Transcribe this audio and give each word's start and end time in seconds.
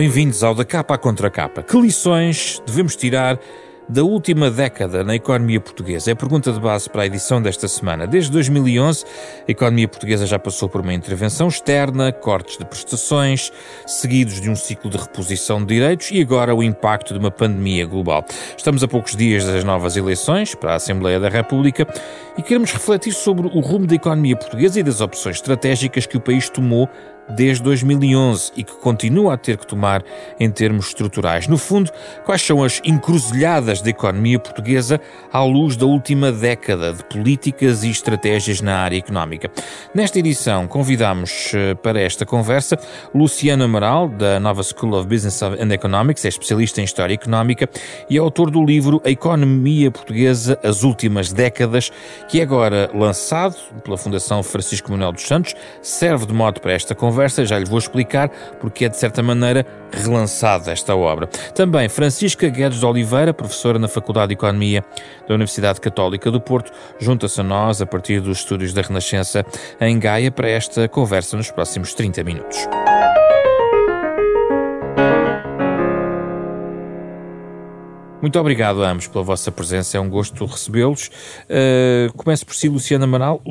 Bem-vindos 0.00 0.42
ao 0.42 0.54
Da 0.54 0.64
Capa 0.64 0.94
à 0.94 0.96
Contra 0.96 1.28
Capa. 1.28 1.62
Que 1.62 1.78
lições 1.78 2.62
devemos 2.66 2.96
tirar 2.96 3.38
da 3.86 4.02
última 4.02 4.50
década 4.50 5.04
na 5.04 5.14
economia 5.14 5.60
portuguesa? 5.60 6.10
É 6.10 6.14
a 6.14 6.16
pergunta 6.16 6.50
de 6.50 6.58
base 6.58 6.88
para 6.88 7.02
a 7.02 7.06
edição 7.06 7.42
desta 7.42 7.68
semana. 7.68 8.06
Desde 8.06 8.32
2011, 8.32 9.04
a 9.46 9.50
economia 9.50 9.86
portuguesa 9.86 10.24
já 10.24 10.38
passou 10.38 10.70
por 10.70 10.80
uma 10.80 10.94
intervenção 10.94 11.48
externa, 11.48 12.10
cortes 12.12 12.56
de 12.56 12.64
prestações, 12.64 13.52
seguidos 13.86 14.40
de 14.40 14.48
um 14.48 14.56
ciclo 14.56 14.88
de 14.88 14.96
reposição 14.96 15.60
de 15.60 15.74
direitos 15.74 16.10
e 16.10 16.22
agora 16.22 16.54
o 16.54 16.62
impacto 16.62 17.12
de 17.12 17.20
uma 17.20 17.30
pandemia 17.30 17.84
global. 17.84 18.24
Estamos 18.56 18.82
a 18.82 18.88
poucos 18.88 19.14
dias 19.14 19.44
das 19.44 19.64
novas 19.64 19.98
eleições 19.98 20.54
para 20.54 20.72
a 20.72 20.76
Assembleia 20.76 21.20
da 21.20 21.28
República 21.28 21.86
e 22.38 22.42
queremos 22.42 22.72
refletir 22.72 23.12
sobre 23.12 23.48
o 23.48 23.60
rumo 23.60 23.86
da 23.86 23.96
economia 23.96 24.34
portuguesa 24.34 24.80
e 24.80 24.82
das 24.82 25.02
opções 25.02 25.36
estratégicas 25.36 26.06
que 26.06 26.16
o 26.16 26.20
país 26.22 26.48
tomou 26.48 26.88
desde 27.36 27.62
2011 27.62 28.52
e 28.56 28.64
que 28.64 28.72
continua 28.72 29.34
a 29.34 29.36
ter 29.36 29.56
que 29.56 29.66
tomar 29.66 30.02
em 30.38 30.50
termos 30.50 30.88
estruturais. 30.88 31.46
No 31.46 31.56
fundo, 31.56 31.90
quais 32.24 32.42
são 32.42 32.62
as 32.62 32.80
encruzilhadas 32.84 33.80
da 33.80 33.90
economia 33.90 34.38
portuguesa 34.38 35.00
à 35.32 35.42
luz 35.42 35.76
da 35.76 35.86
última 35.86 36.32
década 36.32 36.92
de 36.92 37.04
políticas 37.04 37.84
e 37.84 37.90
estratégias 37.90 38.60
na 38.60 38.78
área 38.78 38.98
económica? 38.98 39.50
Nesta 39.94 40.18
edição, 40.18 40.66
convidamos 40.66 41.52
eh, 41.54 41.74
para 41.74 42.00
esta 42.00 42.26
conversa 42.26 42.78
Luciano 43.14 43.64
Amaral, 43.64 44.08
da 44.08 44.40
Nova 44.40 44.62
School 44.62 44.94
of 44.94 45.06
Business 45.06 45.42
and 45.42 45.72
Economics, 45.72 46.24
é 46.24 46.28
especialista 46.28 46.80
em 46.80 46.84
História 46.84 47.14
Económica 47.14 47.68
e 48.08 48.16
é 48.16 48.20
autor 48.20 48.50
do 48.50 48.64
livro 48.64 49.00
A 49.04 49.10
Economia 49.10 49.90
Portuguesa, 49.90 50.58
as 50.62 50.82
Últimas 50.82 51.32
Décadas, 51.32 51.90
que 52.28 52.40
é 52.40 52.42
agora 52.42 52.90
lançado 52.94 53.56
pela 53.84 53.96
Fundação 53.96 54.42
Francisco 54.42 54.90
Manuel 54.90 55.12
dos 55.12 55.22
Santos, 55.22 55.54
serve 55.80 56.26
de 56.26 56.32
modo 56.32 56.60
para 56.60 56.72
esta 56.72 56.94
conversa 56.94 57.19
conversa, 57.20 57.44
já 57.44 57.58
lhe 57.58 57.66
vou 57.66 57.78
explicar 57.78 58.30
porque 58.60 58.86
é, 58.86 58.88
de 58.88 58.96
certa 58.96 59.22
maneira, 59.22 59.66
relançada 59.92 60.72
esta 60.72 60.96
obra. 60.96 61.26
Também 61.54 61.88
Francisca 61.88 62.48
Guedes 62.48 62.80
de 62.80 62.86
Oliveira, 62.86 63.34
professora 63.34 63.78
na 63.78 63.88
Faculdade 63.88 64.28
de 64.28 64.34
Economia 64.34 64.82
da 65.28 65.34
Universidade 65.34 65.80
Católica 65.80 66.30
do 66.30 66.40
Porto, 66.40 66.72
junta-se 66.98 67.38
a 67.40 67.44
nós 67.44 67.82
a 67.82 67.86
partir 67.86 68.20
dos 68.20 68.38
estúdios 68.38 68.72
da 68.72 68.80
Renascença 68.80 69.44
em 69.80 69.98
Gaia 69.98 70.30
para 70.30 70.48
esta 70.48 70.88
conversa 70.88 71.36
nos 71.36 71.50
próximos 71.50 71.92
30 71.92 72.24
minutos. 72.24 72.58
Muito 78.20 78.38
obrigado 78.38 78.84
a 78.84 78.90
ambos 78.90 79.06
pela 79.06 79.24
vossa 79.24 79.50
presença, 79.50 79.96
é 79.96 80.00
um 80.00 80.08
gosto 80.10 80.44
recebê-los. 80.44 81.10
Uh, 81.48 82.12
começo 82.18 82.44
por 82.44 82.54
si, 82.54 82.68
Luciana 82.68 83.06
Manal, 83.06 83.42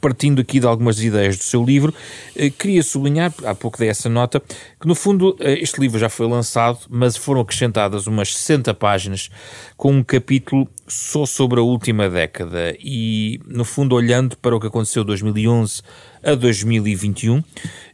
partindo 0.00 0.40
aqui 0.40 0.60
de 0.60 0.66
algumas 0.66 1.02
ideias 1.02 1.36
do 1.36 1.42
seu 1.42 1.64
livro, 1.64 1.92
uh, 2.36 2.50
queria 2.52 2.84
sublinhar, 2.84 3.34
há 3.44 3.52
pouco 3.52 3.78
dei 3.78 3.88
essa 3.88 4.08
nota, 4.08 4.40
que 4.80 4.86
no 4.86 4.94
fundo 4.94 5.30
uh, 5.30 5.36
este 5.40 5.80
livro 5.80 5.98
já 5.98 6.08
foi 6.08 6.28
lançado, 6.28 6.78
mas 6.88 7.16
foram 7.16 7.40
acrescentadas 7.40 8.06
umas 8.06 8.32
60 8.32 8.72
páginas 8.74 9.28
com 9.76 9.90
um 9.90 10.04
capítulo 10.04 10.68
só 10.86 11.26
sobre 11.26 11.58
a 11.58 11.62
última 11.64 12.08
década 12.08 12.76
e, 12.78 13.40
no 13.44 13.64
fundo, 13.64 13.96
olhando 13.96 14.36
para 14.36 14.54
o 14.54 14.60
que 14.60 14.68
aconteceu 14.68 15.02
de 15.02 15.08
2011 15.08 15.82
a 16.22 16.34
2021 16.34 17.42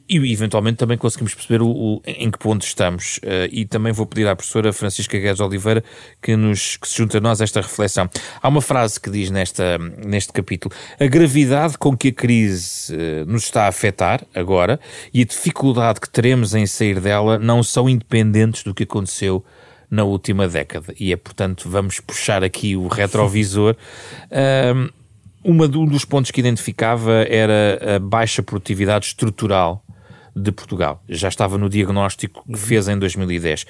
e 0.08 0.32
eventualmente 0.32 0.78
também 0.78 0.96
conseguimos 0.96 1.34
perceber 1.34 1.60
o, 1.60 1.68
o 1.68 2.02
em 2.06 2.30
que 2.30 2.38
ponto 2.38 2.64
estamos. 2.64 3.18
Uh, 3.18 3.48
e 3.50 3.66
também 3.66 3.92
vou 3.92 4.06
pedir 4.06 4.26
à 4.26 4.34
professora 4.34 4.72
Francisca 4.72 5.18
Guedes 5.18 5.40
Oliveira 5.40 5.84
que, 6.22 6.34
nos, 6.34 6.78
que 6.78 6.88
se 6.88 6.96
junte 6.96 7.16
a 7.18 7.20
nós 7.20 7.40
a 7.40 7.44
esta 7.44 7.60
reflexão. 7.60 8.08
Há 8.40 8.48
uma 8.48 8.62
frase 8.62 8.98
que 8.98 9.10
diz 9.10 9.30
nesta, 9.30 9.76
neste 9.78 10.32
capítulo: 10.32 10.74
a 10.98 11.06
gravidade 11.06 11.76
com 11.76 11.94
que 11.96 12.08
a 12.08 12.12
crise 12.12 12.94
uh, 12.94 13.26
nos 13.26 13.44
está 13.44 13.64
a 13.64 13.68
afetar 13.68 14.24
agora 14.34 14.80
e 15.12 15.20
a 15.20 15.24
dificuldade 15.24 16.00
que 16.00 16.08
teremos 16.08 16.54
em 16.54 16.66
sair 16.66 17.00
dela 17.00 17.38
não 17.38 17.62
são 17.62 17.88
independentes 17.88 18.62
do 18.62 18.72
que 18.72 18.84
aconteceu 18.84 19.44
na 19.90 20.04
última 20.04 20.48
década. 20.48 20.94
E 20.98 21.12
é, 21.12 21.16
portanto, 21.16 21.68
vamos 21.68 22.00
puxar 22.00 22.42
aqui 22.42 22.76
o 22.76 22.88
retrovisor. 22.88 23.76
Uh, 24.30 24.90
uma, 25.48 25.64
um 25.64 25.86
dos 25.86 26.04
pontos 26.04 26.30
que 26.30 26.40
identificava 26.40 27.22
era 27.22 27.96
a 27.96 27.98
baixa 27.98 28.42
produtividade 28.42 29.06
estrutural 29.06 29.82
de 30.36 30.52
Portugal. 30.52 31.02
Já 31.08 31.28
estava 31.28 31.56
no 31.56 31.70
diagnóstico 31.70 32.44
que 32.46 32.58
fez 32.58 32.86
em 32.86 32.98
2010. 32.98 33.64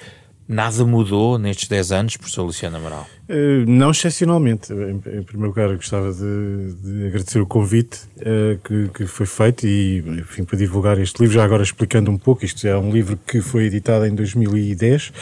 Nada 0.45 0.83
mudou 0.83 1.37
nestes 1.37 1.69
10 1.69 1.91
anos, 1.91 2.17
professor 2.17 2.43
Luciano 2.43 2.75
Amaral? 2.75 3.07
Uh, 3.29 3.69
não 3.69 3.91
excepcionalmente. 3.91 4.73
Em, 4.73 4.95
em, 4.95 5.23
primeiro 5.23 5.49
lugar, 5.49 5.73
gostava 5.75 6.11
de, 6.11 6.73
de 6.83 7.07
agradecer 7.07 7.39
o 7.39 7.45
convite 7.45 7.99
uh, 8.17 8.57
que, 8.63 8.89
que, 8.89 9.05
foi 9.05 9.27
feito 9.27 9.65
e, 9.65 9.99
enfim, 9.99 10.43
para 10.43 10.57
divulgar 10.57 10.99
este 10.99 11.21
livro, 11.21 11.35
já 11.35 11.45
agora 11.45 11.61
explicando 11.61 12.09
um 12.09 12.17
pouco, 12.17 12.43
isto 12.43 12.67
é 12.67 12.75
um 12.75 12.91
livro 12.91 13.17
que 13.27 13.41
foi 13.41 13.65
editado 13.65 14.07
em 14.07 14.15
2010, 14.15 15.07
uh, 15.07 15.13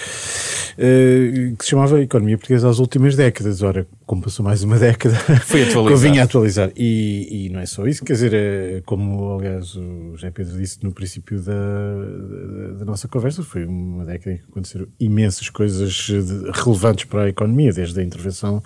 eh, 0.78 1.53
que 1.59 1.66
se 1.66 1.72
chamava 1.72 2.01
Economia 2.01 2.38
Portuguesa 2.38 2.69
às 2.69 2.79
Últimas 2.79 3.16
Décadas. 3.16 3.62
Ora, 3.62 3.85
como 4.07 4.22
passou 4.22 4.44
mais 4.44 4.63
uma 4.63 4.79
década, 4.79 5.16
foi 5.45 5.63
atualizado. 5.63 5.90
convinha 5.90 6.23
atualizar. 6.23 6.72
E, 6.78 7.45
e, 7.45 7.50
não 7.50 7.59
é 7.59 7.66
só 7.66 7.85
isso, 7.85 8.06
quer 8.06 8.13
dizer, 8.13 8.34
é, 8.34 8.81
como 8.85 9.38
aliás 9.38 9.75
o 9.75 10.13
José 10.16 10.31
Pedro 10.31 10.57
disse 10.57 10.81
no 10.81 10.94
princípio 10.94 11.41
da, 11.41 11.53
da, 11.53 12.73
da 12.79 12.85
nossa 12.85 13.09
conversa, 13.09 13.44
foi 13.44 13.66
uma 13.66 14.06
década 14.06 14.31
em 14.31 14.38
que 14.38 14.44
aconteceram 14.50 14.88
imensas 14.97 15.50
coisas 15.50 16.07
relevantes 16.53 17.03
para 17.03 17.23
a 17.23 17.29
economia, 17.29 17.73
desde 17.73 17.95
da 17.95 18.03
intervenção 18.03 18.63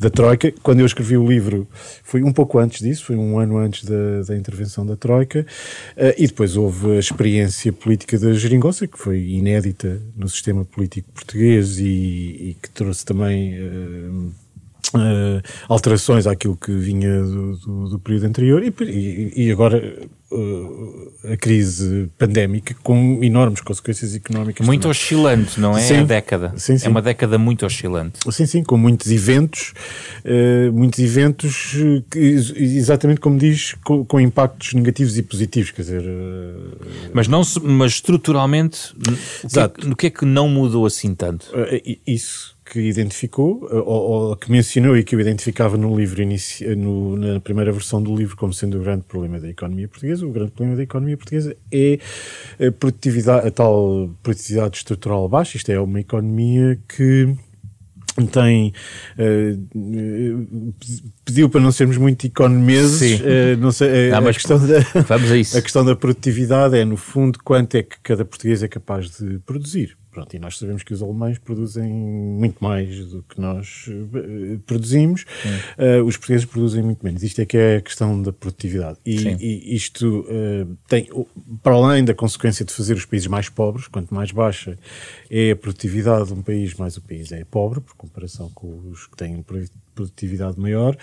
da 0.00 0.08
Troika. 0.08 0.50
Quando 0.62 0.80
eu 0.80 0.86
escrevi 0.86 1.18
o 1.18 1.28
livro, 1.28 1.68
foi 2.02 2.22
um 2.22 2.32
pouco 2.32 2.58
antes 2.58 2.80
disso, 2.80 3.04
foi 3.04 3.16
um 3.16 3.38
ano 3.38 3.58
antes 3.58 3.84
da, 3.84 4.22
da 4.26 4.36
intervenção 4.36 4.86
da 4.86 4.96
Troika, 4.96 5.40
uh, 5.98 6.14
e 6.16 6.26
depois 6.26 6.56
houve 6.56 6.92
a 6.92 6.98
experiência 6.98 7.70
política 7.74 8.18
da 8.18 8.32
Geringonça, 8.32 8.86
que 8.86 8.98
foi 8.98 9.20
inédita 9.20 10.00
no 10.16 10.30
sistema 10.30 10.64
político 10.64 11.12
português 11.12 11.78
e, 11.78 11.84
e 11.84 12.56
que 12.62 12.70
trouxe 12.70 13.04
também. 13.04 13.60
Uh, 13.60 14.47
Uh, 14.94 15.42
alterações 15.68 16.26
àquilo 16.26 16.56
que 16.56 16.72
vinha 16.72 17.22
do, 17.22 17.56
do, 17.58 17.88
do 17.90 17.98
período 17.98 18.24
anterior 18.24 18.62
e, 18.62 18.72
e, 18.80 19.46
e 19.46 19.52
agora 19.52 20.08
uh, 20.30 21.32
a 21.32 21.36
crise 21.36 22.10
pandémica 22.16 22.74
com 22.82 23.22
enormes 23.22 23.60
consequências 23.60 24.14
económicas. 24.14 24.66
Muito 24.66 24.82
também. 24.82 24.90
oscilante, 24.90 25.60
não 25.60 25.76
é? 25.76 25.80
Sim. 25.80 25.98
A 25.98 26.04
década. 26.04 26.54
Sim, 26.56 26.78
sim. 26.78 26.86
É 26.86 26.88
uma 26.88 27.02
década 27.02 27.38
muito 27.38 27.66
oscilante. 27.66 28.18
Sim, 28.30 28.46
sim, 28.46 28.62
com 28.62 28.76
muitos 28.76 29.10
eventos, 29.10 29.74
uh, 30.24 30.72
muitos 30.72 30.98
eventos, 31.00 31.76
que, 32.10 32.18
exatamente 32.18 33.20
como 33.20 33.38
diz, 33.38 33.74
com, 33.84 34.04
com, 34.04 34.18
impactos 34.20 34.74
negativos 34.74 35.16
e 35.18 35.22
positivos, 35.22 35.70
quer 35.70 35.82
dizer... 35.82 36.04
mas, 37.12 37.28
não, 37.28 37.42
mas 37.62 37.92
estruturalmente, 37.92 38.94
que, 39.52 39.58
é, 39.58 39.90
o 39.90 39.96
que 39.96 40.06
é 40.06 40.10
que 40.10 40.24
não 40.24 40.48
mudou 40.48 40.86
assim 40.86 41.14
tanto? 41.14 41.46
isso 42.06 42.57
que 42.70 42.80
identificou, 42.80 43.66
ou, 43.70 44.28
ou, 44.28 44.36
que 44.36 44.50
mencionou 44.50 44.96
e 44.96 45.02
que 45.02 45.14
eu 45.14 45.20
identificava 45.20 45.76
no 45.76 45.96
livro, 45.96 46.20
inici, 46.20 46.64
no, 46.76 47.16
na 47.16 47.40
primeira 47.40 47.72
versão 47.72 48.02
do 48.02 48.14
livro, 48.14 48.36
como 48.36 48.52
sendo 48.52 48.78
o 48.78 48.82
grande 48.82 49.04
problema 49.04 49.40
da 49.40 49.48
economia 49.48 49.88
portuguesa. 49.88 50.26
O 50.26 50.30
grande 50.30 50.50
problema 50.50 50.76
da 50.76 50.82
economia 50.82 51.16
portuguesa 51.16 51.56
é 51.72 51.98
a 52.60 52.70
produtividade, 52.70 53.48
a 53.48 53.50
tal 53.50 54.10
produtividade 54.22 54.76
estrutural 54.76 55.28
baixa. 55.28 55.56
Isto 55.56 55.72
é 55.72 55.80
uma 55.80 56.00
economia 56.00 56.78
que 56.86 57.34
tem 58.26 58.72
uh, 59.16 60.74
pediu 61.24 61.48
para 61.48 61.60
não 61.60 61.70
sermos 61.70 61.96
muito 61.96 62.26
economeses 62.26 63.20
uh, 63.20 63.56
não 63.60 63.70
sei, 63.70 64.10
não, 64.10 64.26
a, 64.26 64.32
questão 64.32 64.58
da, 64.58 64.80
vamos 65.06 65.30
a, 65.30 65.36
isso. 65.36 65.54
a 65.58 65.62
questão 65.62 65.84
da 65.84 65.94
produtividade 65.94 66.76
é 66.76 66.84
no 66.84 66.96
fundo 66.96 67.38
quanto 67.44 67.76
é 67.76 67.82
que 67.84 67.96
cada 68.02 68.24
português 68.24 68.60
é 68.62 68.66
capaz 68.66 69.08
de 69.10 69.38
produzir 69.46 69.96
Pronto, 70.10 70.34
e 70.34 70.38
nós 70.38 70.58
sabemos 70.58 70.82
que 70.82 70.92
os 70.92 71.02
alemães 71.02 71.38
produzem 71.38 71.92
muito 71.92 72.62
mais 72.62 73.06
do 73.06 73.22
que 73.22 73.40
nós 73.40 73.86
uh, 73.88 74.58
produzimos, 74.66 75.24
uh, 75.78 76.02
os 76.04 76.16
portugueses 76.16 76.46
produzem 76.46 76.82
muito 76.82 77.04
menos. 77.04 77.22
Isto 77.22 77.42
é 77.42 77.46
que 77.46 77.56
é 77.56 77.76
a 77.76 77.80
questão 77.80 78.20
da 78.20 78.32
produtividade. 78.32 78.98
E, 79.04 79.16
e 79.38 79.74
isto 79.74 80.20
uh, 80.20 80.76
tem, 80.88 81.08
para 81.62 81.74
além 81.74 82.04
da 82.04 82.14
consequência 82.14 82.64
de 82.64 82.72
fazer 82.72 82.94
os 82.94 83.04
países 83.04 83.28
mais 83.28 83.48
pobres, 83.48 83.86
quanto 83.86 84.14
mais 84.14 84.32
baixa 84.32 84.78
é 85.30 85.50
a 85.50 85.56
produtividade 85.56 86.28
de 86.28 86.32
um 86.32 86.42
país, 86.42 86.74
mais 86.74 86.96
o 86.96 87.02
país 87.02 87.30
é 87.30 87.44
pobre, 87.44 87.80
por 87.80 87.94
comparação 87.94 88.50
com 88.54 88.90
os 88.90 89.06
que 89.06 89.16
têm 89.16 89.44
produtividade 89.98 90.58
maior. 90.60 90.96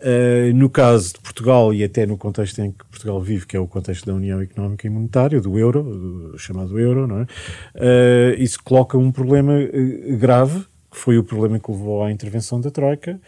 Uh, 0.00 0.52
no 0.54 0.68
caso 0.68 1.14
de 1.14 1.20
Portugal, 1.20 1.72
e 1.72 1.84
até 1.84 2.04
no 2.04 2.18
contexto 2.18 2.58
em 2.60 2.72
que 2.72 2.84
Portugal 2.86 3.20
vive, 3.20 3.46
que 3.46 3.56
é 3.56 3.60
o 3.60 3.68
contexto 3.68 4.06
da 4.06 4.14
União 4.14 4.40
Económica 4.40 4.86
e 4.86 4.90
Monetária, 4.90 5.40
do 5.40 5.58
euro, 5.58 5.82
do 5.82 6.38
chamado 6.38 6.78
euro, 6.78 7.06
não 7.06 7.20
é? 7.20 7.22
Uh, 7.22 8.42
isso 8.52 8.62
coloca 8.62 8.98
um 8.98 9.10
problema 9.10 9.54
uh, 9.54 10.16
grave 10.16 10.64
que 10.90 10.98
foi 10.98 11.16
o 11.16 11.24
problema 11.24 11.58
que 11.58 11.70
levou 11.70 12.04
à 12.04 12.12
intervenção 12.12 12.60
da 12.60 12.70
Troika 12.70 13.18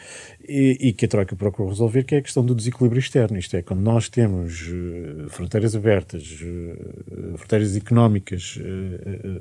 e, 0.47 0.77
e, 0.79 0.93
que 0.93 1.07
a 1.07 1.09
Troika 1.09 1.35
procurou 1.35 1.71
resolver, 1.71 2.05
que 2.05 2.15
é 2.15 2.19
a 2.19 2.21
questão 2.21 2.45
do 2.45 2.55
desequilíbrio 2.55 2.99
externo. 2.99 3.39
Isto 3.39 3.57
é, 3.57 3.63
quando 3.63 3.81
nós 3.81 4.07
temos 4.11 4.69
uh, 4.69 5.31
fronteiras 5.31 5.75
abertas, 5.75 6.25
uh, 6.43 7.39
fronteiras 7.39 7.75
económicas 7.75 8.59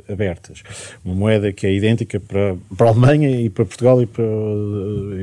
abertas, 0.08 0.64
uma 1.04 1.14
moeda 1.14 1.52
que 1.52 1.68
é 1.68 1.74
idêntica 1.74 2.18
para, 2.18 2.56
para 2.78 2.88
a 2.88 2.90
Alemanha 2.92 3.42
e 3.42 3.50
para 3.50 3.66
Portugal 3.66 4.02
e 4.02 4.06
para, 4.06 4.24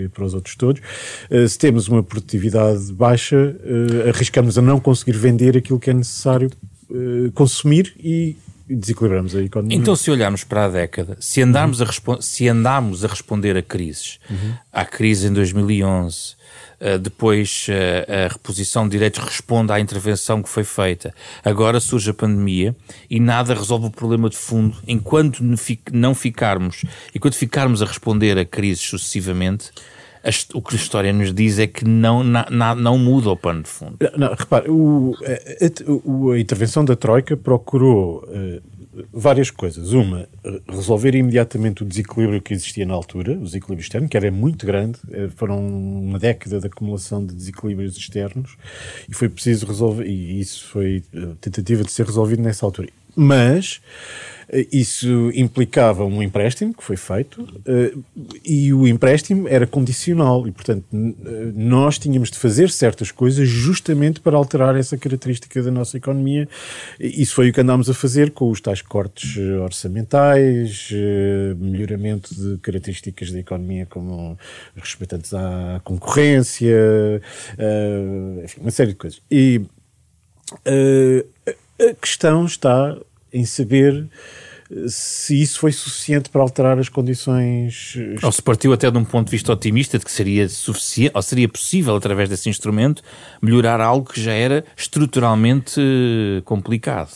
e 0.04 0.08
para 0.10 0.24
os 0.24 0.34
outros 0.34 0.54
todos, 0.56 0.82
se 1.48 1.58
temos 1.58 1.88
uma 1.88 2.02
produtividade 2.02 2.92
baixa, 2.92 3.56
arriscamos 4.06 4.58
a 4.58 4.62
não 4.62 4.78
conseguir 4.78 5.16
vender 5.16 5.56
aquilo 5.56 5.80
que 5.80 5.88
é 5.88 5.94
necessário 5.94 6.50
consumir 7.34 7.94
e 7.98 8.36
desequilibramos 8.76 9.34
a 9.34 9.42
economia. 9.42 9.76
Então, 9.76 9.96
se 9.96 10.10
olharmos 10.10 10.44
para 10.44 10.64
a 10.64 10.68
década, 10.68 11.16
se 11.20 11.42
andarmos, 11.42 11.80
uhum. 11.80 11.86
a, 12.14 12.22
se 12.22 12.48
andarmos 12.48 13.04
a 13.04 13.08
responder 13.08 13.56
a 13.56 13.62
crises, 13.62 14.18
uhum. 14.30 14.54
à 14.72 14.84
crise 14.84 15.28
em 15.28 15.32
2011, 15.32 16.40
Uh, 16.80 16.98
depois 16.98 17.66
uh, 17.68 18.24
a 18.24 18.32
reposição 18.32 18.84
de 18.84 18.92
direitos 18.92 19.22
responde 19.22 19.70
à 19.70 19.78
intervenção 19.78 20.42
que 20.42 20.48
foi 20.48 20.64
feita. 20.64 21.14
Agora 21.44 21.78
surge 21.78 22.08
a 22.08 22.14
pandemia 22.14 22.74
e 23.10 23.20
nada 23.20 23.52
resolve 23.52 23.88
o 23.88 23.90
problema 23.90 24.30
de 24.30 24.36
fundo. 24.38 24.78
Enquanto 24.88 25.44
não 25.92 26.14
ficarmos, 26.14 26.82
enquanto 27.14 27.34
ficarmos 27.34 27.82
a 27.82 27.84
responder 27.84 28.38
a 28.38 28.46
crises 28.46 28.82
sucessivamente, 28.82 29.70
o 30.54 30.62
que 30.62 30.74
a 30.74 30.78
história 30.78 31.12
nos 31.12 31.32
diz 31.32 31.58
é 31.58 31.66
que 31.66 31.84
não, 31.84 32.22
na, 32.22 32.46
na, 32.50 32.74
não 32.74 32.98
muda 32.98 33.30
o 33.30 33.36
pano 33.36 33.62
de 33.62 33.68
fundo. 33.68 33.96
Não, 34.16 34.34
repare, 34.34 34.70
o, 34.70 35.14
a, 35.22 36.32
a, 36.32 36.34
a, 36.34 36.38
intervenção 36.38 36.84
da 36.84 36.94
Troika 36.94 37.36
procurou 37.36 38.24
uh, 38.28 38.60
várias 39.12 39.50
coisas. 39.50 39.92
Uma, 39.92 40.28
resolver 40.68 41.14
imediatamente 41.14 41.82
o 41.82 41.86
desequilíbrio 41.86 42.40
que 42.40 42.52
existia 42.52 42.84
na 42.84 42.94
altura, 42.94 43.32
o 43.32 43.44
desequilíbrio 43.44 43.82
externo, 43.82 44.08
que 44.08 44.16
era 44.16 44.30
muito 44.30 44.66
grande, 44.66 44.98
eh, 45.10 45.28
foram 45.36 45.58
uma 45.58 46.18
década 46.18 46.60
de 46.60 46.66
acumulação 46.66 47.24
de 47.24 47.34
desequilíbrios 47.34 47.96
externos 47.96 48.56
e 49.08 49.14
foi 49.14 49.28
preciso 49.28 49.66
resolver, 49.66 50.06
e 50.06 50.40
isso 50.40 50.66
foi 50.66 51.02
eh, 51.14 51.28
tentativa 51.40 51.84
de 51.84 51.92
ser 51.92 52.06
resolvido 52.06 52.42
nessa 52.42 52.66
altura. 52.66 52.88
Mas 53.16 53.80
isso 54.72 55.30
implicava 55.32 56.04
um 56.04 56.20
empréstimo 56.22 56.74
que 56.74 56.82
foi 56.82 56.96
feito 56.96 57.46
eh, 57.64 57.92
e 58.44 58.74
o 58.74 58.86
empréstimo 58.86 59.46
era 59.46 59.64
condicional 59.64 60.46
e, 60.46 60.50
portanto, 60.50 60.84
eh, 60.92 61.52
nós 61.54 62.00
tínhamos 62.00 62.32
de 62.32 62.38
fazer 62.38 62.68
certas 62.68 63.12
coisas 63.12 63.48
justamente 63.48 64.18
para 64.18 64.36
alterar 64.36 64.74
essa 64.74 64.98
característica 64.98 65.62
da 65.62 65.70
nossa 65.70 65.96
economia. 65.96 66.48
Isso 66.98 67.34
foi 67.34 67.50
o 67.50 67.52
que 67.52 67.60
andámos 67.60 67.88
a 67.88 67.94
fazer 67.94 68.32
com 68.32 68.50
os 68.50 68.60
tais 68.60 68.82
cortes 68.82 69.36
eh, 69.38 69.58
orçamentais, 69.58 70.90
melhoramento 71.56 72.34
de 72.34 72.58
características 72.58 73.30
da 73.30 73.38
economia 73.38 73.86
como 73.86 74.36
respeitantes 74.74 75.32
à 75.32 75.80
concorrência, 75.84 77.22
enfim, 78.42 78.60
uma 78.60 78.70
série 78.70 78.90
de 78.90 78.96
coisas. 78.96 79.20
E 79.30 79.62
a 81.80 81.94
questão 81.94 82.44
está 82.44 82.96
em 83.32 83.44
saber 83.44 84.08
eh, 84.70 84.84
se 84.88 85.40
isso 85.40 85.58
foi 85.58 85.72
suficiente 85.72 86.28
para 86.28 86.42
alterar 86.42 86.78
as 86.78 86.88
condições. 86.88 87.94
Eh, 87.96 88.16
ou 88.22 88.32
se 88.32 88.42
partiu 88.42 88.72
até 88.72 88.90
de 88.90 88.98
um 88.98 89.04
ponto 89.04 89.26
de 89.26 89.32
vista 89.32 89.52
otimista 89.52 89.98
de 89.98 90.04
que 90.04 90.10
seria 90.10 90.48
suficiente, 90.48 91.12
ou 91.14 91.22
seria 91.22 91.48
possível, 91.48 91.96
através 91.96 92.28
desse 92.28 92.48
instrumento, 92.48 93.02
melhorar 93.40 93.80
algo 93.80 94.12
que 94.12 94.20
já 94.20 94.32
era 94.32 94.64
estruturalmente 94.76 95.80
eh, 95.80 96.42
complicado. 96.44 97.10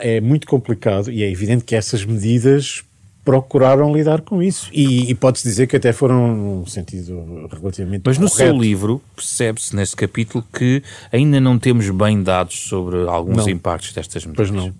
É 0.00 0.20
muito 0.20 0.46
complicado 0.46 1.10
e 1.10 1.22
é 1.22 1.30
evidente 1.30 1.64
que 1.64 1.76
essas 1.76 2.04
medidas 2.04 2.82
procuraram 3.30 3.94
lidar 3.94 4.22
com 4.22 4.42
isso. 4.42 4.68
E, 4.72 5.08
e 5.08 5.14
pode-se 5.14 5.46
dizer 5.46 5.68
que 5.68 5.76
até 5.76 5.92
foram 5.92 6.34
num 6.34 6.66
sentido 6.66 7.48
relativamente 7.48 8.02
Mas 8.04 8.18
no 8.18 8.28
seu 8.28 8.52
livro 8.56 9.00
percebe-se 9.14 9.76
nesse 9.76 9.94
capítulo 9.94 10.44
que 10.52 10.82
ainda 11.12 11.40
não 11.40 11.56
temos 11.56 11.88
bem 11.90 12.20
dados 12.20 12.58
sobre 12.68 13.06
alguns 13.06 13.46
não. 13.46 13.48
impactos 13.48 13.92
destas 13.92 14.26
medidas. 14.26 14.50
Pois 14.50 14.50
não 14.50 14.74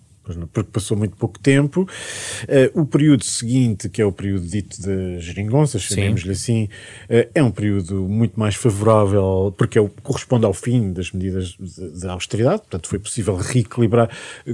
porque 0.53 0.71
passou 0.73 0.97
muito 0.97 1.17
pouco 1.17 1.39
tempo. 1.39 1.83
Uh, 1.83 2.81
o 2.81 2.87
período 2.87 3.25
seguinte, 3.25 3.89
que 3.89 4.03
é 4.03 4.05
o 4.05 4.13
período 4.13 4.47
dito 4.47 4.81
de 4.81 5.21
geringonças, 5.21 5.83
chamemos-lhe 5.83 6.33
assim, 6.33 6.65
uh, 6.65 7.31
é 7.35 7.43
um 7.43 7.51
período 7.51 8.09
muito 8.09 8.39
mais 8.39 8.55
favorável, 8.55 9.55
porque 9.57 9.79
é 9.79 9.81
o, 9.81 9.89
corresponde 10.03 10.45
ao 10.45 10.53
fim 10.53 10.93
das 10.93 11.13
medidas 11.13 11.57
de, 11.59 12.09
austeridade, 12.09 12.63
portanto 12.63 12.89
foi 12.89 12.99
possível 12.99 13.37
reequilibrar. 13.37 14.11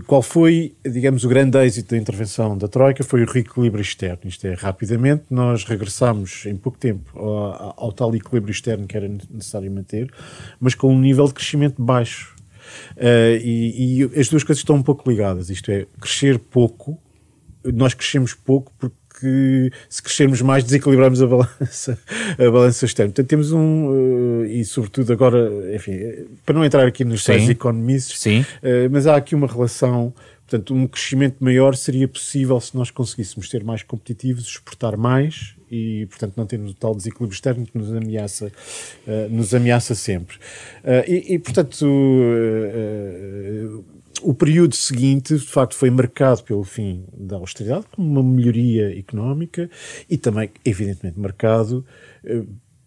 Qual 0.07 0.23
foi, 0.23 0.75
digamos, 0.85 1.25
o 1.25 1.29
grande 1.29 1.59
êxito 1.59 1.95
da 1.95 2.01
intervenção 2.01 2.57
da 2.57 2.69
Troika? 2.69 3.03
Foi 3.03 3.23
o 3.23 3.27
reequilíbrio 3.27 3.83
externo, 3.83 4.21
isto 4.25 4.47
é, 4.47 4.55
rapidamente 4.55 5.25
nós 5.31 5.65
regressámos 5.65 6.45
em 6.47 6.57
pouco 6.57 6.79
tempo 6.79 7.19
ao, 7.19 7.75
ao 7.77 7.93
tal 7.93 8.15
equilíbrio 8.15 8.53
externo 8.53 8.87
que 8.87 8.97
era 8.97 9.09
necessário 9.09 9.71
manter, 9.71 10.11
mas 10.61 10.75
com 10.75 10.93
um 10.93 11.01
nível 11.01 11.27
de 11.27 11.35
crescimento 11.35 11.83
baixo 11.83 12.36
Uh, 12.97 13.37
e, 13.43 14.01
e, 14.03 14.21
as 14.21 14.29
duas 14.29 14.45
coisas 14.45 14.61
estão 14.61 14.77
um 14.77 14.83
pouco 14.83 15.09
ligadas. 15.11 15.51
Isto 15.51 15.71
é, 15.71 15.87
crescer 16.01 16.39
pouco, 16.39 16.99
nós 17.65 17.95
crescemos 17.95 18.35
pouco 18.35 18.73
porque 18.79 19.71
se 19.89 20.03
crescermos 20.03 20.43
mais 20.43 20.63
desequilibramos 20.63 21.23
a 21.23 21.27
balança, 21.27 21.99
a 22.39 22.51
balança 22.51 22.85
externa. 22.85 23.13
Portanto, 23.13 23.29
temos 23.29 23.53
um, 23.53 23.89
uh, 23.89 24.45
e 24.47 24.65
sobretudo 24.65 25.13
agora, 25.13 25.51
enfim, 25.75 25.99
para 26.45 26.55
não 26.55 26.65
entrar 26.65 26.87
aqui 26.87 27.05
nos 27.05 27.25
tais 27.25 27.49
economistas, 27.49 28.19
Sim. 28.19 28.41
Uh, 28.41 28.91
mas 28.91 29.07
há 29.07 29.17
aqui 29.17 29.35
uma 29.35 29.47
relação 29.47 30.13
Portanto, 30.49 30.75
um 30.75 30.87
crescimento 30.87 31.43
maior 31.43 31.75
seria 31.75 32.07
possível 32.07 32.61
se 32.61 32.77
nós 32.77 32.89
conseguíssemos 32.89 33.51
ser 33.51 33.65
mais 33.65 33.83
competitivos, 33.83 34.47
exportar 34.47 34.97
mais 34.97 35.56
e, 35.71 36.07
portanto, 36.07 36.35
não 36.37 36.47
termos 36.47 36.73
o 36.73 36.75
tal 36.75 36.95
desequilíbrio 36.95 37.35
externo 37.35 37.67
que 37.67 37.77
nos 37.77 37.93
ameaça, 37.93 38.47
uh, 38.47 39.31
nos 39.31 39.55
ameaça 39.55 39.95
sempre. 39.95 40.37
Uh, 40.37 41.09
e, 41.09 41.35
e, 41.35 41.39
portanto, 41.39 41.85
uh, 41.85 43.85
o 44.23 44.35
período 44.35 44.75
seguinte, 44.75 45.35
de 45.35 45.47
facto, 45.47 45.75
foi 45.75 45.91
marcado 45.91 46.43
pelo 46.43 46.65
fim 46.65 47.05
da 47.17 47.37
austeridade, 47.37 47.85
com 47.95 48.03
uma 48.03 48.23
melhoria 48.23 48.99
económica 48.99 49.69
e 50.09 50.17
também, 50.17 50.51
evidentemente, 50.65 51.19
marcado 51.19 51.85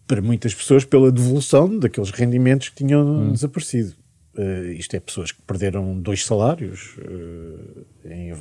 para 0.06 0.20
muitas 0.20 0.52
pessoas 0.52 0.84
pela 0.84 1.12
devolução 1.12 1.78
daqueles 1.78 2.10
rendimentos 2.10 2.70
que 2.70 2.76
tinham 2.76 3.06
hum. 3.06 3.32
desaparecido. 3.32 3.94
Uh, 4.40 4.72
isto 4.72 4.96
é, 4.96 5.00
pessoas 5.00 5.32
que 5.32 5.42
perderam 5.46 6.00
dois 6.00 6.24
salários 6.24 6.96
uh, 6.96 7.84
em, 8.06 8.32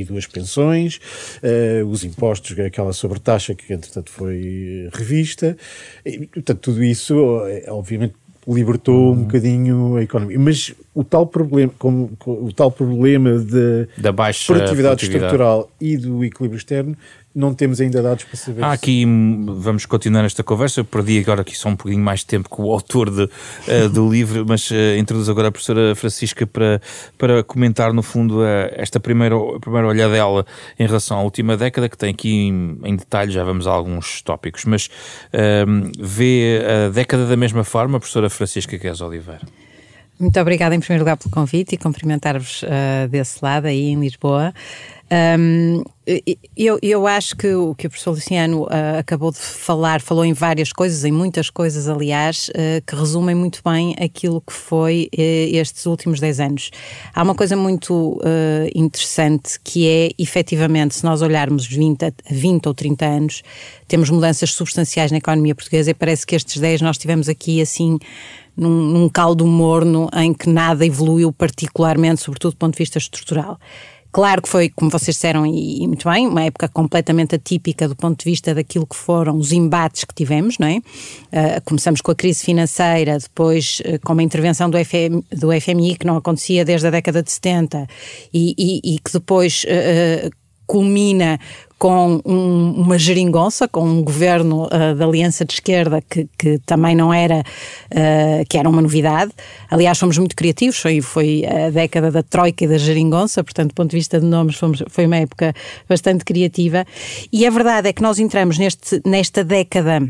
e 0.00 0.04
duas 0.04 0.26
pensões, 0.26 0.98
uh, 1.42 1.86
os 1.86 2.02
impostos, 2.02 2.58
aquela 2.58 2.92
sobretaxa 2.92 3.54
que 3.54 3.72
entretanto 3.72 4.10
foi 4.10 4.88
revista, 4.92 5.56
e, 6.04 6.26
portanto, 6.26 6.58
tudo 6.58 6.82
isso, 6.82 7.14
obviamente, 7.68 8.14
libertou 8.48 9.12
um 9.12 9.22
bocadinho 9.22 9.96
a 9.96 10.02
economia. 10.02 10.38
Mas 10.40 10.74
o 10.92 11.04
tal 11.04 11.26
problema, 11.26 11.72
como, 11.78 12.10
o 12.26 12.52
tal 12.52 12.70
problema 12.70 13.38
de 13.38 13.88
da 13.96 14.12
baixa 14.12 14.52
produtividade, 14.52 14.96
produtividade 14.96 15.04
estrutural 15.04 15.70
e 15.80 15.96
do 15.96 16.24
equilíbrio 16.24 16.58
externo 16.58 16.96
não 17.34 17.52
temos 17.52 17.80
ainda 17.80 18.00
dados 18.00 18.24
para 18.24 18.36
saber. 18.36 18.62
Há 18.62 18.72
aqui, 18.72 19.04
vamos 19.46 19.84
continuar 19.86 20.24
esta 20.24 20.44
conversa, 20.44 20.80
eu 20.80 20.84
perdi 20.84 21.18
agora 21.18 21.40
aqui 21.40 21.56
só 21.56 21.68
um 21.68 21.76
pouquinho 21.76 22.02
mais 22.02 22.20
de 22.20 22.26
tempo 22.26 22.48
com 22.48 22.62
o 22.62 22.72
autor 22.72 23.10
de, 23.10 23.24
uh, 23.24 23.88
do 23.88 24.08
livro, 24.12 24.44
mas 24.46 24.70
uh, 24.70 24.96
introduzo 24.96 25.30
agora 25.32 25.48
a 25.48 25.50
professora 25.50 25.94
Francisca 25.96 26.46
para, 26.46 26.80
para 27.18 27.42
comentar 27.42 27.92
no 27.92 28.02
fundo 28.02 28.40
uh, 28.40 28.70
esta 28.72 29.00
primeira, 29.00 29.34
primeira 29.60 29.88
olhadela 29.88 30.46
em 30.78 30.86
relação 30.86 31.18
à 31.18 31.22
última 31.22 31.56
década, 31.56 31.88
que 31.88 31.98
tem 31.98 32.10
aqui 32.10 32.30
em, 32.30 32.78
em 32.84 32.96
detalhe, 32.96 33.32
já 33.32 33.42
vamos 33.42 33.66
a 33.66 33.72
alguns 33.72 34.22
tópicos, 34.22 34.64
mas 34.64 34.86
uh, 34.86 35.90
vê 35.98 36.62
a 36.86 36.90
década 36.90 37.26
da 37.26 37.36
mesma 37.36 37.64
forma, 37.64 37.98
professora 37.98 38.30
Francisca 38.30 38.78
Quez 38.78 39.00
Oliveira. 39.00 39.42
Muito 40.18 40.38
obrigada 40.38 40.74
em 40.74 40.80
primeiro 40.80 41.02
lugar 41.02 41.16
pelo 41.16 41.30
convite 41.30 41.74
e 41.74 41.78
cumprimentar-vos 41.78 42.62
uh, 42.62 43.08
desse 43.08 43.38
lado 43.42 43.66
aí 43.66 43.90
em 43.90 43.98
Lisboa. 43.98 44.54
Um, 45.14 45.84
eu, 46.56 46.78
eu 46.82 47.06
acho 47.06 47.36
que 47.36 47.54
o 47.54 47.74
que 47.74 47.86
o 47.86 47.90
professor 47.90 48.10
Luciano 48.10 48.64
uh, 48.64 48.98
acabou 48.98 49.30
de 49.30 49.38
falar, 49.38 50.00
falou 50.00 50.24
em 50.24 50.32
várias 50.32 50.72
coisas, 50.72 51.04
em 51.04 51.12
muitas 51.12 51.48
coisas, 51.48 51.88
aliás, 51.88 52.50
uh, 52.50 52.84
que 52.86 52.96
resumem 52.96 53.34
muito 53.34 53.60
bem 53.64 53.94
aquilo 53.98 54.40
que 54.40 54.52
foi 54.52 55.08
uh, 55.14 55.56
estes 55.56 55.86
últimos 55.86 56.20
10 56.20 56.40
anos. 56.40 56.70
Há 57.14 57.22
uma 57.22 57.34
coisa 57.34 57.56
muito 57.56 58.20
interessante 58.74 59.58
que 59.62 59.88
é, 59.88 60.10
efetivamente, 60.18 60.94
se 60.96 61.04
nós 61.04 61.22
olharmos 61.22 61.66
20, 61.66 62.12
20 62.30 62.66
ou 62.66 62.74
30 62.74 63.06
anos, 63.06 63.42
temos 63.86 64.10
mudanças 64.10 64.52
substanciais 64.52 65.10
na 65.10 65.18
economia 65.18 65.54
portuguesa 65.54 65.90
e 65.90 65.94
parece 65.94 66.26
que 66.26 66.34
estes 66.34 66.60
10 66.60 66.82
nós 66.82 66.98
tivemos 66.98 67.28
aqui 67.28 67.60
assim. 67.60 67.98
Num, 68.56 68.70
num 68.70 69.08
caldo 69.08 69.44
morno 69.44 70.08
em 70.14 70.32
que 70.32 70.48
nada 70.48 70.86
evoluiu 70.86 71.32
particularmente, 71.32 72.20
sobretudo 72.20 72.52
do 72.52 72.56
ponto 72.56 72.74
de 72.74 72.78
vista 72.78 72.98
estrutural. 72.98 73.58
Claro 74.14 74.42
que 74.42 74.48
foi, 74.48 74.68
como 74.68 74.92
vocês 74.92 75.16
disseram, 75.16 75.44
e, 75.44 75.82
e, 75.82 75.88
muito 75.88 76.08
bem, 76.08 76.28
uma 76.28 76.44
época 76.44 76.68
completamente 76.68 77.34
atípica 77.34 77.88
do 77.88 77.96
ponto 77.96 78.16
de 78.16 78.24
vista 78.24 78.54
daquilo 78.54 78.86
que 78.86 78.94
foram 78.94 79.36
os 79.36 79.50
embates 79.50 80.04
que 80.04 80.14
tivemos, 80.14 80.56
não 80.56 80.68
é? 80.68 80.76
Uh, 80.76 81.60
começamos 81.64 82.00
com 82.00 82.12
a 82.12 82.14
crise 82.14 82.44
financeira, 82.44 83.18
depois 83.18 83.80
uh, 83.80 83.98
com 84.04 84.12
uma 84.12 84.22
intervenção 84.22 84.70
do, 84.70 84.78
FM, 84.78 85.26
do 85.32 85.50
FMI 85.60 85.96
que 85.96 86.06
não 86.06 86.16
acontecia 86.16 86.64
desde 86.64 86.86
a 86.86 86.90
década 86.90 87.24
de 87.24 87.32
70 87.32 87.88
e, 88.32 88.54
e, 88.56 88.94
e 88.94 88.98
que 89.00 89.12
depois 89.12 89.64
uh, 89.64 90.30
culmina 90.66 91.38
com 91.78 92.20
um, 92.24 92.72
uma 92.78 92.98
geringonça, 92.98 93.68
com 93.68 93.84
um 93.84 94.02
governo 94.02 94.64
uh, 94.66 94.94
da 94.96 95.04
aliança 95.04 95.44
de 95.44 95.52
esquerda 95.52 96.00
que, 96.00 96.26
que 96.38 96.58
também 96.60 96.94
não 96.94 97.12
era, 97.12 97.40
uh, 97.40 98.44
que 98.48 98.56
era 98.56 98.68
uma 98.68 98.80
novidade. 98.80 99.32
Aliás, 99.70 99.98
fomos 99.98 100.16
muito 100.16 100.34
criativos, 100.34 100.78
foi, 100.78 101.00
foi 101.02 101.44
a 101.44 101.70
década 101.70 102.10
da 102.10 102.22
troika 102.22 102.64
e 102.64 102.68
da 102.68 102.78
geringonça, 102.78 103.44
portanto, 103.44 103.68
do 103.68 103.74
ponto 103.74 103.90
de 103.90 103.96
vista 103.96 104.18
de 104.18 104.24
nomes, 104.24 104.56
fomos, 104.56 104.82
foi 104.88 105.04
uma 105.04 105.16
época 105.16 105.52
bastante 105.88 106.24
criativa. 106.24 106.86
E 107.30 107.46
a 107.46 107.50
verdade 107.50 107.88
é 107.88 107.92
que 107.92 108.02
nós 108.02 108.18
entramos 108.18 108.56
neste, 108.56 109.02
nesta 109.04 109.44
década 109.44 110.00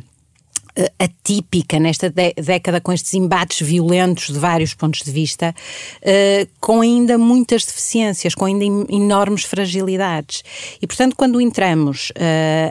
atípica 0.99 1.79
nesta 1.79 2.11
década, 2.11 2.81
com 2.81 2.93
estes 2.93 3.15
embates 3.15 3.67
violentos 3.67 4.27
de 4.27 4.39
vários 4.39 4.75
pontos 4.75 5.03
de 5.03 5.11
vista, 5.11 5.55
uh, 6.03 6.49
com 6.61 6.81
ainda 6.81 7.17
muitas 7.17 7.65
deficiências, 7.65 8.35
com 8.35 8.45
ainda 8.45 8.65
enormes 8.65 9.45
fragilidades. 9.45 10.43
E, 10.81 10.87
portanto, 10.87 11.15
quando 11.17 11.41
entramos 11.41 12.13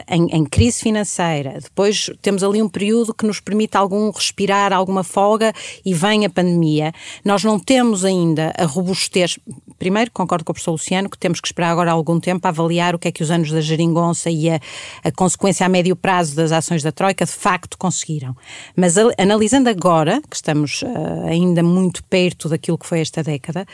em, 0.08 0.26
em, 0.30 0.44
crise 0.44 0.80
financeira, 0.80 1.58
depois 1.60 2.10
temos 2.20 2.42
ali 2.42 2.62
um 2.62 2.68
período 2.68 3.14
que 3.14 3.26
nos 3.26 3.40
permite 3.40 3.76
algum 3.76 4.10
respirar, 4.10 4.72
alguma 4.72 5.02
folga 5.02 5.52
e 5.84 5.94
vem 5.94 6.24
a 6.24 6.30
pandemia, 6.30 6.92
nós 7.24 7.42
não 7.44 7.58
temos 7.58 8.04
ainda 8.04 8.52
a 8.56 8.64
robustez. 8.64 9.38
Primeiro, 9.78 10.10
concordo 10.12 10.44
com 10.44 10.52
o 10.52 10.54
professor 10.54 10.72
Luciano 10.72 11.08
que 11.08 11.18
temos 11.18 11.40
que 11.40 11.48
esperar 11.48 11.70
agora 11.70 11.90
algum 11.90 12.20
tempo 12.20 12.40
para 12.40 12.50
avaliar 12.50 12.94
o 12.94 12.98
que 12.98 13.08
é 13.08 13.12
que 13.12 13.22
os 13.22 13.30
anos 13.30 13.50
da 13.50 13.60
geringonça 13.60 14.30
e 14.30 14.50
a, 14.50 14.60
a 15.02 15.12
consequência 15.12 15.66
a 15.66 15.68
médio 15.68 15.96
prazo 15.96 16.36
das 16.36 16.52
ações 16.52 16.82
da 16.82 16.92
Troika 16.92 17.24
de 17.24 17.32
facto 17.32 17.76
conseguiram. 17.76 18.36
Mas 18.76 18.96
a, 18.96 19.02
analisando 19.18 19.68
agora, 19.68 20.20
que 20.28 20.36
estamos 20.36 20.82
uh, 20.82 21.26
ainda 21.26 21.62
muito 21.62 22.02
perto 22.04 22.48
daquilo 22.48 22.78
que 22.78 22.86
foi 22.86 23.00
esta 23.00 23.22
década, 23.22 23.66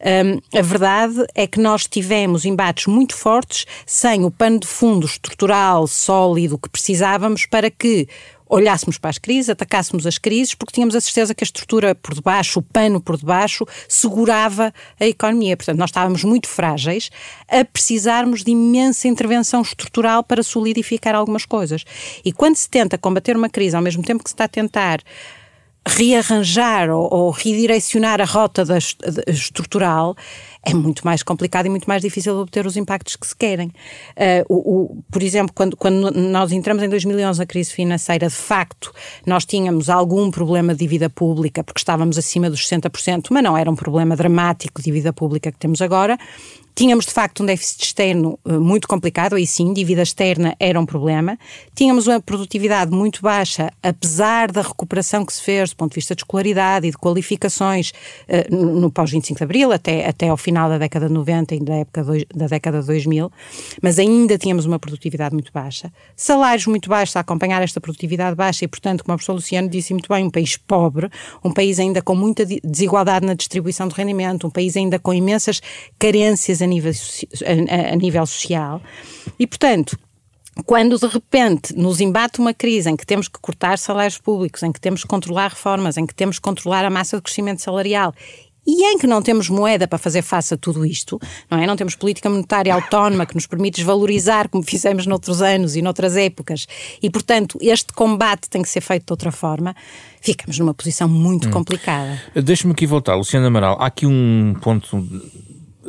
um, 0.00 0.58
a 0.58 0.62
verdade 0.62 1.24
é 1.34 1.46
que 1.46 1.60
nós 1.60 1.86
tivemos 1.86 2.44
embates 2.44 2.86
muito 2.86 3.14
fortes 3.14 3.66
sem 3.86 4.24
o 4.24 4.30
pano 4.30 4.60
de 4.60 4.66
fundo 4.66 5.06
estrutural, 5.06 5.86
sólido 5.86 6.58
que 6.58 6.68
precisávamos 6.68 7.46
para 7.46 7.70
que 7.70 8.08
olhássemos 8.52 8.98
para 8.98 9.08
as 9.08 9.16
crises, 9.16 9.48
atacássemos 9.48 10.06
as 10.06 10.18
crises, 10.18 10.54
porque 10.54 10.74
tínhamos 10.74 10.94
a 10.94 11.00
certeza 11.00 11.34
que 11.34 11.42
a 11.42 11.46
estrutura 11.46 11.94
por 11.94 12.14
debaixo, 12.14 12.58
o 12.58 12.62
pano 12.62 13.00
por 13.00 13.16
debaixo, 13.16 13.66
segurava 13.88 14.74
a 15.00 15.06
economia. 15.06 15.56
Portanto, 15.56 15.78
nós 15.78 15.88
estávamos 15.88 16.22
muito 16.22 16.48
frágeis 16.48 17.10
a 17.48 17.64
precisarmos 17.64 18.44
de 18.44 18.50
imensa 18.50 19.08
intervenção 19.08 19.62
estrutural 19.62 20.22
para 20.22 20.42
solidificar 20.42 21.14
algumas 21.14 21.46
coisas. 21.46 21.82
E 22.22 22.30
quando 22.30 22.56
se 22.56 22.68
tenta 22.68 22.98
combater 22.98 23.38
uma 23.38 23.48
crise 23.48 23.74
ao 23.74 23.82
mesmo 23.82 24.02
tempo 24.02 24.22
que 24.22 24.28
se 24.28 24.34
está 24.34 24.44
a 24.44 24.48
tentar 24.48 25.00
rearranjar 25.86 26.90
ou, 26.90 27.08
ou 27.12 27.30
redirecionar 27.30 28.20
a 28.20 28.24
rota 28.24 28.64
da, 28.64 28.78
estrutural, 29.26 30.16
é 30.64 30.72
muito 30.72 31.04
mais 31.04 31.22
complicado 31.22 31.66
e 31.66 31.68
muito 31.68 31.86
mais 31.86 32.02
difícil 32.02 32.36
obter 32.38 32.64
os 32.66 32.76
impactos 32.76 33.16
que 33.16 33.26
se 33.26 33.34
querem. 33.34 33.68
Uh, 33.68 34.44
o, 34.48 34.56
o, 34.56 35.02
por 35.10 35.22
exemplo, 35.22 35.52
quando, 35.52 35.76
quando 35.76 36.10
nós 36.12 36.52
entramos 36.52 36.82
em 36.84 36.88
2011 36.88 37.38
na 37.40 37.46
crise 37.46 37.72
financeira, 37.72 38.28
de 38.28 38.34
facto, 38.34 38.92
nós 39.26 39.44
tínhamos 39.44 39.90
algum 39.90 40.30
problema 40.30 40.72
de 40.72 40.78
dívida 40.78 41.10
pública, 41.10 41.64
porque 41.64 41.80
estávamos 41.80 42.16
acima 42.16 42.48
dos 42.48 42.66
60%, 42.68 43.26
mas 43.30 43.42
não 43.42 43.56
era 43.56 43.70
um 43.70 43.74
problema 43.74 44.14
dramático 44.14 44.80
de 44.80 44.84
dívida 44.84 45.12
pública 45.12 45.50
que 45.50 45.58
temos 45.58 45.82
agora. 45.82 46.16
Tínhamos, 46.74 47.04
de 47.04 47.12
facto, 47.12 47.42
um 47.42 47.46
déficit 47.46 47.84
externo 47.84 48.38
uh, 48.44 48.60
muito 48.60 48.88
complicado, 48.88 49.36
aí 49.36 49.46
sim, 49.46 49.72
dívida 49.74 50.02
externa 50.02 50.56
era 50.58 50.80
um 50.80 50.86
problema. 50.86 51.38
Tínhamos 51.74 52.06
uma 52.06 52.20
produtividade 52.20 52.90
muito 52.90 53.20
baixa, 53.20 53.70
apesar 53.82 54.50
da 54.50 54.62
recuperação 54.62 55.26
que 55.26 55.34
se 55.34 55.42
fez 55.42 55.70
do 55.70 55.76
ponto 55.76 55.90
de 55.90 55.96
vista 55.96 56.14
de 56.14 56.22
escolaridade 56.22 56.86
e 56.86 56.90
de 56.90 56.96
qualificações 56.96 57.90
uh, 57.90 58.54
no, 58.54 58.80
no 58.80 58.90
pós-25 58.90 59.36
de 59.36 59.44
Abril, 59.44 59.70
até, 59.70 60.08
até 60.08 60.28
ao 60.30 60.36
final 60.36 60.70
da 60.70 60.78
década 60.78 61.08
de 61.08 61.12
90 61.12 61.54
e 61.54 61.60
da, 61.60 61.74
época 61.74 62.04
da 62.34 62.46
década 62.46 62.80
de 62.80 62.86
2000, 62.86 63.30
mas 63.82 63.98
ainda 63.98 64.38
tínhamos 64.38 64.64
uma 64.64 64.78
produtividade 64.78 65.34
muito 65.34 65.52
baixa. 65.52 65.92
Salários 66.16 66.66
muito 66.66 66.88
baixos 66.88 67.16
a 67.16 67.20
acompanhar 67.20 67.62
esta 67.62 67.82
produtividade 67.82 68.34
baixa 68.34 68.64
e, 68.64 68.68
portanto, 68.68 69.04
como 69.04 69.14
o 69.14 69.16
professor 69.18 69.34
Luciano 69.34 69.68
disse 69.68 69.92
muito 69.92 70.08
bem, 70.08 70.24
um 70.24 70.30
país 70.30 70.56
pobre, 70.56 71.10
um 71.44 71.52
país 71.52 71.78
ainda 71.78 72.00
com 72.00 72.14
muita 72.14 72.46
desigualdade 72.46 73.26
na 73.26 73.34
distribuição 73.34 73.86
do 73.86 73.92
rendimento, 73.94 74.46
um 74.46 74.50
país 74.50 74.74
ainda 74.74 74.98
com 74.98 75.12
imensas 75.12 75.60
carências 75.98 76.61
a 76.62 76.66
nível, 76.66 76.92
a, 77.44 77.92
a 77.92 77.96
nível 77.96 78.26
social. 78.26 78.80
E, 79.38 79.46
portanto, 79.46 79.98
quando 80.66 80.98
de 80.98 81.06
repente 81.06 81.74
nos 81.74 82.00
embate 82.00 82.38
uma 82.38 82.52
crise 82.52 82.90
em 82.90 82.96
que 82.96 83.06
temos 83.06 83.28
que 83.28 83.38
cortar 83.40 83.78
salários 83.78 84.18
públicos, 84.18 84.62
em 84.62 84.70
que 84.70 84.80
temos 84.80 85.02
que 85.02 85.08
controlar 85.08 85.48
reformas, 85.48 85.96
em 85.96 86.06
que 86.06 86.14
temos 86.14 86.36
que 86.36 86.42
controlar 86.42 86.84
a 86.84 86.90
massa 86.90 87.16
de 87.16 87.22
crescimento 87.22 87.62
salarial 87.62 88.14
e 88.66 88.84
em 88.84 88.98
que 88.98 89.06
não 89.06 89.20
temos 89.20 89.48
moeda 89.48 89.88
para 89.88 89.98
fazer 89.98 90.22
face 90.22 90.54
a 90.54 90.56
tudo 90.56 90.86
isto, 90.86 91.20
não 91.50 91.58
é? 91.58 91.66
Não 91.66 91.74
temos 91.74 91.96
política 91.96 92.30
monetária 92.30 92.72
autónoma 92.72 93.26
que 93.26 93.34
nos 93.34 93.46
permite 93.46 93.76
desvalorizar, 93.76 94.48
como 94.48 94.62
fizemos 94.62 95.06
noutros 95.06 95.42
anos 95.42 95.74
e 95.74 95.82
noutras 95.82 96.16
épocas, 96.16 96.66
e 97.02 97.10
portanto 97.10 97.58
este 97.60 97.92
combate 97.92 98.48
tem 98.48 98.62
que 98.62 98.68
ser 98.68 98.80
feito 98.80 99.06
de 99.06 99.12
outra 99.12 99.32
forma, 99.32 99.74
ficamos 100.20 100.58
numa 100.58 100.72
posição 100.72 101.08
muito 101.08 101.48
hum. 101.48 101.50
complicada. 101.50 102.20
Deixe-me 102.36 102.72
aqui 102.72 102.86
voltar, 102.86 103.16
Luciano 103.16 103.46
Amaral, 103.46 103.76
há 103.80 103.86
aqui 103.86 104.06
um 104.06 104.54
ponto 104.60 105.04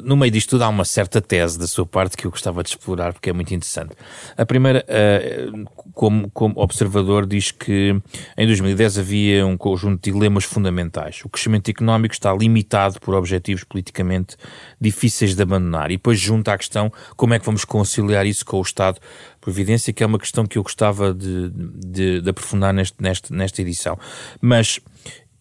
no 0.03 0.15
meio 0.15 0.31
disto 0.31 0.51
tudo 0.51 0.63
há 0.63 0.69
uma 0.69 0.86
certa 0.86 1.22
tese 1.22 1.57
da 1.57 1.67
sua 1.67 1.86
parte 1.86 2.17
que 2.17 2.25
eu 2.25 2.31
gostava 2.31 2.62
de 2.63 2.69
explorar 2.69 3.13
porque 3.13 3.29
é 3.29 3.33
muito 3.33 3.53
interessante. 3.53 3.93
A 4.38 4.45
primeira, 4.45 4.86
uh, 4.88 5.65
como, 5.93 6.29
como 6.31 6.60
observador, 6.60 7.25
diz 7.25 7.51
que 7.51 8.00
em 8.38 8.45
2010 8.45 8.98
havia 9.00 9.45
um 9.45 9.57
conjunto 9.57 10.03
de 10.03 10.12
dilemas 10.12 10.43
fundamentais. 10.43 11.22
O 11.24 11.29
crescimento 11.29 11.69
económico 11.69 12.13
está 12.13 12.33
limitado 12.33 13.00
por 13.00 13.15
objetivos 13.15 13.63
politicamente 13.63 14.36
difíceis 14.79 15.36
de 15.36 15.41
abandonar. 15.41 15.91
E 15.91 15.98
depois 15.98 16.19
junta 16.19 16.53
a 16.53 16.57
questão 16.57 16.91
como 17.15 17.33
é 17.33 17.39
que 17.39 17.45
vamos 17.45 17.65
conciliar 17.65 18.25
isso 18.25 18.45
com 18.45 18.60
o 18.60 18.62
Estado 18.62 19.00
Providência, 19.39 19.91
que 19.91 20.01
é 20.01 20.05
uma 20.05 20.19
questão 20.19 20.45
que 20.45 20.57
eu 20.57 20.63
gostava 20.63 21.13
de, 21.13 21.50
de, 21.50 22.22
de 22.22 22.29
aprofundar 22.29 22.74
neste, 22.74 22.95
neste, 23.01 23.33
nesta 23.33 23.62
edição. 23.62 24.00
Mas 24.39 24.79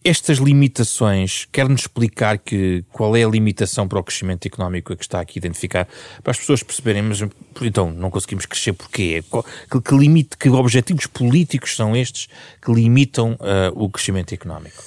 estas 0.03 0.37
limitações, 0.37 1.47
quer-nos 1.51 1.81
explicar 1.81 2.37
que, 2.37 2.83
qual 2.91 3.15
é 3.15 3.23
a 3.23 3.27
limitação 3.27 3.87
para 3.87 3.99
o 3.99 4.03
crescimento 4.03 4.45
económico 4.45 4.95
que 4.95 5.03
está 5.03 5.19
aqui 5.19 5.39
identificar, 5.39 5.87
para 6.21 6.31
as 6.31 6.37
pessoas 6.37 6.61
perceberem, 6.61 7.01
mas 7.01 7.21
então 7.61 7.91
não 7.91 8.09
conseguimos 8.09 8.45
crescer 8.45 8.73
porquê? 8.73 9.23
Que, 9.71 9.81
que, 9.81 9.95
limite, 9.95 10.37
que 10.37 10.49
objetivos 10.49 11.07
políticos 11.07 11.75
são 11.75 11.95
estes 11.95 12.27
que 12.61 12.71
limitam 12.71 13.33
uh, 13.33 13.71
o 13.73 13.89
crescimento 13.89 14.33
económico? 14.33 14.83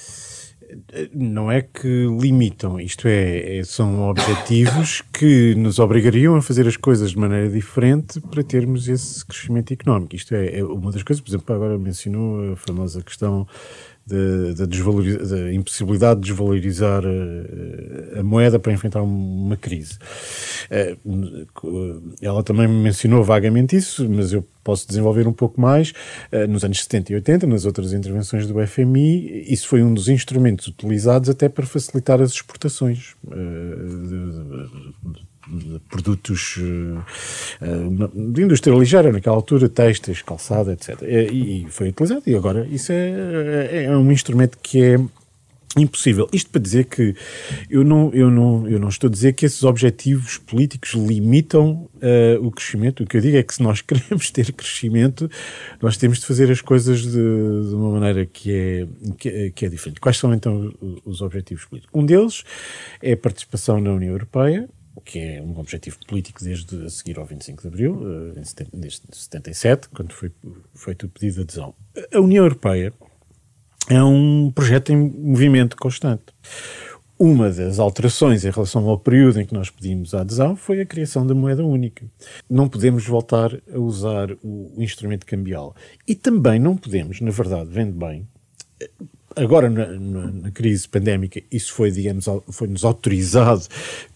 Não 1.13 1.49
é 1.49 1.61
que 1.61 2.05
limitam, 2.19 2.79
isto 2.79 3.07
é, 3.07 3.59
é, 3.59 3.63
são 3.63 4.09
objetivos 4.09 5.01
que 5.13 5.55
nos 5.55 5.79
obrigariam 5.79 6.35
a 6.35 6.41
fazer 6.41 6.67
as 6.67 6.75
coisas 6.75 7.11
de 7.11 7.17
maneira 7.17 7.49
diferente 7.49 8.19
para 8.19 8.43
termos 8.43 8.89
esse 8.89 9.25
crescimento 9.25 9.73
económico. 9.73 10.15
Isto 10.15 10.35
é, 10.35 10.59
é 10.59 10.63
uma 10.63 10.91
das 10.91 11.03
coisas, 11.03 11.21
por 11.21 11.29
exemplo, 11.29 11.55
agora 11.55 11.77
mencionou 11.77 12.51
a 12.51 12.55
famosa 12.57 13.01
questão 13.01 13.47
da, 14.07 14.65
da, 14.65 15.53
impossibilidade 15.53 16.21
de 16.21 16.27
desvalorizar 16.27 17.03
a, 17.05 17.09
eh, 17.09 18.19
a, 18.19 18.23
moeda 18.23 18.57
para 18.57 18.71
enfrentar 18.71 19.01
uma 19.01 19.57
crise. 19.57 19.97
Eh, 20.71 20.95
ela 22.21 22.41
também 22.41 22.67
mencionou 22.67 23.21
vagamente 23.23 23.75
isso, 23.75 24.09
mas 24.09 24.31
eu 24.31 24.47
posso 24.63 24.87
desenvolver 24.87 25.27
um 25.27 25.33
pouco 25.33 25.59
mais. 25.59 25.91
Eh, 26.31 26.47
nos 26.47 26.63
anos 26.63 26.81
70 26.83 27.11
e 27.11 27.15
80, 27.15 27.47
nas 27.47 27.65
outras 27.65 27.91
intervenções 27.91 28.47
do 28.47 28.65
FMI, 28.65 29.45
isso 29.51 29.67
foi 29.67 29.83
um 29.83 29.93
dos 29.93 30.07
instrumentos 30.07 30.67
utilizados 30.67 31.29
até 31.29 31.49
para 31.49 31.65
facilitar 31.65 32.21
as 32.21 32.31
exportações 32.31 33.13
produtos 35.89 36.57
uh, 36.57 38.31
de 38.33 38.43
indústria 38.43 38.75
ligeira, 38.75 39.11
naquela 39.11 39.35
altura, 39.35 39.69
textos, 39.69 40.21
calçada, 40.21 40.73
etc. 40.73 41.01
E, 41.01 41.63
e, 41.63 41.67
foi 41.69 41.89
utilizado. 41.89 42.23
E 42.27 42.35
agora 42.35 42.67
isso 42.67 42.91
é, 42.91 43.69
é, 43.71 43.83
é 43.85 43.97
um 43.97 44.11
instrumento 44.11 44.57
que 44.61 44.83
é 44.83 44.99
impossível. 45.75 46.27
Isto 46.31 46.49
para 46.49 46.61
dizer 46.61 46.85
que 46.85 47.15
eu 47.69 47.83
não, 47.83 48.11
eu 48.13 48.31
não, 48.31 48.67
eu 48.67 48.79
não 48.79 48.89
estou 48.89 49.07
a 49.07 49.11
dizer 49.11 49.33
que 49.33 49.45
esses 49.45 49.63
objetivos 49.63 50.37
políticos 50.37 50.93
limitam 50.93 51.87
uh, 51.95 52.45
o 52.45 52.51
crescimento. 52.51 53.03
O 53.03 53.05
que 53.05 53.17
eu 53.17 53.21
digo 53.21 53.37
é 53.37 53.43
que 53.43 53.53
se 53.53 53.61
nós 53.61 53.81
queremos 53.81 54.31
ter 54.31 54.51
crescimento, 54.53 55.29
nós 55.81 55.97
temos 55.97 56.19
de 56.19 56.25
fazer 56.25 56.51
as 56.51 56.61
coisas 56.61 57.01
de, 57.01 57.11
de 57.11 57.75
uma 57.75 57.99
maneira 57.99 58.25
que 58.25 58.51
é, 58.51 58.87
que, 59.17 59.51
que, 59.51 59.65
é 59.65 59.69
diferente. 59.69 59.99
Quais 59.99 60.17
são 60.17 60.33
então 60.33 60.73
os 61.05 61.21
objetivos 61.21 61.65
políticos? 61.65 61.93
Um 61.99 62.05
deles 62.05 62.43
é 63.01 63.13
a 63.13 63.17
participação 63.17 63.79
na 63.79 63.91
União 63.91 64.11
Europeia, 64.11 64.67
que 65.01 65.19
é 65.19 65.41
um 65.41 65.57
objetivo 65.59 65.97
político 66.07 66.43
desde 66.43 66.85
a 66.85 66.89
seguir 66.89 67.17
ao 67.17 67.25
25 67.25 67.61
de 67.61 67.67
Abril, 67.67 68.01
eh, 68.35 68.41
desde 68.73 69.01
77, 69.11 69.89
quando 69.89 70.13
foi 70.13 70.31
feito 70.73 71.05
o 71.05 71.09
pedido 71.09 71.35
de 71.35 71.41
adesão. 71.41 71.75
A 72.13 72.19
União 72.19 72.43
Europeia 72.43 72.93
é 73.89 74.03
um 74.03 74.51
projeto 74.53 74.91
em 74.91 74.97
movimento 74.97 75.77
constante. 75.77 76.25
Uma 77.19 77.49
das 77.49 77.79
alterações 77.79 78.45
em 78.45 78.51
relação 78.51 78.87
ao 78.87 78.99
período 78.99 79.41
em 79.41 79.45
que 79.45 79.53
nós 79.53 79.71
pedimos 79.71 80.13
a 80.13 80.21
adesão 80.21 80.55
foi 80.55 80.81
a 80.81 80.85
criação 80.85 81.25
da 81.25 81.33
moeda 81.33 81.65
única. 81.65 82.05
Não 82.47 82.69
podemos 82.69 83.07
voltar 83.07 83.59
a 83.73 83.79
usar 83.79 84.31
o, 84.43 84.71
instrumento 84.77 85.25
cambial. 85.25 85.75
E 86.07 86.13
também 86.13 86.59
não 86.59 86.77
podemos, 86.77 87.19
na 87.19 87.31
verdade, 87.31 87.71
vendo 87.71 87.93
bem, 87.93 88.27
agora 89.37 89.69
na, 89.69 89.85
na, 89.87 90.31
na, 90.31 90.51
crise 90.51 90.87
pandémica 90.87 91.41
isso 91.51 91.73
foi, 91.73 91.91
digamos, 91.91 92.25
foi-nos 92.51 92.83
autorizado 92.83 93.63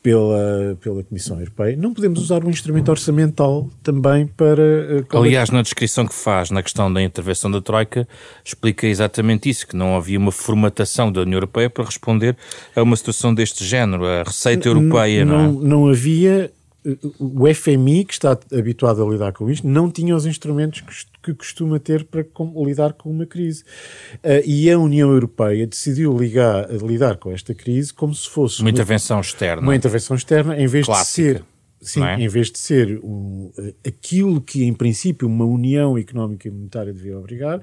pela, 0.02 0.78
pela 0.82 1.04
Comissão 1.04 1.40
Europeia, 1.40 1.76
não 1.78 1.94
podemos 1.94 2.20
usar 2.20 2.44
um 2.44 2.50
instrumento 2.50 2.90
orçamental 2.90 3.70
também 3.84 4.28
para... 4.28 5.06
Uh, 5.12 5.18
Aliás, 5.18 5.50
na 5.50 5.62
descrição 5.62 6.06
que 6.06 6.14
faz 6.14 6.50
na 6.50 6.64
questão 6.64 6.92
da 6.92 7.02
intervenção 7.02 7.52
da 7.52 7.62
Troika, 7.62 8.08
explica 8.44 8.88
exatamente 8.88 9.50
isso, 9.50 9.68
que 9.68 9.76
não 9.76 9.96
havia 9.96 10.18
uma 10.18 10.32
formatação 10.32 11.12
da 11.12 11.22
União 11.22 11.38
Europeia 11.38 11.70
para 11.70 11.86
responder 11.86 12.36
a 12.76 12.82
uma 12.82 12.96
situação 12.96 13.34
deste 13.34 13.64
género, 13.64 14.06
a 14.06 14.24
receita 14.24 14.68
europeia, 14.68 15.24
não, 15.24 15.54
não 15.54 15.62
é? 15.62 15.68
Não 15.68 15.88
havia 15.88 16.52
o 17.20 17.54
FMI, 17.54 18.06
que 18.06 18.14
está 18.14 18.38
habituado 18.52 19.06
a 19.06 19.10
lidar 19.10 19.34
com 19.34 19.50
isto, 19.50 19.68
não 19.68 19.92
tinha 19.92 20.16
os 20.16 20.26
instrumentos 20.26 20.84
que 21.22 21.34
costuma 21.34 21.80
ter 21.80 22.04
para 22.04 22.26
lidar 22.66 22.94
com 22.94 23.10
uma 23.10 23.26
crise. 23.26 23.64
Uh, 24.24 24.42
e 24.46 24.70
a 24.72 24.80
União 24.80 25.12
Europeia 25.12 25.68
decidiu 25.68 26.18
ligar, 26.18 26.70
lidar 26.72 27.18
com 27.18 27.32
esta 27.32 27.54
crise 27.54 27.94
como 27.94 28.16
se 28.16 28.30
fosse 28.30 28.60
uma, 28.60 28.66
uma 28.66 28.72
intervenção 28.72 29.20
externa. 29.20 29.62
Uma 29.62 29.76
intervenção 29.76 30.16
externa, 30.16 30.60
em 30.60 30.68
vez 30.68 30.86
Clássica. 30.86 31.34
de 31.34 31.38
ser 31.40 31.46
Sim, 31.82 32.04
é? 32.04 32.20
em 32.20 32.28
vez 32.28 32.52
de 32.52 32.60
ser 32.60 33.00
um, 33.04 33.52
aquilo 33.86 34.40
que, 34.40 34.64
em 34.64 34.74
princípio, 34.74 35.28
uma 35.28 35.46
união 35.46 35.98
económica 35.98 36.48
e 36.48 36.52
monetária 36.52 36.94
devia 36.94 37.18
obrigar, 37.18 37.62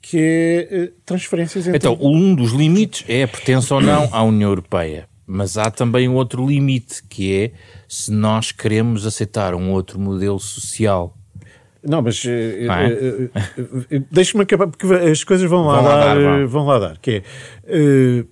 que 0.00 0.18
é 0.18 0.84
uh, 0.84 0.92
transferências 1.04 1.66
entre... 1.66 1.76
Então, 1.76 1.98
um 2.00 2.34
dos 2.34 2.52
limites 2.52 3.04
é 3.08 3.24
a 3.24 3.28
pertença 3.28 3.74
ou 3.74 3.80
não 3.80 4.08
à 4.12 4.22
União 4.22 4.50
Europeia. 4.50 5.09
Mas 5.32 5.56
há 5.56 5.70
também 5.70 6.08
um 6.08 6.14
outro 6.14 6.44
limite, 6.44 7.04
que 7.04 7.32
é 7.32 7.52
se 7.88 8.10
nós 8.10 8.50
queremos 8.50 9.06
aceitar 9.06 9.54
um 9.54 9.70
outro 9.70 10.00
modelo 10.00 10.40
social. 10.40 11.16
Não, 11.84 12.02
mas 12.02 12.24
uh, 12.24 12.28
uh, 12.28 13.96
uh, 13.96 14.06
deixe-me 14.10 14.42
acabar, 14.42 14.66
porque 14.66 14.92
as 14.92 15.22
coisas 15.22 15.48
vão 15.48 15.66
lá, 15.66 15.76
vão 15.76 15.84
lá 15.84 15.96
dar, 15.96 16.20
dar 16.20 16.46
vão. 16.46 16.66
lá 16.66 16.78
dar, 16.80 16.98
que 16.98 17.22
é, 17.64 18.24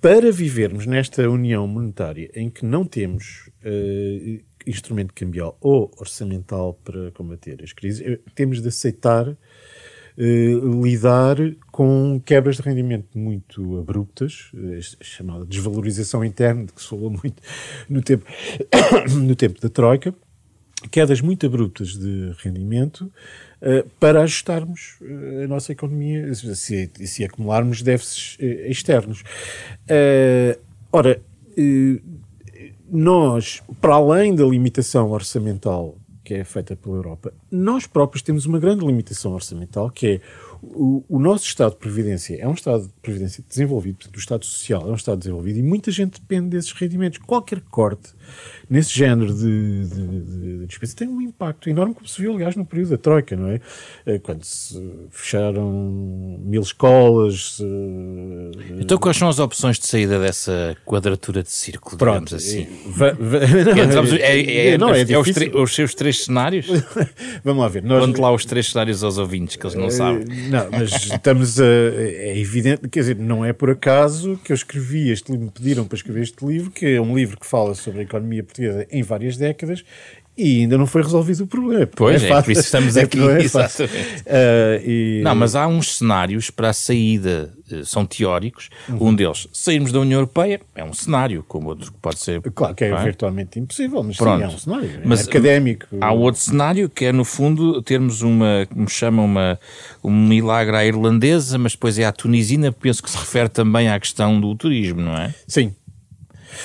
para 0.00 0.32
vivermos 0.32 0.86
nesta 0.86 1.30
união 1.30 1.68
monetária 1.68 2.28
em 2.34 2.50
que 2.50 2.66
não 2.66 2.84
temos 2.84 3.48
instrumento 4.66 5.14
cambial 5.14 5.56
ou 5.60 5.90
orçamental 5.98 6.78
para 6.84 7.12
combater 7.12 7.62
as 7.62 7.72
crises, 7.72 8.18
temos 8.34 8.60
de 8.60 8.68
aceitar 8.68 9.36
eh, 10.22 10.52
lidar 10.82 11.38
com 11.72 12.20
quebras 12.22 12.56
de 12.56 12.62
rendimento 12.62 13.18
muito 13.18 13.78
abruptas, 13.78 14.52
a 15.00 15.02
chamada 15.02 15.46
desvalorização 15.46 16.22
interna, 16.22 16.66
de 16.66 16.74
que 16.74 16.82
se 16.82 16.88
falou 16.88 17.08
muito 17.10 17.42
no 17.88 18.02
tempo, 18.02 18.26
no 19.16 19.34
tempo 19.34 19.58
da 19.58 19.70
Troika, 19.70 20.14
quedas 20.90 21.22
muito 21.22 21.46
abruptas 21.46 21.96
de 21.96 22.34
rendimento 22.44 23.10
uh, 23.62 23.88
para 23.98 24.20
ajustarmos 24.20 24.98
a 25.42 25.48
nossa 25.48 25.72
economia, 25.72 26.34
se, 26.34 26.90
se 27.06 27.24
acumularmos 27.24 27.80
déficits 27.80 28.36
externos. 28.40 29.22
ora, 30.92 31.18
nós, 32.90 33.62
para 33.80 33.94
além 33.94 34.34
da 34.34 34.44
limitação 34.44 35.12
orçamental 35.12 35.96
que 36.30 36.34
é 36.34 36.44
feita 36.44 36.76
pela 36.76 36.94
Europa, 36.94 37.32
nós 37.50 37.88
próprios 37.88 38.22
temos 38.22 38.46
uma 38.46 38.60
grande 38.60 38.86
limitação 38.86 39.32
orçamental, 39.32 39.90
que 39.90 40.06
é 40.06 40.20
o, 40.62 41.02
o, 41.08 41.18
nosso 41.18 41.46
Estado 41.46 41.72
de 41.72 41.78
Previdência 41.78 42.36
é 42.38 42.46
um 42.46 42.52
Estado 42.52 42.84
de 42.84 42.92
Previdência 43.02 43.42
desenvolvido, 43.48 43.96
portanto, 43.96 44.16
o 44.16 44.20
Estado 44.20 44.44
Social 44.44 44.86
é 44.86 44.92
um 44.92 44.94
Estado 44.94 45.18
desenvolvido 45.18 45.58
e 45.58 45.62
muita 45.62 45.90
gente 45.90 46.20
depende 46.20 46.50
desses 46.50 46.70
rendimentos. 46.72 47.18
Qualquer 47.18 47.60
corte 47.62 48.10
nesse 48.68 48.96
género 48.96 49.34
de, 49.34 49.88
de, 49.88 50.20
de, 50.20 50.58
de 50.58 50.66
despesa 50.66 50.94
tem 50.94 51.08
um 51.08 51.20
impacto 51.20 51.68
enorme, 51.68 51.94
como 51.94 52.06
se 52.06 52.20
viu, 52.20 52.34
aliás, 52.34 52.54
no 52.56 52.64
período 52.64 52.90
da 52.90 52.98
Troika, 52.98 53.34
não 53.34 53.48
é? 53.48 53.60
Eh, 54.06 54.18
quando 54.18 54.44
se 54.44 54.80
fecharam 55.10 56.38
mil 56.40 56.62
escolas. 56.62 57.56
Se... 57.56 57.64
Então, 58.78 58.98
quais 58.98 59.16
são 59.16 59.28
as 59.28 59.38
opções 59.38 59.78
de 59.78 59.86
saída 59.86 60.20
dessa 60.20 60.76
quadratura 60.84 61.42
de 61.42 61.50
círculo, 61.50 61.96
Pronto, 61.96 62.36
digamos 62.36 62.44
assim? 62.44 62.68
Va, 62.86 63.12
va, 63.12 63.14
não, 63.94 64.16
é, 64.16 64.40
é, 64.40 64.66
é, 64.68 64.78
não, 64.78 64.94
é, 64.94 65.00
é 65.00 65.18
os, 65.18 65.28
os, 65.54 65.74
seus 65.74 65.94
três 65.94 66.19
cenários? 66.24 66.66
Vamos 67.44 67.62
lá 67.62 67.68
ver. 67.68 67.82
Nós... 67.82 68.04
Conte 68.04 68.20
lá 68.20 68.32
os 68.32 68.44
três 68.44 68.70
cenários 68.70 69.02
aos 69.02 69.18
ouvintes, 69.18 69.56
que 69.56 69.66
eles 69.66 69.74
não 69.74 69.90
sabem. 69.90 70.24
Não, 70.48 70.68
mas 70.70 70.92
estamos 70.92 71.60
a. 71.60 71.64
É 71.64 72.38
evidente, 72.38 72.88
quer 72.88 73.00
dizer, 73.00 73.16
não 73.16 73.44
é 73.44 73.52
por 73.52 73.70
acaso 73.70 74.38
que 74.44 74.52
eu 74.52 74.54
escrevi 74.54 75.10
este 75.10 75.32
livro, 75.32 75.46
me 75.46 75.52
pediram 75.52 75.84
para 75.84 75.96
escrever 75.96 76.22
este 76.22 76.44
livro, 76.44 76.70
que 76.70 76.86
é 76.86 77.00
um 77.00 77.16
livro 77.16 77.38
que 77.38 77.46
fala 77.46 77.74
sobre 77.74 78.00
a 78.00 78.02
economia 78.02 78.42
portuguesa 78.42 78.86
em 78.90 79.02
várias 79.02 79.36
décadas 79.36 79.84
e 80.40 80.60
ainda 80.60 80.78
não 80.78 80.86
foi 80.86 81.02
resolvido 81.02 81.44
o 81.44 81.46
problema. 81.46 81.86
Pois, 81.86 82.22
é, 82.22 82.30
é 82.30 82.42
por 82.42 82.50
isso 82.50 82.62
estamos 82.62 82.96
é 82.98 83.02
aqui. 83.02 83.20
É 83.20 83.42
exatamente. 83.42 84.22
Uh, 84.22 84.82
e... 84.84 85.20
Não, 85.22 85.34
mas 85.34 85.54
há 85.54 85.66
uns 85.66 85.98
cenários 85.98 86.50
para 86.50 86.70
a 86.70 86.72
saída, 86.72 87.52
eh, 87.70 87.82
são 87.84 88.06
teóricos. 88.06 88.70
Uhum. 88.88 89.08
Um 89.08 89.14
deles, 89.14 89.48
sairmos 89.52 89.92
da 89.92 90.00
União 90.00 90.18
Europeia, 90.18 90.60
é 90.74 90.82
um 90.82 90.92
cenário, 90.92 91.44
como 91.46 91.68
outro 91.68 91.92
que 91.92 91.98
pode 91.98 92.18
ser. 92.18 92.40
Claro 92.52 92.74
que 92.74 92.84
é, 92.84 92.88
é? 92.88 93.04
virtualmente 93.04 93.58
impossível, 93.58 94.02
mas 94.02 94.16
Pronto. 94.16 94.38
sim, 94.38 94.44
é 94.44 94.48
um 94.48 94.58
cenário. 94.58 94.90
É 94.90 95.00
mas, 95.04 95.28
académico. 95.28 95.86
Há 96.00 96.12
outro 96.12 96.40
cenário 96.40 96.88
que 96.88 97.04
é, 97.04 97.12
no 97.12 97.24
fundo, 97.24 97.82
termos 97.82 98.22
uma, 98.22 98.66
como 98.72 98.88
chama, 98.88 99.22
uma, 99.22 99.60
um 100.02 100.10
milagre 100.10 100.76
à 100.76 100.84
irlandesa, 100.84 101.58
mas 101.58 101.72
depois 101.72 101.98
é 101.98 102.04
à 102.04 102.12
tunisina, 102.12 102.72
penso 102.72 103.02
que 103.02 103.10
se 103.10 103.16
refere 103.16 103.48
também 103.48 103.88
à 103.88 104.00
questão 104.00 104.40
do 104.40 104.54
turismo, 104.54 105.00
não 105.00 105.16
é? 105.16 105.34
Sim, 105.46 105.74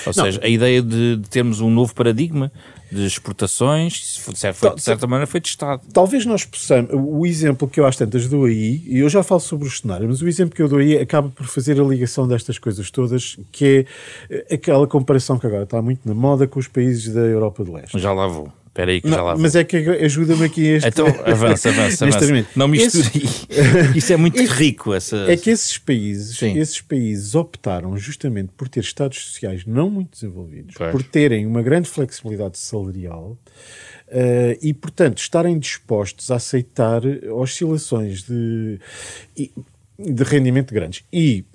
ou 0.04 0.12
não. 0.16 0.24
seja, 0.24 0.40
a 0.42 0.48
ideia 0.48 0.82
de, 0.82 1.16
de, 1.16 1.28
termos 1.28 1.60
um 1.60 1.70
novo 1.70 1.94
paradigma 1.94 2.50
de 2.90 3.04
exportações, 3.04 3.92
de 4.28 4.38
certa, 4.38 4.74
de 4.74 4.82
certa 4.82 5.06
maneira, 5.06 5.26
foi 5.26 5.40
testado. 5.40 5.82
Talvez 5.92 6.24
nós 6.24 6.44
possamos. 6.44 6.90
O 6.92 7.26
exemplo 7.26 7.68
que 7.68 7.80
eu 7.80 7.86
às 7.86 7.96
tantas 7.96 8.28
dou 8.28 8.44
aí, 8.44 8.82
e 8.86 8.98
eu 8.98 9.08
já 9.08 9.22
falo 9.22 9.40
sobre 9.40 9.66
o 9.66 9.70
cenário, 9.70 10.08
mas 10.08 10.22
o 10.22 10.28
exemplo 10.28 10.54
que 10.54 10.62
eu 10.62 10.68
dou 10.68 10.78
aí 10.78 10.98
acaba 10.98 11.28
por 11.28 11.46
fazer 11.46 11.80
a 11.80 11.84
ligação 11.84 12.26
destas 12.26 12.58
coisas 12.58 12.90
todas, 12.90 13.38
que 13.50 13.86
é 14.30 14.34
eh, 14.34 14.54
aquela 14.54 14.86
comparação 14.86 15.38
que 15.38 15.46
agora 15.46 15.64
está 15.64 15.80
muito 15.82 16.06
na 16.06 16.14
moda 16.14 16.46
com 16.46 16.58
os 16.58 16.68
países 16.68 17.12
da 17.12 17.20
Europa 17.20 17.64
do 17.64 17.72
Leste. 17.72 17.98
Já 17.98 18.12
lá 18.12 18.26
vou. 18.26 18.52
Espera 18.76 18.90
aí 18.90 19.00
que 19.00 19.08
não, 19.08 19.16
já 19.16 19.22
lá 19.22 19.32
vou. 19.32 19.42
Mas 19.42 19.56
é 19.56 19.64
que 19.64 19.76
ajuda-me 19.76 20.44
aqui 20.44 20.66
este... 20.66 20.88
Então, 20.90 21.06
avança, 21.06 21.70
avança, 21.70 22.04
avança. 22.04 22.46
Não 22.54 22.68
misture. 22.68 23.06
Esse... 23.06 23.96
Isso 23.96 24.12
é 24.12 24.18
muito 24.18 24.38
esse... 24.38 24.52
rico. 24.52 24.92
Essa... 24.92 25.16
É 25.32 25.34
que 25.34 25.48
esses 25.48 25.78
países, 25.78 26.42
esses 26.42 26.82
países 26.82 27.34
optaram 27.34 27.96
justamente 27.96 28.50
por 28.54 28.68
ter 28.68 28.80
Estados 28.80 29.18
sociais 29.18 29.64
não 29.64 29.88
muito 29.88 30.10
desenvolvidos, 30.10 30.74
pois. 30.76 30.90
por 30.92 31.02
terem 31.02 31.46
uma 31.46 31.62
grande 31.62 31.88
flexibilidade 31.88 32.58
salarial 32.58 33.38
uh, 34.08 34.58
e, 34.60 34.74
portanto, 34.74 35.18
estarem 35.18 35.58
dispostos 35.58 36.30
a 36.30 36.36
aceitar 36.36 37.00
oscilações 37.32 38.24
de, 38.24 38.78
de 39.98 40.22
rendimento 40.22 40.74
grandes. 40.74 41.02
E 41.10 41.46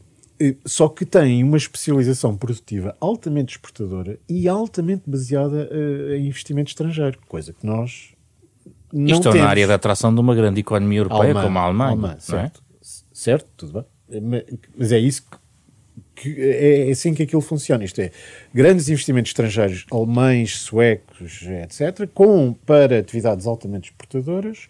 só 0.66 0.88
que 0.88 1.06
tem 1.06 1.44
uma 1.44 1.58
especialização 1.58 2.36
produtiva 2.36 2.96
altamente 3.00 3.56
exportadora 3.56 4.20
e 4.28 4.48
altamente 4.48 5.04
baseada 5.08 5.70
uh, 5.72 6.14
em 6.14 6.28
investimento 6.28 6.70
estrangeiro, 6.70 7.20
coisa 7.28 7.54
que 7.54 7.66
nós 7.66 8.14
não 8.92 9.06
Isto 9.06 9.24
temos. 9.24 9.38
é 9.38 9.42
na 9.42 9.50
área 9.50 9.68
da 9.68 9.76
atração 9.76 10.14
de 10.14 10.20
uma 10.20 10.36
grande 10.36 10.60
economia 10.60 11.00
europeia 11.00 11.34
como 11.34 11.58
a 11.58 11.62
Alemanha. 11.62 11.92
Alemã, 11.92 12.16
certo, 12.20 12.62
é? 12.62 12.86
certo, 13.14 13.48
tudo 13.56 13.74
bem. 14.10 14.46
Mas 14.76 14.92
é 14.92 15.00
isso 15.00 15.24
que, 15.24 15.38
que 16.22 16.36
é, 16.40 16.88
é 16.88 16.92
assim 16.92 17.14
que 17.14 17.24
aquilo 17.24 17.42
funciona. 17.42 17.84
Isto 17.84 18.00
é, 18.00 18.12
grandes 18.54 18.88
investimentos 18.90 19.32
estrangeiros, 19.32 19.86
alemães, 19.92 20.60
suecos, 20.60 21.42
etc., 21.64 22.08
com 22.14 22.54
para 22.66 23.00
atividades 23.00 23.48
altamente 23.48 23.90
exportadoras, 23.90 24.68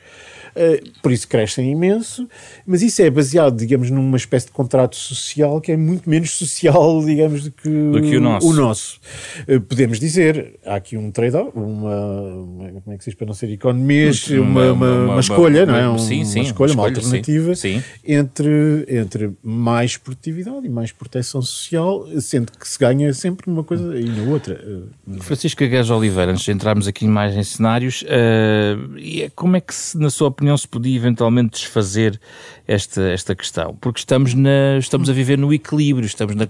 uh, 0.56 1.02
por 1.02 1.12
isso 1.12 1.28
crescem 1.28 1.72
imenso, 1.72 2.28
mas 2.66 2.82
isso 2.82 3.02
é 3.02 3.10
baseado, 3.10 3.58
digamos, 3.58 3.92
numa 3.92 4.16
espécie 4.16 4.46
de 4.46 4.54
contrato 4.54 4.96
social 4.96 5.60
que 5.60 5.74
é 5.74 5.78
muito 5.78 6.10
menos 6.10 6.32
social, 6.32 7.04
digamos, 7.04 7.44
do 7.44 7.52
que, 7.52 7.70
do 7.70 8.02
que 8.02 8.16
o 8.16 8.22
nosso. 8.22 8.48
O 8.48 8.54
nosso. 8.54 9.02
Uh, 9.48 9.60
podemos 9.60 10.00
dizer, 10.00 10.58
há 10.66 10.76
aqui 10.76 10.96
um 10.96 11.12
trade-off, 11.12 11.52
uma, 11.54 11.98
uma, 11.98 12.82
como 12.82 12.94
é 12.94 12.98
que 12.98 13.04
se 13.04 13.10
diz 13.10 13.18
para 13.18 13.28
não 13.28 13.34
ser 13.34 13.52
economês, 13.52 14.26
uma, 14.30 14.72
uma, 14.72 14.92
uma, 15.06 15.20
escolha, 15.20 15.66
não 15.66 15.76
é? 15.76 15.98
Sim, 16.00 16.24
sim, 16.24 16.40
uma 16.40 16.46
escolha, 16.46 16.74
uma, 16.74 16.84
alternativa 16.84 17.56
sim, 17.56 17.82
sim. 17.82 17.84
Entre, 18.06 18.86
entre 18.88 19.32
mais 19.44 19.98
produtividade 19.98 20.66
e 20.66 20.70
mais 20.70 20.92
proteção 20.92 21.41
social, 21.42 22.06
sendo 22.20 22.52
que 22.52 22.68
se 22.68 22.78
ganha 22.78 23.14
sempre 23.14 23.50
numa 23.50 23.64
coisa 23.64 24.00
e 24.00 24.06
na 24.06 24.24
outra. 24.32 24.60
Uh, 25.08 25.22
Francisco 25.22 25.64
Agués 25.64 25.90
Oliveira, 25.90 26.32
antes 26.32 26.44
de 26.44 26.52
entrarmos 26.52 26.88
aqui 26.88 27.08
mais 27.08 27.36
em 27.36 27.44
cenários, 27.44 28.04
uh, 28.04 29.32
como 29.36 29.58
é 29.58 29.62
que, 29.62 29.74
na 29.96 30.10
sua 30.10 30.28
opinião, 30.28 30.58
se 30.58 30.68
podia 30.68 30.96
eventualmente 30.96 31.60
desfazer 31.60 32.20
esta, 32.68 33.02
esta 33.10 33.36
questão? 33.36 33.76
Porque 33.80 34.00
estamos, 34.00 34.34
na, 34.34 34.78
estamos 34.80 35.10
a 35.10 35.14
viver 35.14 35.38
no 35.38 35.54
equilíbrio, 35.54 36.06
estamos 36.06 36.36
na, 36.36 36.48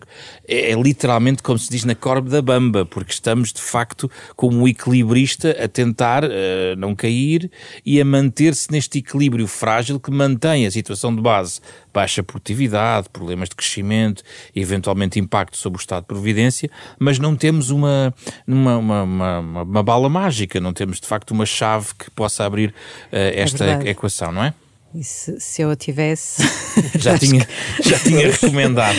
é, 0.47 0.71
é 0.71 0.75
literalmente 0.75 1.41
como 1.43 1.58
se 1.58 1.69
diz 1.69 1.84
na 1.84 1.95
corda 1.95 2.30
da 2.30 2.41
bamba, 2.41 2.86
porque 2.86 3.12
estamos 3.12 3.51
de 3.54 3.62
facto 3.62 4.10
como 4.36 4.58
um 4.58 4.67
equilibrista 4.67 5.51
a 5.63 5.67
tentar 5.67 6.23
uh, 6.23 6.30
não 6.77 6.95
cair 6.95 7.49
e 7.86 7.99
a 8.01 8.06
manter-se 8.06 8.71
neste 8.71 8.99
equilíbrio 8.99 9.47
frágil 9.47 9.99
que 9.99 10.12
mantém 10.12 10.65
a 10.65 10.71
situação 10.71 11.15
de 11.15 11.21
base 11.21 11.62
baixa 11.93 12.23
produtividade, 12.23 13.10
problemas 13.10 13.49
de 13.49 13.56
crescimento, 13.56 14.23
eventualmente 14.56 15.19
impacto 15.19 15.58
sobre 15.58 15.80
o 15.80 15.82
estado 15.82 16.01
de 16.01 16.08
providência, 16.08 16.69
mas 16.99 17.19
não 17.19 17.36
temos 17.36 17.69
uma, 17.69 18.13
uma, 18.47 18.77
uma, 18.77 19.04
uma, 19.04 19.39
uma 19.39 19.84
bala 19.84 20.10
mágica, 20.10 20.60
não 20.60 20.73
temos 20.73 20.99
de 20.99 21.08
facto 21.08 21.32
uma 21.32 21.45
chave 21.45 21.88
que 21.97 22.10
possa 22.12 22.45
abrir 22.45 22.69
uh, 22.69 22.73
esta 23.12 23.65
é 23.65 23.89
equação, 23.89 24.32
não 24.32 24.43
é? 24.43 24.54
E 24.93 25.04
se, 25.06 25.39
se 25.39 25.62
eu 25.62 25.69
a 25.69 25.75
tivesse. 25.75 26.43
Já, 26.97 27.17
tinha, 27.17 27.45
já 27.82 27.99
tinha 27.99 28.32
recomendado. 28.32 28.95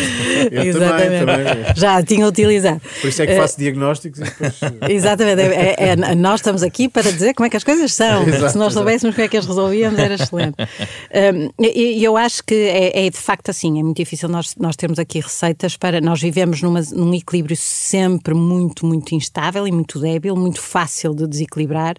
Eu 0.50 0.62
Exatamente. 0.62 1.24
Também, 1.24 1.46
também. 1.46 1.74
Já 1.74 2.02
tinha 2.02 2.26
utilizado. 2.26 2.80
Por 3.00 3.08
isso 3.08 3.22
é 3.22 3.26
que 3.26 3.36
faço 3.36 3.54
uh, 3.54 3.58
diagnósticos 3.58 4.20
e 4.20 4.24
depois. 4.24 4.54
Exatamente. 4.90 5.40
É, 5.40 5.74
é, 5.78 5.88
é, 5.90 6.14
nós 6.14 6.40
estamos 6.40 6.62
aqui 6.62 6.88
para 6.88 7.10
dizer 7.10 7.34
como 7.34 7.46
é 7.46 7.50
que 7.50 7.56
as 7.56 7.64
coisas 7.64 7.94
são. 7.94 8.24
Exato, 8.28 8.52
se 8.52 8.58
nós 8.58 8.72
soubéssemos 8.72 9.14
como 9.14 9.24
é 9.24 9.28
que 9.28 9.36
as 9.36 9.46
resolvíamos, 9.46 9.98
era 9.98 10.14
excelente. 10.14 10.56
Um, 10.60 11.64
e 11.64 12.02
eu 12.04 12.16
acho 12.16 12.42
que 12.44 12.54
é, 12.54 13.06
é, 13.06 13.10
de 13.10 13.18
facto 13.18 13.50
assim. 13.50 13.78
É 13.78 13.82
muito 13.82 13.96
difícil 13.96 14.28
nós, 14.28 14.54
nós 14.56 14.76
termos 14.76 14.98
aqui 14.98 15.20
receitas 15.20 15.76
para. 15.76 16.00
Nós 16.00 16.20
vivemos 16.20 16.60
numa, 16.60 16.80
num 16.92 17.14
equilíbrio 17.14 17.56
sempre 17.56 18.34
muito, 18.34 18.84
muito 18.84 19.14
instável 19.14 19.66
e 19.66 19.72
muito 19.72 19.98
débil, 19.98 20.36
muito 20.36 20.60
fácil 20.60 21.14
de 21.14 21.26
desequilibrar 21.26 21.96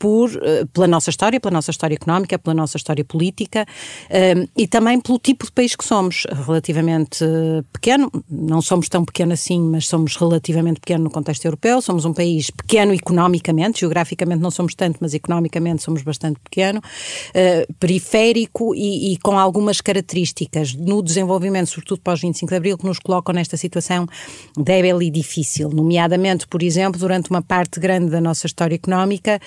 por, 0.00 0.30
eh, 0.42 0.64
pela 0.72 0.88
nossa 0.88 1.10
história, 1.10 1.38
pela 1.38 1.52
nossa 1.52 1.70
história 1.70 1.94
económica, 1.94 2.38
pela 2.38 2.54
nossa 2.54 2.78
história 2.78 3.04
política 3.04 3.66
um, 4.10 4.42
eh, 4.42 4.48
e 4.56 4.66
também 4.66 4.98
pelo 4.98 5.18
tipo 5.18 5.44
de 5.44 5.52
país 5.52 5.76
que 5.76 5.84
somos, 5.84 6.26
relativamente 6.46 7.22
pequeno, 7.70 8.10
não 8.28 8.62
somos 8.62 8.88
tão 8.88 9.04
pequeno 9.04 9.34
assim, 9.34 9.60
mas 9.60 9.86
somos 9.86 10.16
relativamente 10.16 10.80
pequeno 10.80 11.04
no 11.04 11.10
contexto 11.10 11.44
europeu, 11.44 11.82
somos 11.82 12.06
um 12.06 12.14
país 12.14 12.50
pequeno 12.50 12.94
economicamente, 12.94 13.80
geograficamente 13.80 14.40
não 14.40 14.50
somos 14.50 14.74
tanto, 14.74 14.96
mas 15.00 15.12
economicamente 15.12 15.82
somos 15.82 16.02
bastante 16.02 16.40
pequeno, 16.40 16.78
uh, 16.80 17.74
periférico 17.74 18.74
e, 18.74 19.12
e, 19.12 19.18
com 19.18 19.38
algumas 19.38 19.82
características 19.82 20.74
no 20.74 21.02
desenvolvimento, 21.02 21.68
sobretudo 21.68 22.00
pós 22.00 22.20
25 22.22 22.48
de 22.48 22.56
Abril, 22.56 22.78
que 22.78 22.86
nos 22.86 22.98
colocam 22.98 23.34
nesta 23.34 23.58
situação 23.58 24.06
débil 24.56 25.02
e 25.02 25.10
difícil, 25.10 25.68
nomeadamente, 25.68 26.46
por 26.46 26.62
exemplo, 26.62 26.98
durante 26.98 27.28
uma 27.28 27.42
parte 27.42 27.78
grande 27.78 28.10
da 28.10 28.20
nossa 28.20 28.46
história 28.46 28.74
económica, 28.74 29.38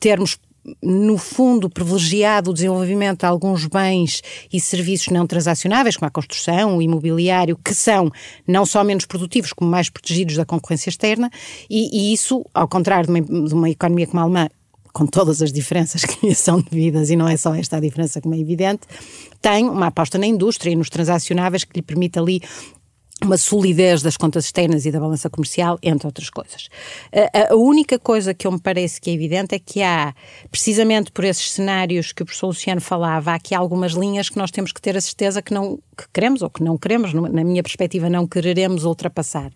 termos 0.00 0.38
no 0.82 1.16
fundo, 1.16 1.70
privilegiado 1.70 2.50
o 2.50 2.54
desenvolvimento 2.54 3.20
de 3.20 3.26
alguns 3.26 3.66
bens 3.66 4.22
e 4.52 4.60
serviços 4.60 5.08
não 5.08 5.26
transacionáveis, 5.26 5.96
como 5.96 6.08
a 6.08 6.10
construção, 6.10 6.76
o 6.76 6.82
imobiliário, 6.82 7.56
que 7.56 7.74
são 7.74 8.10
não 8.46 8.66
só 8.66 8.84
menos 8.84 9.06
produtivos, 9.06 9.52
como 9.52 9.70
mais 9.70 9.88
protegidos 9.88 10.36
da 10.36 10.44
concorrência 10.44 10.90
externa, 10.90 11.30
e, 11.70 12.10
e 12.10 12.12
isso, 12.12 12.44
ao 12.52 12.68
contrário 12.68 13.06
de 13.06 13.20
uma, 13.20 13.48
de 13.48 13.54
uma, 13.54 13.70
economia 13.70 14.06
como 14.06 14.20
a 14.20 14.22
alemã, 14.24 14.48
com 14.92 15.06
todas 15.06 15.40
as 15.42 15.52
diferenças 15.52 16.04
que 16.04 16.26
lhe 16.26 16.34
são 16.34 16.60
devidas, 16.60 17.10
e 17.10 17.16
não 17.16 17.28
é 17.28 17.36
só 17.36 17.54
esta 17.54 17.76
a 17.76 17.80
diferença 17.80 18.20
como 18.20 18.34
é 18.34 18.38
evidente, 18.38 18.82
tem 19.40 19.68
uma 19.68 19.86
aposta 19.86 20.18
na 20.18 20.26
indústria 20.26 20.70
e 20.70 20.76
nos 20.76 20.90
transacionáveis 20.90 21.64
que 21.64 21.76
lhe 21.76 21.82
permite 21.82 22.18
ali 22.18 22.42
uma 23.24 23.36
solidez 23.36 24.02
das 24.02 24.16
contas 24.16 24.44
externas 24.44 24.86
e 24.86 24.92
da 24.92 25.00
balança 25.00 25.28
comercial, 25.28 25.78
entre 25.82 26.06
outras 26.06 26.30
coisas. 26.30 26.68
A, 27.12 27.52
a, 27.52 27.56
única 27.56 27.98
coisa 27.98 28.32
que 28.32 28.46
eu 28.46 28.52
me 28.52 28.60
parece 28.60 29.00
que 29.00 29.10
é 29.10 29.12
evidente 29.12 29.54
é 29.54 29.58
que 29.58 29.82
há, 29.82 30.14
precisamente 30.50 31.10
por 31.10 31.24
esses 31.24 31.50
cenários 31.50 32.12
que 32.12 32.22
o 32.22 32.26
professor 32.26 32.48
Luciano 32.48 32.80
falava, 32.80 33.32
há 33.32 33.34
aqui 33.34 33.54
algumas 33.54 33.92
linhas 33.92 34.28
que 34.28 34.36
nós 34.36 34.50
temos 34.50 34.72
que 34.72 34.80
ter 34.80 34.96
a 34.96 35.00
certeza 35.00 35.42
que 35.42 35.52
não 35.52 35.78
que 35.98 36.08
queremos 36.12 36.42
ou 36.42 36.48
que 36.48 36.62
não 36.62 36.78
queremos, 36.78 37.12
na 37.12 37.42
minha 37.42 37.62
perspectiva, 37.62 38.08
não 38.08 38.24
quereremos 38.24 38.84
ultrapassar. 38.84 39.50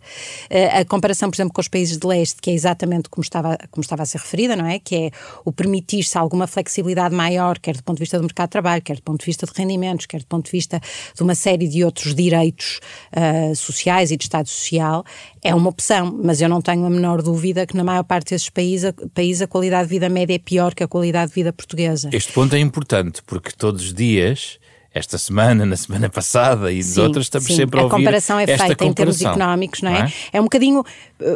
A 0.73 0.85
comparação, 0.85 1.31
por 1.31 1.37
exemplo, 1.37 1.53
com 1.55 1.61
os 1.61 1.69
países 1.69 1.97
de 1.97 2.05
leste, 2.05 2.41
que 2.43 2.51
é 2.51 2.53
exatamente 2.53 3.09
como 3.09 3.23
estava, 3.23 3.57
como 3.71 3.83
estava 3.83 4.03
a 4.03 4.07
ser 4.07 4.19
referida, 4.19 4.57
não 4.57 4.67
é? 4.67 4.81
Que 4.81 4.97
é 4.97 5.11
o 5.45 5.53
permitir-se 5.53 6.19
alguma 6.19 6.49
flexibilidade 6.49 7.15
maior, 7.15 7.61
quer 7.61 7.77
do 7.77 7.85
ponto 7.85 7.99
de 7.99 8.03
vista 8.03 8.19
do 8.19 8.25
mercado 8.25 8.49
de 8.49 8.53
trabalho, 8.53 8.83
quer 8.83 8.97
do 8.97 9.03
ponto 9.03 9.21
de 9.21 9.27
vista 9.27 9.47
de 9.47 9.53
rendimentos, 9.55 10.07
quer 10.07 10.19
do 10.19 10.27
ponto 10.27 10.47
de 10.47 10.51
vista 10.51 10.81
de 11.15 11.23
uma 11.23 11.37
série 11.37 11.69
de 11.69 11.85
outros 11.85 12.13
direitos 12.13 12.81
uh, 13.13 13.52
sociais 13.59 14.11
e 14.11 14.17
de 14.17 14.25
Estado 14.25 14.49
Social, 14.49 15.05
é 15.43 15.55
uma 15.55 15.69
opção, 15.69 16.19
mas 16.23 16.41
eu 16.41 16.49
não 16.49 16.61
tenho 16.61 16.85
a 16.85 16.91
menor 16.91 17.23
dúvida 17.23 17.67
que 17.67 17.77
na 17.77 17.85
maior 17.85 18.05
parte 18.05 18.31
desses 18.31 18.49
países 18.49 18.87
a, 18.87 18.95
países 19.15 19.43
a 19.43 19.47
qualidade 19.47 19.89
de 19.89 19.95
vida 19.95 20.09
média 20.09 20.35
é 20.35 20.39
pior 20.39 20.75
que 20.75 20.83
a 20.83 20.89
qualidade 20.89 21.31
de 21.31 21.35
vida 21.35 21.53
portuguesa. 21.53 22.11
Este 22.13 22.33
ponto 22.33 22.55
é 22.55 22.59
importante, 22.59 23.23
porque 23.25 23.51
todos 23.53 23.83
os 23.83 23.95
dias 23.95 24.59
esta 24.95 25.17
semana, 25.17 25.65
na 25.65 25.77
semana 25.77 26.09
passada 26.11 26.71
e 26.71 26.83
de 26.83 27.01
outras, 27.01 27.25
estamos 27.25 27.49
sim. 27.49 27.57
sempre 27.57 27.81
a 27.81 27.85
ouvir 27.85 27.95
A 27.95 27.99
comparação 27.99 28.39
é 28.39 28.47
feita 28.47 28.85
em 28.85 28.93
termos 28.93 29.23
económicos, 29.23 29.81
não 29.81 29.91
é? 29.91 29.99
Não 30.01 30.07
é? 30.07 30.13
é? 30.35 30.41
um 30.41 30.45
bocadinho, 30.45 30.85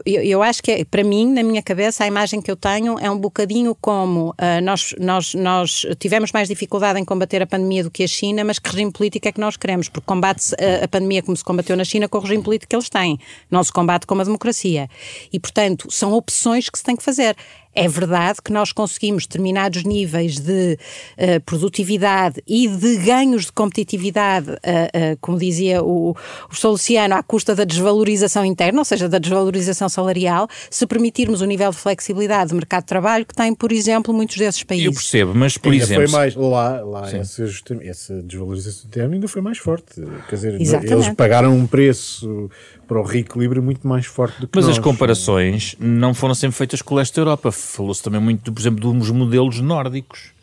eu, 0.05 0.23
eu, 0.23 0.43
acho 0.43 0.63
que 0.63 0.71
é, 0.71 0.85
para 0.85 1.03
mim, 1.03 1.33
na 1.33 1.43
minha 1.43 1.63
cabeça, 1.63 2.05
a 2.05 2.07
imagem 2.07 2.43
que 2.43 2.51
eu 2.51 2.57
tenho 2.57 2.99
é 2.99 3.11
um 3.11 3.19
bocadinho 3.19 3.75
como 3.81 4.31
uh, 4.31 4.63
nós, 4.63 4.95
nós, 4.99 5.35
nós 5.35 5.87
tivemos 5.99 6.33
mais 6.33 6.49
dificuldade 6.49 7.01
em 7.01 7.05
combater 7.05 7.41
a 7.41 7.47
pandemia 7.47 7.83
do 7.83 7.91
que 7.91 8.05
a 8.05 8.07
China, 8.07 8.45
mas 8.45 8.59
que 8.59 8.69
regime 8.69 8.93
político 8.93 9.27
é 9.27 9.33
que 9.33 9.41
nós 9.41 9.57
queremos? 9.57 9.89
Porque 9.89 10.07
combate-se 10.07 10.55
a, 10.55 10.85
a 10.85 10.89
pandemia 10.89 11.23
como 11.23 11.37
se 11.37 11.45
combateu 11.45 11.77
na 11.77 11.85
China 11.85 12.09
com 12.09 12.19
o 12.19 12.21
regime 12.21 12.43
político 12.43 12.69
que 12.69 12.77
eles 12.77 12.91
têm, 12.91 13.19
não 13.51 13.65
se 13.65 13.73
combate 13.73 14.07
com 14.07 14.21
a 14.21 14.25
democracia. 14.25 14.89
E, 15.33 15.41
portanto, 15.41 15.91
são 15.91 16.13
opções 16.13 16.69
que 16.69 16.77
se 16.77 16.85
tem 16.85 16.95
que 16.95 17.03
fazer. 17.03 17.35
É 17.77 17.87
verdade 17.87 18.39
que 18.43 18.51
nós 18.51 18.73
conseguimos 18.73 19.27
determinados 19.27 19.85
níveis 19.85 20.39
de 20.39 20.79
uh, 21.19 21.41
produtividade 21.45 22.43
e 22.47 22.67
de 22.67 22.97
ganhos 22.97 23.47
de 23.47 23.53
competitividade, 23.53 24.51
uh, 24.51 24.55
uh, 24.55 25.19
como 25.21 25.39
dizia 25.39 25.83
o, 25.83 26.11
o 26.11 26.15
professor 26.47 26.71
Luciano, 26.71 27.15
à 27.15 27.23
custa 27.23 27.55
da 27.55 27.65
desvalorização 27.65 28.45
interna, 28.45 28.79
ou 28.79 28.85
seja, 28.85 29.09
da 29.09 29.19
desvalorização 29.19 29.89
salarial, 29.89 30.49
se 30.71 30.87
permitirmos 30.87 31.43
o 31.43 31.45
nível 31.45 31.71
de 31.71 31.77
flexibilidade 31.77 32.51
do 32.51 32.57
mercado 32.57 32.85
de 32.85 32.89
trabalho 32.89 33.27
que 33.27 33.35
tem, 33.35 33.55
por 33.55 33.71
exemplo, 33.71 34.15
muitos 34.15 34.37
desses 34.37 34.63
países. 34.63 34.87
Eu 34.87 34.93
percebo, 34.93 35.35
mas 35.35 35.59
por 35.59 35.73
ainda 35.73 35.85
exemplo. 35.85 36.09
Foi 36.09 36.19
mais, 36.19 36.35
lá 36.35 36.81
lá 36.81 37.11
essa, 37.11 37.45
essa, 37.83 38.23
desvalorização 38.23 38.87
interna 38.87 39.15
ainda 39.15 39.29
foi 39.29 39.43
mais 39.43 39.59
forte. 39.59 40.03
Quer 40.29 40.35
dizer, 40.35 40.61
Exatamente. 40.61 40.93
eles 40.93 41.09
pagaram 41.11 41.55
um 41.55 41.67
preço 41.67 42.51
para 42.87 43.01
o 43.01 43.03
reequilíbrio 43.03 43.63
muito 43.63 43.87
mais 43.87 44.07
forte 44.07 44.41
do 44.41 44.47
que 44.47 44.57
Mas 44.57 44.67
nós. 44.67 44.79
as 44.79 44.83
comparações 44.83 45.77
não 45.79 46.15
foram 46.15 46.35
sempre 46.35 46.57
feitas 46.57 46.81
com 46.81 46.95
o 46.95 46.97
leste 46.97 47.15
da 47.17 47.23
Europa. 47.23 47.51
Falou-se 47.67 48.03
também 48.03 48.21
muito, 48.21 48.53
por 48.53 48.61
exemplo, 48.61 48.93
dos 48.93 49.11
modelos 49.11 49.61
nórdicos 49.61 50.37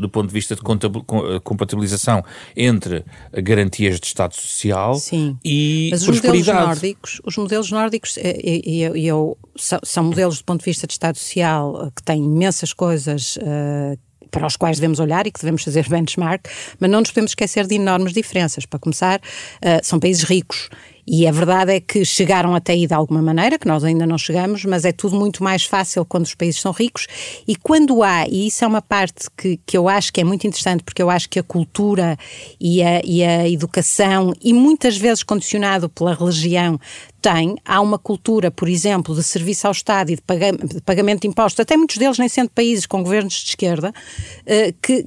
do 0.00 0.08
ponto 0.08 0.28
de 0.28 0.32
vista 0.32 0.56
de 0.56 0.62
eh, 0.62 1.40
compatibilização 1.44 2.24
entre 2.56 3.04
garantias 3.32 4.00
de 4.00 4.06
Estado 4.06 4.34
Social 4.34 4.94
Sim, 4.94 5.38
e 5.44 5.88
mas 5.90 6.08
os 6.08 6.16
modelos 6.16 6.46
nórdicos, 6.46 7.20
os 7.24 7.36
modelos 7.36 7.70
nórdicos 7.70 8.16
eu, 8.16 8.62
eu, 8.64 8.96
eu, 8.96 9.38
são 9.56 10.04
modelos 10.04 10.38
do 10.38 10.44
ponto 10.44 10.60
de 10.60 10.64
vista 10.64 10.86
de 10.86 10.94
Estado 10.94 11.18
Social 11.18 11.86
eh, 11.86 11.90
que 11.94 12.02
têm 12.02 12.24
imensas 12.24 12.72
coisas 12.72 13.36
uh, 13.36 13.98
para 14.30 14.46
os 14.46 14.56
quais 14.56 14.78
devemos 14.78 15.00
olhar 15.00 15.26
e 15.26 15.30
que 15.30 15.40
devemos 15.40 15.62
fazer 15.62 15.86
benchmark, 15.90 16.46
mas 16.78 16.90
não 16.90 17.00
nos 17.00 17.10
podemos 17.10 17.32
esquecer 17.32 17.66
de 17.66 17.74
enormes 17.74 18.12
diferenças. 18.12 18.64
Para 18.64 18.78
começar, 18.78 19.18
uh, 19.18 19.84
são 19.84 20.00
países 20.00 20.22
ricos 20.22 20.70
e 21.12 21.26
a 21.26 21.32
verdade 21.32 21.72
é 21.72 21.80
que 21.80 22.04
chegaram 22.04 22.54
até 22.54 22.72
aí 22.72 22.86
de 22.86 22.94
alguma 22.94 23.20
maneira, 23.20 23.58
que 23.58 23.66
nós 23.66 23.82
ainda 23.82 24.06
não 24.06 24.16
chegamos, 24.16 24.64
mas 24.64 24.84
é 24.84 24.92
tudo 24.92 25.16
muito 25.16 25.42
mais 25.42 25.64
fácil 25.64 26.04
quando 26.04 26.24
os 26.24 26.36
países 26.36 26.60
são 26.60 26.70
ricos. 26.70 27.08
E 27.48 27.56
quando 27.56 28.04
há, 28.04 28.28
e 28.28 28.46
isso 28.46 28.64
é 28.64 28.68
uma 28.68 28.80
parte 28.80 29.28
que, 29.36 29.58
que 29.66 29.76
eu 29.76 29.88
acho 29.88 30.12
que 30.12 30.20
é 30.20 30.24
muito 30.24 30.46
interessante, 30.46 30.84
porque 30.84 31.02
eu 31.02 31.10
acho 31.10 31.28
que 31.28 31.40
a 31.40 31.42
cultura 31.42 32.16
e 32.60 32.80
a, 32.80 33.02
e 33.04 33.24
a 33.24 33.48
educação, 33.48 34.32
e 34.40 34.52
muitas 34.52 34.96
vezes 34.96 35.24
condicionado 35.24 35.88
pela 35.88 36.14
religião, 36.14 36.78
tem, 37.20 37.56
há 37.64 37.80
uma 37.80 37.98
cultura, 37.98 38.48
por 38.48 38.68
exemplo, 38.68 39.12
de 39.12 39.24
serviço 39.24 39.66
ao 39.66 39.72
Estado 39.72 40.12
e 40.12 40.14
de 40.14 40.22
pagamento 40.82 41.22
de 41.22 41.26
impostos, 41.28 41.58
até 41.58 41.76
muitos 41.76 41.96
deles 41.96 42.18
nem 42.18 42.28
sendo 42.28 42.50
países 42.50 42.86
com 42.86 43.02
governos 43.02 43.34
de 43.34 43.48
esquerda, 43.48 43.92
eh, 44.46 44.72
que 44.80 45.06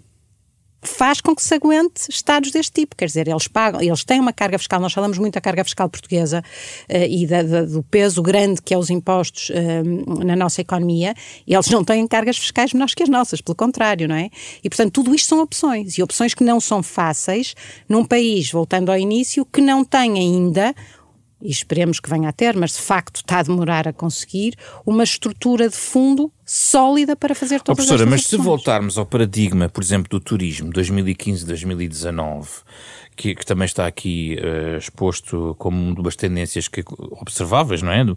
faz 0.84 1.22
com 1.22 1.36
que 1.36 1.42
se 1.42 1.54
aguente 1.54 2.10
estados 2.10 2.52
deste 2.52 2.72
tipo. 2.74 2.96
Quer 2.96 3.06
dizer, 3.06 3.28
eles 3.28 3.48
pagam, 3.48 3.82
eles 3.82 4.04
têm 4.04 4.20
uma 4.20 4.34
carga 4.34 4.58
fiscal, 4.58 4.80
nós 4.80 4.94
falamos 4.94 5.18
muito 5.18 5.34
da 5.34 5.42
carga 5.42 5.64
fiscal 5.64 5.90
portuguesa 5.90 6.44
uh, 6.90 6.96
e 7.10 7.26
da, 7.26 7.44
da, 7.44 7.62
do 7.64 7.84
peso 7.84 8.22
grande 8.22 8.62
que 8.62 8.74
é 8.74 8.78
os 8.78 8.90
impostos 8.90 9.50
uh, 9.50 10.24
na 10.26 10.36
nossa 10.36 10.62
economia, 10.62 11.14
eles 11.48 11.70
não 11.70 11.84
têm 11.84 12.06
cargas 12.08 12.38
fiscais 12.38 12.74
menores 12.74 12.94
que 12.94 13.04
as 13.04 13.10
nossas, 13.10 13.42
pelo 13.42 13.56
contrário, 13.56 14.08
não 14.08 14.16
é? 14.16 14.30
E, 14.64 14.70
portanto, 14.70 14.92
tudo 14.92 15.14
isto 15.14 15.28
são 15.28 15.42
opções, 15.42 15.98
e 15.98 16.04
opções 16.04 16.34
que 16.34 16.44
não 16.44 16.60
são 16.60 16.84
fáceis 16.84 17.56
num 17.88 18.06
país, 18.06 18.52
voltando 18.52 18.92
ao 18.92 18.98
início, 18.98 19.46
que 19.46 19.62
não 19.62 19.84
tem 19.84 20.18
ainda 20.18 20.74
e 21.44 21.52
esperemos 21.52 22.00
que 22.00 22.10
venha 22.10 22.30
a 22.30 22.32
ter, 22.32 22.56
mas 22.56 22.72
de 22.72 22.82
facto 22.82 23.18
está 23.18 23.40
a 23.40 23.44
demorar 23.44 23.88
a 23.88 23.94
conseguir, 23.94 24.56
uma 24.86 25.04
estrutura 25.04 25.68
de 25.68 25.76
fundo 25.76 26.32
sólida 26.46 27.16
para 27.16 27.36
fazer 27.36 27.62
todas 27.62 27.86
oh, 27.86 27.88
professora, 27.88 28.10
mas 28.10 28.26
se 28.26 28.38
voltarmos 28.38 28.98
ao 28.98 29.06
paradigma, 29.06 29.68
por 29.68 29.84
exemplo, 29.84 30.10
do 30.10 30.20
turismo 30.20 30.72
2015-2019, 30.72 32.48
que, 33.16 33.36
que, 33.36 33.46
também 33.46 33.66
está 33.66 33.86
aqui 33.86 34.38
uh, 34.40 34.78
exposto 34.78 35.56
como 35.60 35.78
uma 35.78 36.02
das 36.02 36.16
tendências 36.16 36.68
que, 36.68 36.84
observáveis, 37.12 37.82
não 37.82 37.92
é? 37.92 38.04
Uh, 38.04 38.16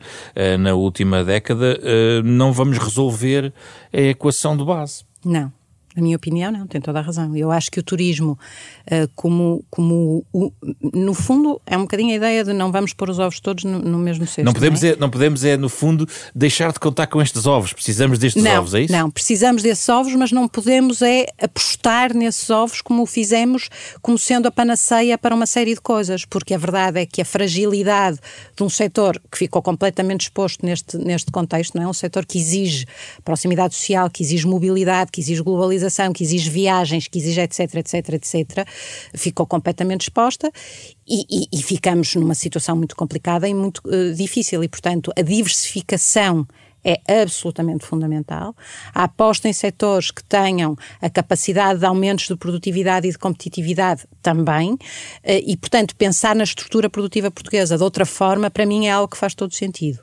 na 0.59 0.75
última 0.75 1.25
década, 1.25 1.79
uh, 1.79 2.23
não 2.23 2.53
vamos 2.53 2.79
resolver 2.79 3.53
a 3.93 4.01
equação 4.01 4.57
de 4.57 4.65
base. 4.65 5.05
Não. 5.25 5.53
Na 5.97 6.03
minha 6.03 6.15
opinião, 6.15 6.53
não, 6.53 6.67
tem 6.67 6.79
toda 6.79 6.99
a 6.99 7.03
razão. 7.03 7.35
Eu 7.35 7.51
acho 7.51 7.71
que 7.71 7.81
o 7.81 7.83
turismo, 7.83 8.39
uh, 8.87 9.09
como, 9.15 9.65
como 9.71 10.27
o, 10.31 10.53
no 10.93 11.15
fundo, 11.15 11.59
é 11.67 11.75
um 11.75 11.83
bocadinho 11.83 12.13
a 12.13 12.17
ideia 12.17 12.45
de 12.45 12.53
não 12.53 12.71
vamos 12.71 12.93
pôr 12.93 13.09
os 13.09 13.19
ovos 13.19 13.41
todos 13.41 13.65
no, 13.65 13.79
no 13.79 13.99
mesmo 13.99 14.27
cesto. 14.27 14.45
Não 14.45 14.53
podemos, 14.53 14.83
não 14.83 14.89
é? 14.91 14.93
é? 14.93 14.97
não 14.97 15.09
podemos, 15.09 15.43
é, 15.43 15.57
no 15.57 15.71
fundo, 15.71 16.07
deixar 16.35 16.71
de 16.71 16.79
contar 16.79 17.07
com 17.07 17.23
estes 17.23 17.47
ovos. 17.47 17.73
Precisamos 17.73 18.19
destes 18.19 18.43
não, 18.43 18.59
ovos, 18.59 18.75
é 18.75 18.83
isso? 18.83 18.93
Não, 18.93 19.11
precisamos 19.11 19.63
desses 19.63 19.89
ovos, 19.89 20.15
mas 20.15 20.31
não 20.31 20.47
podemos 20.47 21.01
é 21.01 21.29
apostar 21.41 22.15
nesses 22.15 22.51
ovos 22.51 22.83
como 22.83 23.03
o 23.03 23.07
fizemos, 23.07 23.71
como 24.03 24.19
sendo 24.19 24.49
a 24.49 24.51
panaceia 24.51 25.17
para 25.17 25.35
uma 25.35 25.47
série 25.47 25.75
de 25.75 25.81
coisas, 25.81 26.27
porque 26.27 26.53
a 26.53 26.59
verdade 26.59 27.01
é 27.01 27.07
que 27.07 27.23
a 27.23 27.25
fragilidade 27.25 28.19
de 28.55 28.63
um 28.63 28.69
setor 28.69 29.19
que 29.33 29.39
ficou 29.39 29.63
completamente 29.63 30.23
exposto 30.23 30.67
neste, 30.67 30.99
neste 30.99 31.33
contexto, 31.33 31.75
não 31.75 31.85
é? 31.85 31.89
Um 31.89 31.95
setor 31.95 32.27
que 32.27 32.39
exige 32.39 32.85
proximidade 33.25 33.75
social, 33.75 34.11
que 34.11 34.23
exige 34.23 34.47
mobilidade, 34.47 35.11
que 35.11 35.23
exige 35.23 35.43
globalização 35.43 35.86
globalização, 35.87 36.13
que 36.13 36.23
exige 36.23 36.51
viagens, 36.51 37.09
que 37.09 37.19
exige 37.19 37.41
etc, 37.41 37.75
etc, 37.77 38.09
etc, 38.15 38.69
ficou 39.15 39.47
completamente 39.47 40.03
exposta 40.03 40.51
e, 41.07 41.25
e, 41.31 41.59
e 41.59 41.63
ficamos 41.63 42.15
numa 42.15 42.35
situação 42.35 42.77
muito 42.77 42.97
complicada 42.97 43.49
e 43.49 43.55
muito 43.55 43.81
uh, 43.87 44.15
difícil. 44.15 44.63
E, 44.63 44.69
portanto, 44.69 45.13
a 45.17 45.23
diversificação 45.23 46.47
é 46.85 47.01
absolutamente 47.23 47.85
fundamental. 47.85 48.55
A 48.95 49.05
aposta 49.05 49.49
em 49.49 49.53
setores 49.53 50.13
que 50.13 50.23
tenham 50.23 50.77
a 51.03 51.11
capacidade 51.11 51.81
de 51.81 51.87
aumentos 51.87 52.29
de 52.29 52.37
produtividade 52.37 53.09
e 53.09 53.11
de 53.11 53.19
competitividade 53.19 54.05
também. 54.23 54.79
Eh, 55.25 55.43
e, 55.45 55.57
portanto, 55.57 55.97
pensar 55.97 56.37
na 56.37 56.45
estrutura 56.45 56.89
produtiva 56.89 57.29
portuguesa 57.29 57.77
de 57.77 57.83
outra 57.83 58.07
forma, 58.07 58.51
para 58.51 58.65
mim, 58.65 58.87
é 58.87 58.93
algo 58.93 59.09
que 59.09 59.17
faz 59.17 59.35
todo 59.35 59.53
sentido. 59.53 59.99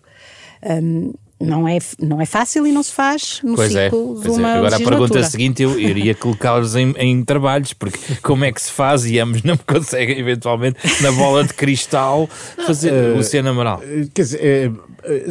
Um, 0.61 1.13
não 1.39 1.67
é, 1.67 1.77
não 1.99 2.21
é 2.21 2.25
fácil 2.25 2.65
e 2.65 2.71
não 2.71 2.81
se 2.81 2.93
faz 2.93 3.41
no 3.43 3.55
pois 3.55 3.75
é, 3.75 3.85
ciclo 3.85 4.19
é, 4.19 4.23
de 4.23 4.29
uma 4.29 4.49
é. 4.49 4.57
Agora 4.57 4.75
a 4.75 4.79
pergunta 4.79 5.23
seguinte 5.23 5.63
eu 5.63 5.79
iria 5.79 6.15
colocá-los 6.15 6.75
em, 6.75 6.93
em, 6.97 7.23
trabalhos, 7.23 7.73
porque 7.73 7.99
como 8.21 8.45
é 8.45 8.51
que 8.51 8.61
se 8.61 8.71
faz 8.71 9.05
e 9.05 9.19
ambos 9.19 9.43
não 9.43 9.57
conseguem 9.57 10.17
eventualmente 10.17 10.79
na 11.01 11.11
bola 11.11 11.43
de 11.43 11.53
cristal 11.53 12.29
fazer 12.65 12.91
uh, 12.91 13.17
Luciano 13.17 13.49
Amaral? 13.49 13.81
Quer 14.13 14.21
dizer, 14.21 14.39
é, 14.41 14.71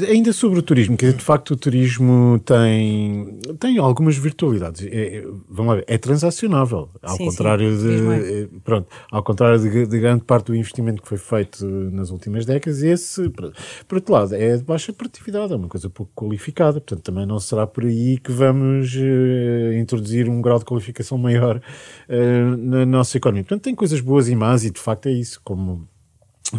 ainda 0.09 0.33
sobre 0.33 0.59
o 0.59 0.63
turismo, 0.63 0.97
quer 0.97 1.07
dizer, 1.07 1.19
de 1.19 1.25
facto 1.25 1.53
o 1.53 1.57
turismo 1.57 2.41
tem, 2.45 3.41
tem 3.59 3.79
algumas 3.79 4.17
virtualidades. 4.17 4.87
É, 4.91 5.25
vamos 5.49 5.71
lá 5.71 5.75
ver, 5.77 5.85
é 5.87 5.99
transacionável, 5.99 6.91
ao 7.03 7.17
sim, 7.17 7.27
contrário 7.27 7.79
sim, 7.79 7.87
de 7.87 8.61
pronto, 8.61 8.89
ao 9.11 9.23
contrário 9.23 9.59
de, 9.59 9.87
de, 9.87 10.01
grande 10.01 10.25
parte 10.25 10.47
do 10.47 10.55
investimento 10.55 11.01
que 11.01 11.09
foi 11.09 11.19
feito 11.19 11.65
nas 11.67 12.11
últimas 12.11 12.45
décadas, 12.45 12.83
esse, 12.83 13.29
por, 13.31 13.53
por 13.89 13.97
outro 13.97 14.13
lado, 14.13 14.35
é 14.35 14.57
de 14.57 14.63
baixa 14.63 14.93
produtividade, 14.93 15.53
é 15.53 15.57
uma 15.57 15.69
coisa 15.69 15.89
pouco 15.89 16.13
qualificada, 16.15 16.75
portanto 16.75 17.03
também 17.03 17.27
não 17.27 17.41
será 17.41 17.67
por 17.67 17.85
aí 17.85 18.19
que 18.19 18.33
vamos 18.33 18.95
uh, 18.95 19.73
introduzir 19.75 20.29
um 20.29 20.43
grau 20.43 20.59
de 20.59 20.65
qualificação 20.65 21.17
maior 21.17 21.57
uh, 21.57 22.57
na 22.57 22.85
nossa 22.85 23.17
economia. 23.17 23.45
Portanto, 23.45 23.63
tem 23.63 23.75
coisas 23.75 24.01
boas 24.01 24.29
e 24.29 24.35
más 24.35 24.65
e 24.65 24.71
de 24.71 24.81
facto 24.81 25.07
é 25.07 25.13
isso, 25.13 25.41
como 25.43 25.89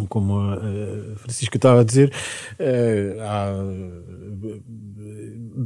como 0.08 0.38
a 0.38 1.16
Francisca 1.16 1.56
estava 1.56 1.80
a 1.80 1.84
dizer, 1.84 2.12
uh, 2.58 3.20
há, 3.20 3.52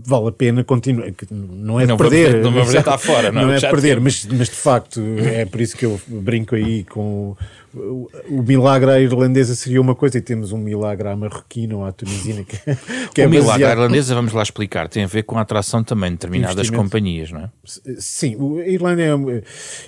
vale 0.04 0.28
a 0.28 0.32
pena 0.32 0.64
continuar. 0.64 1.08
Não 1.30 1.80
é 1.80 1.86
não 1.86 1.96
perder. 1.96 2.42
Não, 2.42 2.50
não 2.50 2.62
está 2.72 2.98
fora, 2.98 3.32
não, 3.32 3.46
não 3.46 3.52
é 3.52 3.60
perder, 3.60 4.00
mas, 4.00 4.26
mas 4.26 4.48
de 4.48 4.56
facto 4.56 5.00
é 5.18 5.44
por 5.44 5.60
isso 5.60 5.76
que 5.76 5.86
eu 5.86 6.00
brinco 6.06 6.54
aí 6.54 6.84
com 6.84 7.36
o, 7.74 8.08
o 8.28 8.42
milagre 8.42 9.02
irlandesa 9.02 9.54
seria 9.54 9.80
uma 9.80 9.94
coisa 9.94 10.18
e 10.18 10.20
temos 10.20 10.52
um 10.52 10.58
milagre 10.58 11.08
à 11.08 11.16
marroquina 11.16 11.76
ou 11.76 11.84
à 11.84 11.92
tunisina 11.92 12.44
que, 12.44 12.56
que 13.14 13.20
o 13.20 13.24
é 13.24 13.26
milagre 13.26 13.64
baseado... 13.64 13.78
irlandesa, 13.78 14.14
vamos 14.14 14.32
lá 14.32 14.42
explicar, 14.42 14.88
tem 14.88 15.04
a 15.04 15.06
ver 15.06 15.22
com 15.24 15.38
a 15.38 15.42
atração 15.42 15.84
também 15.84 16.10
de 16.10 16.16
determinadas 16.16 16.70
companhias, 16.70 17.30
não 17.30 17.40
é? 17.40 17.50
Sim, 17.98 18.36
a 18.60 18.68
Irlanda 18.68 19.02
é... 19.02 19.42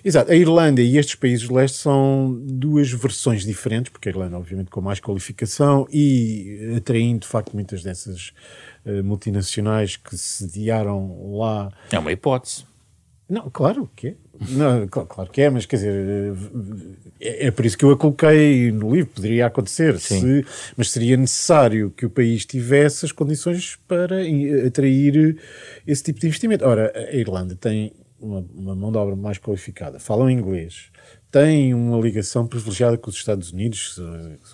Exato, 0.05 0.31
a 0.31 0.37
Irlanda 0.37 0.83
e 0.83 0.99
estes 0.99 1.15
países 1.15 1.47
do 1.49 1.55
leste 1.55 1.79
são 1.79 2.39
duas 2.45 2.91
versões 2.91 3.45
diferentes, 3.45 3.91
porque 3.91 4.09
a 4.09 4.13
Irlanda 4.13 4.37
obviamente 4.37 4.71
com 4.71 4.81
mais 4.81 5.01
qualificação 5.01 5.87
e 5.93 6.75
atraindo 6.77 7.21
de 7.21 7.27
facto 7.29 7.53
muitas 7.55 7.83
dessas 7.83 8.33
uh, 8.85 9.03
multinacionais 9.03 9.97
que 9.97 10.17
sediaram 10.17 11.37
lá. 11.37 11.71
É 11.91 11.99
uma 11.99 12.13
hipótese. 12.13 12.65
Não, 13.29 13.49
claro 13.49 13.89
que 13.95 14.09
é. 14.09 14.15
Não, 14.49 14.89
claro 14.89 15.31
que 15.31 15.43
é, 15.43 15.51
mas 15.51 15.67
quer 15.67 15.77
dizer, 15.77 16.35
é, 17.21 17.47
é, 17.47 17.51
por 17.51 17.67
isso 17.67 17.77
que 17.77 17.85
eu 17.85 17.91
a 17.91 17.97
coloquei 17.97 18.73
no 18.73 18.95
livro. 18.95 19.13
Poderia 19.15 19.47
acontecer, 19.47 19.99
se, 20.01 20.45
mas 20.77 20.91
seria 20.91 21.17
necessário 21.17 21.91
que 21.91 22.07
o 22.07 22.11
país 22.11 22.47
tivesse 22.47 23.05
as 23.05 23.13
condições 23.13 23.79
para 23.87 24.17
atrair 24.67 25.37
esse 25.87 26.03
tipo 26.03 26.19
de 26.21 26.27
investimento. 26.29 26.65
Ora, 26.65 26.91
a 26.95 27.15
Irlanda 27.15 27.55
tem 27.55 27.93
uma, 28.19 28.45
uma 28.55 28.75
mão 28.75 28.91
de 28.91 28.97
obra 28.99 29.15
mais 29.15 29.39
qualificada, 29.39 29.99
falam 29.99 30.31
inglês, 30.31 30.91
têm 31.31 31.73
uma 31.75 31.99
ligação 31.99 32.47
privilegiada 32.47 32.97
com 32.97 33.09
os 33.09 33.17
Estados 33.17 33.53
Unidos. 33.53 34.01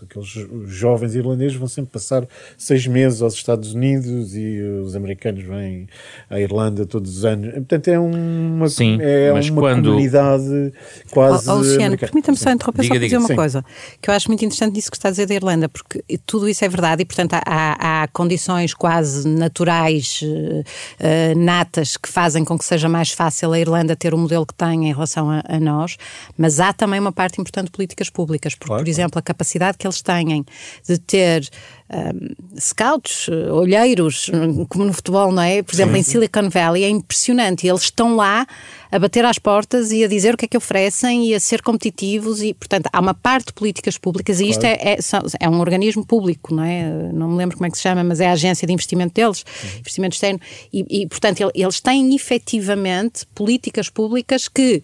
Aqueles 0.02 0.28
jovens 0.66 1.14
irlandeses 1.14 1.56
vão 1.56 1.68
sempre 1.68 1.92
passar 1.92 2.26
seis 2.56 2.86
meses 2.86 3.22
aos 3.22 3.34
Estados 3.34 3.74
Unidos 3.74 4.36
e 4.36 4.60
os 4.60 4.94
americanos 4.94 5.44
vêm 5.44 5.88
à 6.28 6.40
Irlanda 6.40 6.84
todos 6.86 7.18
os 7.18 7.24
anos. 7.24 7.52
Portanto, 7.54 7.88
é 7.88 7.98
uma, 7.98 8.68
Sim, 8.68 8.98
é 9.00 9.32
uma 9.32 9.60
quando... 9.60 9.90
comunidade 9.90 10.72
quase. 11.10 11.48
Oh, 11.48 11.54
oh, 11.54 11.56
Luciano, 11.58 11.96
permita-me 11.96 12.36
só 12.36 12.50
interromper 12.50 12.82
diga, 12.82 12.94
só 12.94 12.98
para 12.98 13.04
dizer 13.06 13.18
uma 13.18 13.28
Sim. 13.28 13.36
coisa 13.36 13.64
que 14.00 14.10
eu 14.10 14.14
acho 14.14 14.28
muito 14.28 14.44
interessante 14.44 14.74
disso 14.74 14.90
que 14.90 14.96
está 14.96 15.08
a 15.08 15.10
dizer 15.10 15.26
da 15.26 15.34
Irlanda, 15.34 15.68
porque 15.68 16.02
tudo 16.26 16.48
isso 16.48 16.64
é 16.64 16.68
verdade 16.68 17.02
e, 17.02 17.04
portanto, 17.04 17.34
há, 17.34 18.02
há 18.02 18.08
condições 18.08 18.74
quase 18.74 19.26
naturais, 19.28 20.20
uh, 20.22 21.38
natas, 21.38 21.96
que 21.96 22.08
fazem 22.08 22.44
com 22.44 22.58
que 22.58 22.64
seja 22.64 22.88
mais 22.88 23.10
fácil 23.10 23.52
a 23.52 23.58
Irlanda 23.58 23.96
ter 23.96 24.12
o 24.14 24.18
modelo 24.18 24.46
que 24.46 24.54
tem 24.54 24.88
em 24.88 24.92
relação 24.92 25.30
a, 25.30 25.42
a 25.46 25.58
nós, 25.58 25.96
mas 26.36 26.60
há 26.60 26.65
há 26.68 26.72
também 26.72 26.98
uma 26.98 27.12
parte 27.12 27.40
importante 27.40 27.66
de 27.66 27.72
políticas 27.72 28.11
públicas, 28.11 28.55
porque, 28.55 28.68
claro, 28.68 28.83
por 28.83 28.88
exemplo, 28.88 29.18
a 29.18 29.22
capacidade 29.22 29.79
que 29.79 29.87
eles 29.87 30.02
têm 30.02 30.44
de 30.87 30.98
ter 30.98 31.48
um, 31.88 32.59
scouts, 32.61 33.29
olheiros, 33.52 34.31
como 34.68 34.85
no 34.85 34.92
futebol, 34.92 35.31
não 35.31 35.42
é? 35.42 35.62
Por 35.62 35.74
exemplo, 35.74 35.94
Sim. 35.94 36.00
em 36.00 36.02
Silicon 36.02 36.48
Valley 36.50 36.85
é 36.85 36.88
impressionante. 36.88 37.66
Eles 37.66 37.83
estão 37.83 38.16
lá 38.16 38.46
a 38.90 38.98
bater 38.98 39.24
às 39.24 39.38
portas 39.38 39.92
e 39.92 40.05
a 40.05 40.09
dizer 40.09 40.35
o 40.35 40.37
que 40.37 40.46
é 40.46 40.48
que 40.48 40.57
oferecem 40.57 41.29
e 41.29 41.35
a 41.35 41.40
ser 41.40 41.62
competitivos 41.62 42.42
e, 42.42 42.52
portanto, 42.55 42.88
há 42.92 43.00
uma 43.00 43.14
parte 43.14 43.46
de 43.46 43.52
políticas 43.52 43.98
públicas 43.98 44.40
e 44.40 44.48
isto 44.48 44.64
é, 44.64 44.74
é, 44.74 44.98
é, 45.40 45.48
um 45.48 45.61
organismo 45.61 46.05
público, 46.05 46.55
não 46.55 46.64
é? 46.64 46.85
Não 47.12 47.29
me 47.29 47.37
lembro 47.37 47.57
como 47.57 47.66
é 47.66 47.70
que 47.70 47.76
se 47.76 47.83
chama, 47.83 48.02
mas 48.02 48.20
é 48.20 48.29
a 48.29 48.33
agência 48.33 48.66
de 48.66 48.72
investimento 48.72 49.14
deles, 49.14 49.44
uhum. 49.44 49.79
investimento 49.81 50.14
externo, 50.14 50.40
e, 50.72 51.02
e 51.02 51.07
portanto, 51.07 51.50
eles 51.55 51.81
têm 51.81 52.14
efetivamente 52.14 53.26
políticas 53.35 53.88
públicas 53.88 54.48
que 54.48 54.83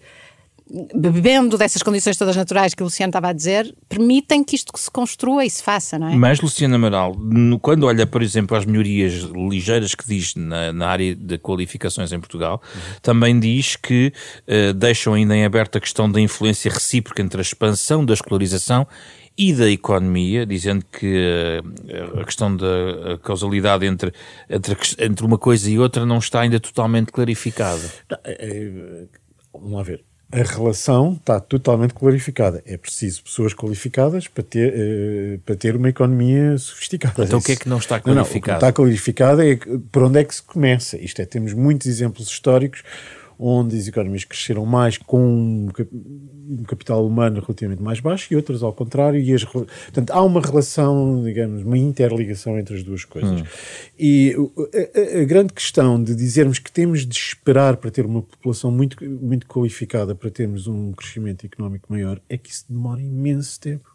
bebendo 0.95 1.57
dessas 1.57 1.83
condições 1.83 2.17
todas 2.17 2.35
naturais 2.35 2.73
que 2.73 2.81
o 2.81 2.85
Luciano 2.85 3.09
estava 3.09 3.29
a 3.29 3.33
dizer, 3.33 3.75
permitem 3.87 4.43
que 4.43 4.55
isto 4.55 4.71
se 4.77 4.89
construa 4.89 5.45
e 5.45 5.49
se 5.49 5.61
faça, 5.61 5.99
não 5.99 6.09
é? 6.09 6.15
Mas, 6.15 6.39
Luciano 6.39 6.75
Amaral, 6.75 7.15
quando 7.61 7.85
olha, 7.85 8.07
por 8.07 8.21
exemplo, 8.21 8.55
as 8.55 8.65
melhorias 8.65 9.13
ligeiras 9.33 9.93
que 9.93 10.07
diz 10.07 10.35
na, 10.35 10.71
na 10.71 10.87
área 10.87 11.15
de 11.15 11.37
qualificações 11.37 12.11
em 12.11 12.19
Portugal, 12.19 12.61
também 13.01 13.39
diz 13.39 13.75
que 13.75 14.13
uh, 14.47 14.73
deixam 14.73 15.13
ainda 15.13 15.35
em 15.35 15.45
aberto 15.45 15.77
a 15.77 15.81
questão 15.81 16.09
da 16.09 16.19
influência 16.19 16.71
recíproca 16.71 17.21
entre 17.21 17.39
a 17.39 17.41
expansão 17.41 18.05
da 18.05 18.13
escolarização 18.13 18.87
e 19.37 19.51
da 19.51 19.69
economia, 19.69 20.45
dizendo 20.45 20.85
que 20.85 21.61
uh, 22.15 22.19
a 22.19 22.25
questão 22.25 22.55
da 22.55 23.17
causalidade 23.21 23.85
entre, 23.85 24.13
entre, 24.49 24.77
entre 24.99 25.25
uma 25.25 25.37
coisa 25.37 25.69
e 25.69 25.77
outra 25.77 26.05
não 26.05 26.19
está 26.19 26.41
ainda 26.41 26.59
totalmente 26.59 27.11
clarificada. 27.11 27.83
É, 28.23 28.37
é, 28.39 29.05
vamos 29.53 29.73
lá 29.73 29.83
ver 29.83 30.12
a 30.33 30.41
relação 30.41 31.13
está 31.13 31.39
totalmente 31.39 31.93
clarificada. 31.93 32.63
É 32.65 32.75
preciso 32.75 33.23
pessoas 33.23 33.53
qualificadas 33.53 34.27
para 34.27 34.43
ter, 34.43 34.73
uh, 34.73 35.39
para 35.45 35.55
ter 35.55 35.75
uma 35.75 35.89
economia 35.89 36.57
sofisticada. 36.57 37.23
Então 37.23 37.37
o 37.37 37.41
que 37.41 37.51
é 37.51 37.55
que 37.55 37.69
não 37.69 37.77
está 37.77 37.99
clarificado? 37.99 38.15
Não, 38.15 38.23
não, 38.23 38.39
o 38.39 38.41
que 38.41 38.51
está 38.51 38.71
clarificado 38.73 39.41
é 39.43 39.59
por 39.91 40.03
onde 40.03 40.19
é 40.19 40.23
que 40.23 40.33
se 40.33 40.41
começa. 40.41 40.97
Isto 40.97 41.21
é, 41.21 41.25
temos 41.25 41.53
muitos 41.53 41.85
exemplos 41.85 42.27
históricos 42.27 42.83
onde 43.45 43.77
as 43.77 43.87
economias 43.89 44.23
cresceram 44.23 44.65
mais 44.65 44.97
com 44.97 45.67
um 45.69 46.63
capital 46.65 47.05
humano 47.05 47.41
relativamente 47.41 47.81
mais 47.81 47.99
baixo 47.99 48.31
e 48.31 48.37
outras 48.37 48.63
ao 48.63 48.71
contrário. 48.71 49.19
E 49.19 49.33
as, 49.33 49.43
portanto, 49.43 50.11
há 50.11 50.23
uma 50.23 50.39
relação, 50.39 51.21
digamos, 51.23 51.63
uma 51.63 51.77
interligação 51.77 52.57
entre 52.57 52.77
as 52.77 52.83
duas 52.83 53.03
coisas. 53.03 53.41
Hum. 53.41 53.45
E 53.99 54.33
a, 54.73 55.21
a, 55.21 55.25
grande 55.25 55.51
questão 55.51 56.01
de 56.01 56.15
dizermos 56.15 56.57
que 56.57 56.71
temos 56.71 57.05
de 57.05 57.17
esperar 57.17 57.75
para 57.75 57.91
ter 57.91 58.05
uma 58.05 58.21
população 58.21 58.71
muito, 58.71 59.03
muito 59.03 59.45
qualificada 59.45 60.15
para 60.15 60.29
termos 60.29 60.65
um 60.67 60.93
crescimento 60.93 61.45
económico 61.45 61.91
maior 61.91 62.21
é 62.29 62.37
que 62.37 62.49
isso 62.49 62.65
demora 62.69 63.01
imenso 63.01 63.59
tempo 63.59 63.93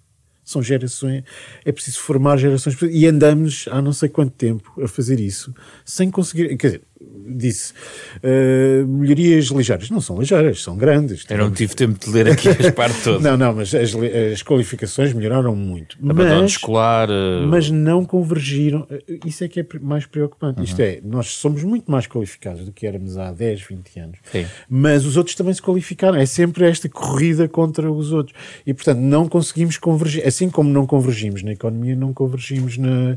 são 0.48 0.62
gerações, 0.62 1.24
é 1.62 1.70
preciso 1.70 2.00
formar 2.00 2.38
gerações, 2.38 2.74
e 2.90 3.06
andamos 3.06 3.66
há 3.70 3.82
não 3.82 3.92
sei 3.92 4.08
quanto 4.08 4.32
tempo 4.32 4.72
a 4.82 4.88
fazer 4.88 5.20
isso, 5.20 5.54
sem 5.84 6.11
conseguir, 6.11 6.56
quer 6.56 6.68
dizer, 6.68 6.82
disse 7.00 7.72
uh, 8.16 8.87
melhorias 8.87 9.46
ligeiras. 9.46 9.90
Não 9.90 10.00
são 10.00 10.18
ligeiras, 10.18 10.62
são 10.62 10.76
grandes. 10.76 11.24
Eu 11.28 11.38
não 11.38 11.50
tive 11.50 11.74
tempo 11.74 11.98
de 11.98 12.11
ler 12.11 12.28
aqui 12.28 12.48
as 12.58 12.70
partes 12.70 13.04
todas. 13.04 13.22
não, 13.22 13.37
não, 13.37 13.54
mas 13.54 13.74
as, 13.74 13.94
as 14.32 14.42
qualificações 14.42 15.12
melhoraram 15.12 15.54
muito. 15.54 15.96
Abandono 16.02 16.42
mas, 16.42 16.50
escolar. 16.52 17.08
Uh... 17.08 17.46
Mas 17.46 17.70
não 17.70 18.04
convergiram. 18.04 18.87
Isso 19.24 19.44
é 19.44 19.48
que 19.48 19.61
é 19.61 19.66
mais 19.80 20.06
preocupante. 20.06 20.58
Uhum. 20.58 20.64
Isto 20.64 20.80
é, 20.80 21.00
nós 21.04 21.28
somos 21.28 21.62
muito 21.62 21.90
mais 21.90 22.06
qualificados 22.06 22.64
do 22.64 22.72
que 22.72 22.87
éramos 22.87 23.16
há 23.16 23.32
10, 23.32 23.62
20 23.62 24.00
anos. 24.00 24.18
Sim. 24.30 24.46
Mas 24.68 25.04
os 25.04 25.16
outros 25.16 25.37
também 25.37 25.54
se 25.54 25.62
qualificaram. 25.62 26.18
É 26.18 26.26
sempre 26.26 26.66
esta 26.66 26.88
corrida 26.88 27.48
contra 27.48 27.90
os 27.90 28.12
outros. 28.12 28.37
E, 28.66 28.74
portanto, 28.74 28.98
não 28.98 29.28
conseguimos 29.28 29.78
convergir. 29.78 30.26
Assim 30.26 30.50
como 30.50 30.70
não 30.70 30.87
convergimos 30.87 31.42
na 31.42 31.52
economia, 31.52 31.94
não 31.94 32.12
convergimos 32.12 32.76
na, 32.76 33.16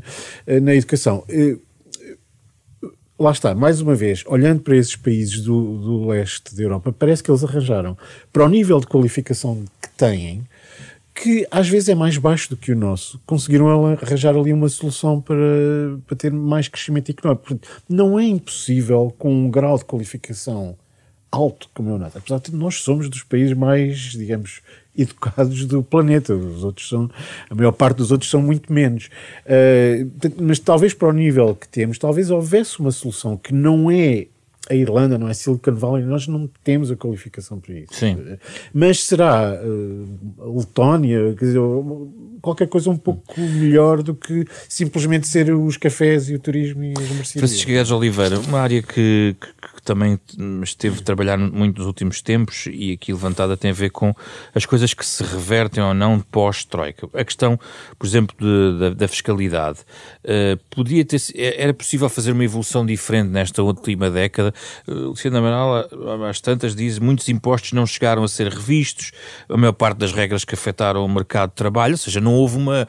na 0.60 0.74
educação. 0.74 1.24
Uh, 1.28 1.71
lá 3.22 3.30
está, 3.30 3.54
mais 3.54 3.80
uma 3.80 3.94
vez, 3.94 4.24
olhando 4.26 4.60
para 4.60 4.76
esses 4.76 4.96
países 4.96 5.40
do, 5.42 5.78
do 5.78 6.06
leste 6.08 6.54
da 6.54 6.62
Europa, 6.62 6.92
parece 6.92 7.22
que 7.22 7.30
eles 7.30 7.44
arranjaram, 7.44 7.96
para 8.32 8.44
o 8.44 8.48
nível 8.48 8.80
de 8.80 8.86
qualificação 8.86 9.64
que 9.80 9.88
têm, 9.96 10.42
que 11.14 11.46
às 11.50 11.68
vezes 11.68 11.88
é 11.88 11.94
mais 11.94 12.18
baixo 12.18 12.50
do 12.50 12.56
que 12.56 12.72
o 12.72 12.76
nosso, 12.76 13.20
conseguiram 13.24 13.86
arranjar 13.86 14.36
ali 14.36 14.52
uma 14.52 14.68
solução 14.68 15.20
para, 15.20 15.36
para 16.06 16.16
ter 16.16 16.32
mais 16.32 16.66
crescimento 16.68 17.10
económico. 17.10 17.58
Não 17.88 18.18
é 18.18 18.24
impossível, 18.24 19.14
com 19.18 19.32
um 19.32 19.50
grau 19.50 19.78
de 19.78 19.84
qualificação 19.84 20.76
alto 21.32 21.68
como 21.72 21.90
é 21.90 21.92
o 21.94 21.98
nosso. 21.98 22.18
Apesar 22.18 22.38
de 22.38 22.54
nós 22.54 22.76
somos 22.82 23.08
dos 23.08 23.22
países 23.22 23.56
mais, 23.56 23.96
digamos, 24.12 24.60
educados 24.96 25.64
do 25.64 25.82
planeta. 25.82 26.34
Os 26.34 26.62
outros 26.62 26.88
são, 26.88 27.10
a 27.48 27.54
maior 27.54 27.72
parte 27.72 27.96
dos 27.96 28.12
outros 28.12 28.30
são 28.30 28.42
muito 28.42 28.72
menos. 28.72 29.08
Uh, 29.46 30.32
mas 30.40 30.58
talvez 30.58 30.92
para 30.92 31.08
o 31.08 31.12
nível 31.12 31.56
que 31.56 31.66
temos, 31.66 31.98
talvez 31.98 32.30
houvesse 32.30 32.78
uma 32.78 32.92
solução 32.92 33.36
que 33.36 33.54
não 33.54 33.90
é 33.90 34.26
a 34.70 34.74
Irlanda, 34.74 35.18
não 35.18 35.28
é 35.28 35.34
Silicon 35.34 35.74
Valley, 35.74 36.04
nós 36.04 36.28
não 36.28 36.48
temos 36.62 36.90
a 36.90 36.96
qualificação 36.96 37.58
para 37.58 37.74
isso. 37.74 37.94
Sim. 37.94 38.16
Mas 38.72 39.04
será 39.04 39.54
uh, 39.54 40.40
a 40.40 40.58
Letónia, 40.58 41.34
quer 41.36 41.46
dizer, 41.46 41.60
qualquer 42.40 42.68
coisa 42.68 42.88
um 42.88 42.96
pouco 42.96 43.40
melhor 43.40 44.02
do 44.02 44.14
que 44.14 44.46
simplesmente 44.68 45.26
ser 45.26 45.52
os 45.52 45.76
cafés 45.76 46.28
e 46.28 46.34
o 46.34 46.38
turismo 46.38 46.84
e 46.84 46.92
as 46.92 46.98
mercearias. 46.98 47.32
Francisco 47.32 47.70
Guedes 47.70 47.90
Oliveira, 47.90 48.38
uma 48.38 48.60
área 48.60 48.82
que, 48.82 49.34
que, 49.40 49.48
que, 49.82 49.84
também 49.84 50.18
esteve 50.62 51.00
a 51.00 51.02
trabalhar 51.02 51.36
muito 51.38 51.78
nos 51.78 51.86
últimos 51.86 52.22
tempos 52.22 52.66
e 52.70 52.92
aqui 52.92 53.12
levantada 53.12 53.56
tem 53.56 53.70
a 53.70 53.74
ver 53.74 53.90
com 53.90 54.14
as 54.54 54.64
coisas 54.64 54.94
que 54.94 55.04
se 55.04 55.22
revertem 55.22 55.82
ou 55.82 55.92
não 55.92 56.20
pós-Troika. 56.20 57.08
A 57.12 57.24
questão, 57.24 57.58
por 57.98 58.06
exemplo, 58.06 58.36
de, 58.38 58.78
da, 58.78 58.90
da, 58.90 59.08
fiscalidade. 59.08 59.80
Uh, 60.24 60.58
podia 60.70 61.04
ter, 61.04 61.20
era 61.34 61.74
possível 61.74 62.08
fazer 62.08 62.32
uma 62.32 62.44
evolução 62.44 62.86
diferente 62.86 63.28
nesta 63.28 63.62
última 63.62 64.10
década? 64.10 64.54
Uh, 64.86 65.08
Luciano 65.08 65.38
Amaral, 65.38 65.88
às 66.28 66.40
tantas, 66.40 66.74
diz 66.74 66.98
muitos 66.98 67.28
impostos 67.28 67.72
não 67.72 67.86
chegaram 67.86 68.22
a 68.22 68.28
ser 68.28 68.48
revistos, 68.48 69.12
a 69.48 69.56
maior 69.56 69.72
parte 69.72 69.98
das 69.98 70.12
regras 70.12 70.44
que 70.44 70.54
afetaram 70.54 71.04
o 71.04 71.08
mercado 71.08 71.50
de 71.50 71.56
trabalho, 71.56 71.94
ou 71.94 71.98
seja, 71.98 72.20
não 72.20 72.34
houve 72.34 72.56
uma 72.56 72.88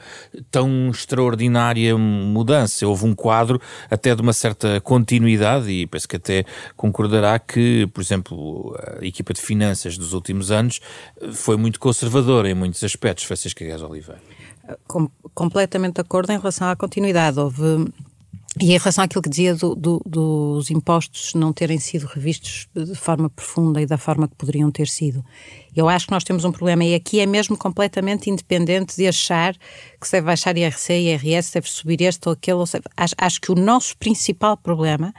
tão 0.50 0.90
extraordinária 0.90 1.96
mudança, 1.96 2.86
houve 2.86 3.04
um 3.04 3.14
quadro 3.14 3.60
até 3.90 4.14
de 4.14 4.22
uma 4.22 4.32
certa 4.32 4.80
continuidade 4.80 5.70
e 5.70 5.86
penso 5.86 6.08
que 6.08 6.16
até 6.16 6.44
concordará 6.84 7.38
que, 7.38 7.86
por 7.94 8.02
exemplo, 8.02 8.76
a 9.00 9.06
equipa 9.06 9.32
de 9.32 9.40
finanças 9.40 9.96
dos 9.96 10.12
últimos 10.12 10.50
anos 10.50 10.82
foi 11.32 11.56
muito 11.56 11.80
conservadora 11.80 12.50
em 12.50 12.52
muitos 12.52 12.84
aspectos, 12.84 13.24
Francisca 13.24 13.64
Gás 13.64 13.80
Oliveira. 13.80 14.20
Com, 14.86 15.08
completamente 15.32 15.94
de 15.94 16.02
acordo 16.02 16.30
em 16.30 16.36
relação 16.36 16.68
à 16.68 16.76
continuidade. 16.76 17.40
Houve 17.40 17.86
e 18.60 18.72
em 18.72 18.78
relação 18.78 19.02
àquilo 19.02 19.22
que 19.22 19.30
dizia 19.30 19.54
do, 19.54 19.74
do, 19.74 20.00
dos 20.06 20.70
impostos 20.70 21.34
não 21.34 21.54
terem 21.54 21.78
sido 21.78 22.04
revistos 22.04 22.68
de 22.74 22.94
forma 22.94 23.28
profunda 23.30 23.80
e 23.80 23.86
da 23.86 23.98
forma 23.98 24.28
que 24.28 24.34
poderiam 24.36 24.70
ter 24.70 24.86
sido, 24.86 25.24
eu 25.74 25.88
acho 25.88 26.06
que 26.06 26.12
nós 26.12 26.22
temos 26.22 26.44
um 26.44 26.52
problema 26.52 26.84
e 26.84 26.94
aqui 26.94 27.18
é 27.18 27.26
mesmo 27.26 27.56
completamente 27.56 28.30
independente 28.30 28.94
de 28.94 29.08
achar 29.08 29.54
que 29.98 30.06
se 30.06 30.12
deve 30.12 30.26
baixar 30.26 30.56
IRC, 30.56 30.92
IRS, 30.92 31.52
deve 31.52 31.68
subir 31.68 32.02
este 32.02 32.28
ou 32.28 32.34
aquele. 32.34 32.62
Acho, 32.96 33.14
acho 33.18 33.40
que 33.40 33.50
o 33.50 33.54
nosso 33.54 33.96
principal 33.96 34.56
problema 34.56 35.12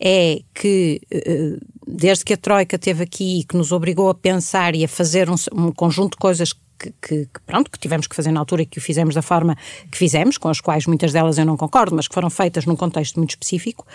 é 0.00 0.40
que, 0.54 1.00
eh, 1.10 1.58
desde 1.86 2.24
que 2.24 2.32
a 2.32 2.36
Troika 2.36 2.76
esteve 2.76 3.02
aqui 3.02 3.40
e 3.40 3.44
que 3.44 3.56
nos 3.56 3.70
obrigou 3.70 4.08
a 4.08 4.14
pensar 4.14 4.74
e 4.74 4.82
a 4.82 4.88
fazer 4.88 5.28
um, 5.28 5.34
um 5.52 5.70
conjunto 5.70 6.12
de 6.12 6.16
coisas 6.16 6.52
que, 6.52 6.94
que, 7.02 7.26
que, 7.26 7.40
pronto, 7.44 7.70
que 7.70 7.78
tivemos 7.78 8.06
que 8.06 8.16
fazer 8.16 8.32
na 8.32 8.40
altura 8.40 8.62
e 8.62 8.66
que 8.66 8.78
o 8.78 8.80
fizemos 8.80 9.14
da 9.14 9.20
forma 9.20 9.54
que 9.90 9.98
fizemos, 9.98 10.38
com 10.38 10.48
as 10.48 10.60
quais 10.60 10.86
muitas 10.86 11.12
delas 11.12 11.36
eu 11.36 11.44
não 11.44 11.56
concordo, 11.56 11.94
mas 11.94 12.08
que 12.08 12.14
foram 12.14 12.30
feitas 12.30 12.64
num 12.64 12.74
contexto 12.74 13.18
muito 13.18 13.30
específico, 13.30 13.86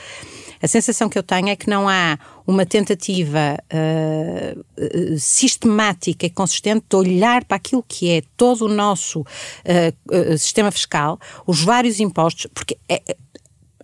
a 0.61 0.67
sensação 0.67 1.09
que 1.09 1.17
eu 1.17 1.23
tenho 1.23 1.49
é 1.49 1.55
que 1.55 1.69
não 1.69 1.89
há 1.89 2.17
uma 2.45 2.65
tentativa 2.65 3.57
uh, 3.73 5.19
sistemática 5.19 6.25
e 6.25 6.29
consistente 6.29 6.85
de 6.87 6.95
olhar 6.95 7.43
para 7.43 7.57
aquilo 7.57 7.83
que 7.87 8.11
é 8.11 8.21
todo 8.37 8.65
o 8.65 8.69
nosso 8.69 9.21
uh, 9.21 9.25
uh, 10.11 10.37
sistema 10.37 10.71
fiscal, 10.71 11.19
os 11.45 11.63
vários 11.63 11.99
impostos, 11.99 12.47
porque 12.53 12.77
é, 12.87 13.01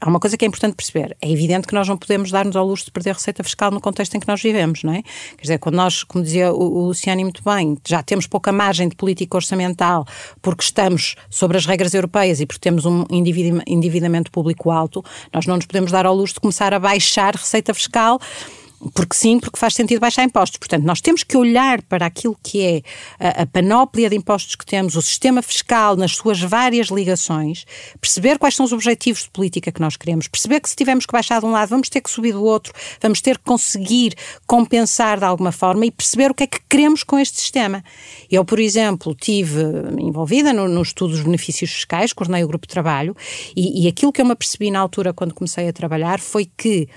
há 0.02 0.10
uma 0.10 0.20
coisa 0.20 0.36
que 0.36 0.44
é 0.44 0.48
importante 0.48 0.76
perceber. 0.76 1.16
É 1.22 1.30
evidente 1.30 1.68
que 1.68 1.74
nós 1.76 1.88
não 1.88 1.96
podemos 1.96 2.32
dar-nos 2.32 2.56
ao 2.56 2.66
luxo 2.66 2.86
de 2.86 2.92
perder 2.92 3.14
receita 3.14 3.44
fiscal 3.44 3.70
no 3.70 3.80
contexto 3.80 4.16
em 4.16 4.20
que 4.20 4.28
nós 4.28 4.42
vivemos, 4.42 4.84
não 4.84 4.94
é? 4.94 5.04
Quer 5.38 5.42
dizer, 5.42 5.58
quando 5.60 5.76
nós, 5.76 6.04
como 6.04 6.24
dizia 6.24 6.52
o, 6.52 6.60
o 6.60 6.88
Luciano 6.88 7.22
muito 7.22 7.44
bem, 7.44 7.78
já 7.88 8.02
temos 8.02 8.26
pouca 8.26 8.52
margem 8.52 8.90
de 8.90 8.96
política 8.96 9.38
orçamental 9.38 10.06
porque 10.42 10.64
estamos 10.64 11.16
sobre 11.30 11.58
as 11.58 11.66
regras 11.68 11.94
europeias 11.94 12.42
e 12.42 12.46
porque 12.48 12.60
temos 12.60 12.86
um 12.86 13.06
endividamento 13.12 14.32
público 14.32 14.72
alto, 14.72 15.06
nós 15.32 15.46
não 15.46 15.56
nos 15.56 15.68
podemos 15.68 15.92
dar 15.92 16.06
ao 16.06 16.16
luxo 16.16 16.34
de 16.34 16.40
começar 16.40 16.74
a 16.74 16.80
baixar 16.80 17.36
receita 17.36 17.74
fiscal 17.74 18.20
porque 18.94 19.16
sim, 19.16 19.40
porque 19.40 19.60
faz 19.60 19.76
sentido 19.76 20.00
baixar 20.00 20.24
impostos. 20.24 20.58
Portanto, 20.58 20.84
nós 20.84 21.02
temos 21.02 21.24
que 21.24 21.38
olhar 21.38 21.82
para 21.84 22.06
aquilo 22.06 22.38
que 22.42 22.62
é 22.62 22.82
a, 23.20 23.44
a, 23.44 23.46
panóplia 23.46 24.10
de 24.10 24.16
impostos 24.16 24.56
que 24.56 24.66
temos, 24.66 24.96
o 24.96 25.02
sistema 25.02 25.42
fiscal 25.42 25.96
nas 25.96 26.16
suas 26.16 26.42
várias 26.42 26.88
ligações, 26.88 27.66
perceber 28.00 28.40
quais 28.40 28.56
são 28.56 28.66
os 28.66 28.74
objetivos 28.74 29.24
de 29.24 29.30
política 29.30 29.72
que 29.72 29.82
nós 29.82 29.96
queremos, 29.96 30.28
perceber 30.28 30.60
que 30.60 30.70
se 30.70 30.76
tivermos 30.76 31.06
que 31.06 31.12
baixar 31.12 31.40
de 31.40 31.46
um 31.46 31.52
lado, 31.52 31.70
vamos 31.70 31.90
ter 31.90 32.02
que 32.02 32.10
subir 32.10 32.34
do 32.34 32.44
outro, 32.44 32.74
vamos 33.00 33.22
ter 33.22 33.38
que 33.38 33.44
conseguir 33.44 34.16
compensar 34.48 35.20
de 35.20 35.26
alguma 35.26 35.52
forma 35.52 35.86
e 35.86 35.92
perceber 35.92 36.32
o 36.32 36.34
que 36.34 36.44
é 36.44 36.48
que 36.48 36.60
queremos 36.68 37.04
com 37.04 37.20
este 37.20 37.40
sistema. 37.40 37.84
Eu, 38.30 38.44
por 38.44 38.60
exemplo, 38.60 39.14
tive 39.14 39.62
envolvida 40.00 40.52
no, 40.54 40.68
no 40.68 40.82
estudo 40.82 41.12
dos 41.12 41.22
benefícios 41.22 41.72
fiscais, 41.72 42.14
coordenei 42.14 42.44
o 42.44 42.48
grupo 42.48 42.66
de 42.66 42.74
trabalho, 42.74 43.16
e, 43.56 43.86
e 43.86 43.88
aquilo 43.88 44.12
que 44.12 44.22
eu 44.22 44.26
me 44.26 44.32
apercebi 44.32 44.72
na 44.72 44.80
altura 44.80 45.14
quando 45.14 45.34
comecei 45.34 45.68
a 45.68 45.74
trabalhar 45.74 46.20
foi 46.20 46.50
que 46.58 46.88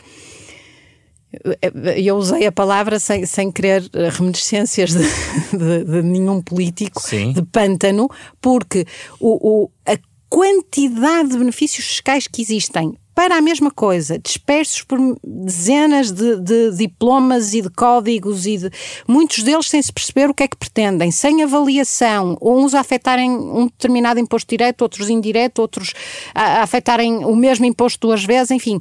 eu 1.96 2.16
usei 2.16 2.46
a 2.46 2.52
palavra 2.52 2.98
sem, 2.98 3.24
sem 3.26 3.50
querer 3.50 3.88
reminiscências 4.12 4.90
de, 4.90 5.04
de, 5.56 5.84
de 5.84 6.02
nenhum 6.02 6.40
político, 6.42 7.00
Sim. 7.00 7.32
de 7.32 7.42
pântano, 7.42 8.08
porque 8.40 8.86
o, 9.20 9.64
o, 9.64 9.70
a 9.86 9.96
quantidade 10.28 11.30
de 11.30 11.38
benefícios 11.38 11.86
fiscais 11.86 12.26
que 12.26 12.42
existem 12.42 12.96
para 13.14 13.36
a 13.36 13.40
mesma 13.40 13.70
coisa, 13.70 14.18
dispersos 14.18 14.82
por 14.82 14.98
dezenas 15.22 16.10
de, 16.10 16.40
de, 16.40 16.76
diplomas 16.76 17.54
e 17.54 17.62
de 17.62 17.70
códigos 17.70 18.44
e 18.44 18.58
de, 18.58 18.70
muitos 19.06 19.44
deles 19.44 19.68
sem 19.68 19.80
se 19.80 19.92
perceber 19.92 20.28
o 20.28 20.34
que 20.34 20.42
é 20.42 20.48
que 20.48 20.56
pretendem, 20.56 21.12
sem 21.12 21.42
avaliação, 21.42 22.36
uns 22.42 22.74
a 22.74 22.80
afetarem 22.80 23.30
um 23.30 23.66
determinado 23.66 24.18
imposto 24.18 24.50
direto, 24.50 24.82
outros 24.82 25.08
indireto, 25.08 25.60
outros 25.60 25.94
a, 26.34 26.58
a 26.58 26.62
afetarem 26.62 27.24
o 27.24 27.36
mesmo 27.36 27.64
imposto 27.64 28.08
duas 28.08 28.24
vezes, 28.24 28.50
enfim 28.50 28.78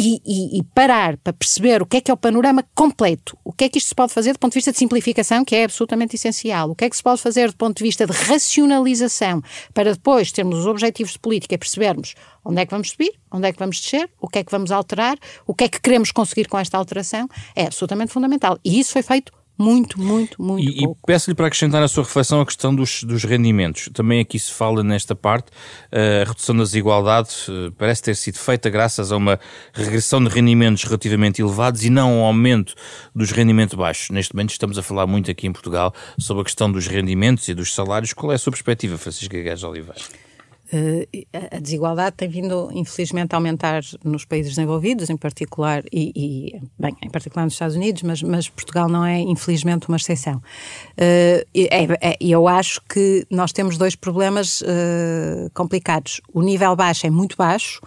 e, 0.00 0.22
e, 0.24 0.58
e, 0.58 0.62
parar 0.62 1.16
para 1.16 1.32
perceber 1.32 1.82
o 1.82 1.86
que 1.86 1.96
é 1.96 2.00
que 2.00 2.08
é 2.08 2.14
o 2.14 2.16
panorama 2.16 2.64
completo, 2.72 3.36
o 3.44 3.52
que 3.52 3.64
é 3.64 3.68
que 3.68 3.78
isto 3.78 3.88
se 3.88 3.94
pode 3.96 4.12
fazer 4.12 4.32
do 4.32 4.38
ponto 4.38 4.52
de 4.52 4.58
vista 4.58 4.70
de 4.70 4.78
simplificação, 4.78 5.44
que 5.44 5.56
é 5.56 5.64
absolutamente 5.64 6.14
essencial, 6.14 6.70
o 6.70 6.76
que 6.76 6.84
é 6.84 6.90
que 6.90 6.96
se 6.96 7.02
pode 7.02 7.20
fazer 7.20 7.50
do 7.50 7.56
ponto 7.56 7.78
de 7.78 7.82
vista 7.82 8.06
de 8.06 8.12
racionalização, 8.12 9.42
para 9.74 9.92
depois 9.92 10.30
termos 10.30 10.60
os 10.60 10.66
objetivos 10.66 11.14
de 11.14 11.18
política 11.18 11.56
e 11.56 11.58
percebermos 11.58 12.14
onde 12.44 12.60
é 12.60 12.64
que 12.64 12.70
vamos 12.70 12.90
subir, 12.90 13.12
onde 13.32 13.48
é 13.48 13.52
que 13.52 13.58
vamos 13.58 13.80
descer, 13.80 14.08
o 14.20 14.28
que 14.28 14.38
é 14.38 14.44
que 14.44 14.52
vamos 14.52 14.70
alterar, 14.70 15.18
o 15.44 15.52
que 15.52 15.64
é 15.64 15.68
que 15.68 15.80
queremos 15.80 16.12
conseguir 16.12 16.46
com 16.46 16.56
esta 16.56 16.78
alteração, 16.78 17.28
é 17.56 17.64
absolutamente 17.64 18.12
fundamental. 18.12 18.56
E 18.64 18.78
isso 18.78 18.92
foi 18.92 19.02
feito 19.02 19.32
muito, 19.58 20.00
muito, 20.00 20.40
muito 20.40 20.70
e, 20.70 20.84
pouco. 20.84 21.00
E 21.02 21.06
peço-lhe 21.06 21.34
para 21.34 21.46
acrescentar 21.46 21.80
na 21.80 21.88
sua 21.88 22.04
reflexão 22.04 22.40
a 22.40 22.46
questão 22.46 22.74
dos, 22.74 23.02
dos 23.02 23.24
rendimentos. 23.24 23.90
Também 23.92 24.20
aqui 24.20 24.38
se 24.38 24.52
fala 24.52 24.84
nesta 24.84 25.16
parte, 25.16 25.50
eh, 25.90 26.22
a 26.24 26.28
redução 26.28 26.56
das 26.56 26.70
desigualdades 26.70 27.48
eh, 27.48 27.72
parece 27.76 28.02
ter 28.04 28.14
sido 28.14 28.38
feita 28.38 28.70
graças 28.70 29.10
a 29.10 29.16
uma 29.16 29.40
regressão 29.72 30.22
de 30.22 30.30
rendimentos 30.30 30.84
relativamente 30.84 31.42
elevados 31.42 31.84
e 31.84 31.90
não 31.90 32.20
um 32.20 32.24
aumento 32.24 32.74
dos 33.12 33.32
rendimentos 33.32 33.74
baixos. 33.74 34.10
Neste 34.10 34.32
momento 34.34 34.50
estamos 34.50 34.78
a 34.78 34.82
falar 34.82 35.06
muito 35.06 35.30
aqui 35.30 35.46
em 35.48 35.52
Portugal 35.52 35.92
sobre 36.18 36.42
a 36.42 36.44
questão 36.44 36.70
dos 36.70 36.86
rendimentos 36.86 37.48
e 37.48 37.54
dos 37.54 37.74
salários. 37.74 38.12
Qual 38.12 38.30
é 38.30 38.36
a 38.36 38.38
sua 38.38 38.52
perspectiva, 38.52 38.96
Francisco 38.96 39.34
Guedes 39.34 39.64
Oliveira? 39.64 40.27
Uh, 40.72 41.26
a 41.50 41.58
desigualdade 41.60 42.16
tem 42.16 42.28
vindo, 42.28 42.68
infelizmente, 42.72 43.32
a 43.32 43.36
aumentar 43.36 43.82
nos 44.04 44.24
países 44.24 44.54
desenvolvidos, 44.54 45.08
em 45.08 45.16
particular, 45.16 45.82
e, 45.92 46.12
e 46.14 46.60
bem, 46.78 46.94
em 47.02 47.10
particular 47.10 47.44
nos 47.44 47.54
Estados 47.54 47.76
Unidos, 47.76 48.02
mas, 48.02 48.22
mas, 48.22 48.48
Portugal 48.48 48.88
não 48.88 49.04
é, 49.04 49.18
infelizmente, 49.20 49.88
uma 49.88 49.96
exceção. 49.96 50.36
Uh, 50.36 51.46
é, 51.54 52.10
é, 52.10 52.16
eu 52.20 52.46
acho 52.46 52.82
que 52.82 53.26
nós 53.30 53.52
temos 53.52 53.78
dois 53.78 53.94
problemas 53.94 54.60
uh, 54.60 55.50
complicados. 55.54 56.20
O 56.32 56.42
nível 56.42 56.76
baixo 56.76 57.06
é 57.06 57.10
muito 57.10 57.36
baixo 57.36 57.80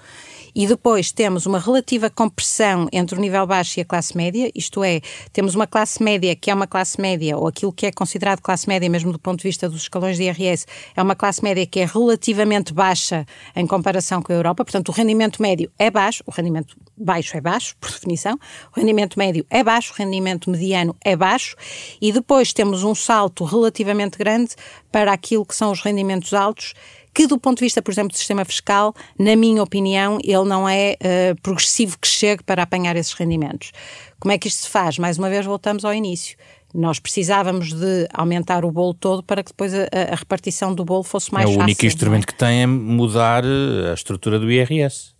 e 0.55 0.67
depois 0.67 1.11
temos 1.11 1.45
uma 1.45 1.59
relativa 1.59 2.09
compressão 2.09 2.87
entre 2.91 3.17
o 3.17 3.21
nível 3.21 3.45
baixo 3.45 3.79
e 3.79 3.81
a 3.81 3.85
classe 3.85 4.15
média, 4.15 4.51
isto 4.53 4.83
é, 4.83 5.01
temos 5.31 5.55
uma 5.55 5.67
classe 5.67 6.01
média 6.03 6.35
que 6.35 6.51
é 6.51 6.53
uma 6.53 6.67
classe 6.67 6.99
média, 6.99 7.37
ou 7.37 7.47
aquilo 7.47 7.71
que 7.71 7.85
é 7.85 7.91
considerado 7.91 8.41
classe 8.41 8.67
média, 8.67 8.89
mesmo 8.89 9.11
do 9.11 9.19
ponto 9.19 9.39
de 9.39 9.47
vista 9.47 9.69
dos 9.69 9.83
escalões 9.83 10.17
de 10.17 10.23
IRS, 10.23 10.65
é 10.95 11.01
uma 11.01 11.15
classe 11.15 11.43
média 11.43 11.65
que 11.65 11.79
é 11.79 11.85
relativamente 11.85 12.73
baixa 12.73 13.25
em 13.55 13.65
comparação 13.65 14.21
com 14.21 14.31
a 14.31 14.35
Europa, 14.35 14.65
portanto, 14.65 14.89
o 14.89 14.91
rendimento 14.91 15.41
médio 15.41 15.71
é 15.77 15.89
baixo, 15.89 16.23
o 16.25 16.31
rendimento 16.31 16.75
baixo 16.97 17.35
é 17.35 17.41
baixo, 17.41 17.75
por 17.79 17.89
definição, 17.89 18.37
o 18.75 18.79
rendimento 18.79 19.17
médio 19.17 19.45
é 19.49 19.63
baixo, 19.63 19.93
o 19.93 19.95
rendimento 19.97 20.49
mediano 20.49 20.95
é 21.03 21.15
baixo, 21.15 21.55
e 22.01 22.11
depois 22.11 22.53
temos 22.53 22.83
um 22.83 22.93
salto 22.93 23.43
relativamente 23.43 24.17
grande 24.17 24.55
para 24.91 25.11
aquilo 25.11 25.45
que 25.45 25.55
são 25.55 25.71
os 25.71 25.81
rendimentos 25.81 26.33
altos 26.33 26.73
que 27.13 27.27
do 27.27 27.37
ponto 27.37 27.57
de 27.57 27.65
vista, 27.65 27.81
por 27.81 27.91
exemplo, 27.91 28.11
do 28.11 28.17
sistema 28.17 28.45
fiscal, 28.45 28.93
na 29.19 29.35
minha 29.35 29.61
opinião, 29.61 30.17
ele 30.23 30.45
não 30.45 30.67
é 30.67 30.95
uh, 31.01 31.41
progressivo 31.41 31.97
que 31.99 32.07
chegue 32.07 32.43
para 32.43 32.63
apanhar 32.63 32.95
esses 32.95 33.13
rendimentos. 33.13 33.71
Como 34.19 34.31
é 34.31 34.37
que 34.37 34.47
isto 34.47 34.63
se 34.63 34.69
faz? 34.69 34.97
Mais 34.97 35.17
uma 35.17 35.29
vez 35.29 35.45
voltamos 35.45 35.83
ao 35.83 35.93
início. 35.93 36.37
Nós 36.73 36.99
precisávamos 36.99 37.73
de 37.73 38.07
aumentar 38.13 38.63
o 38.63 38.71
bolo 38.71 38.93
todo 38.93 39.21
para 39.21 39.43
que 39.43 39.51
depois 39.51 39.73
a, 39.73 39.87
a 40.11 40.15
repartição 40.15 40.73
do 40.73 40.85
bolo 40.85 41.03
fosse 41.03 41.33
mais 41.33 41.45
fácil. 41.45 41.59
É 41.59 41.61
o 41.61 41.63
único 41.65 41.77
fácil, 41.77 41.87
instrumento 41.87 42.23
é? 42.23 42.27
que 42.27 42.35
tem 42.35 42.61
é 42.61 42.65
mudar 42.65 43.43
eh, 43.43 43.91
a 43.91 43.93
estrutura 43.93 44.39
do 44.39 44.49
IRS. 44.49 45.13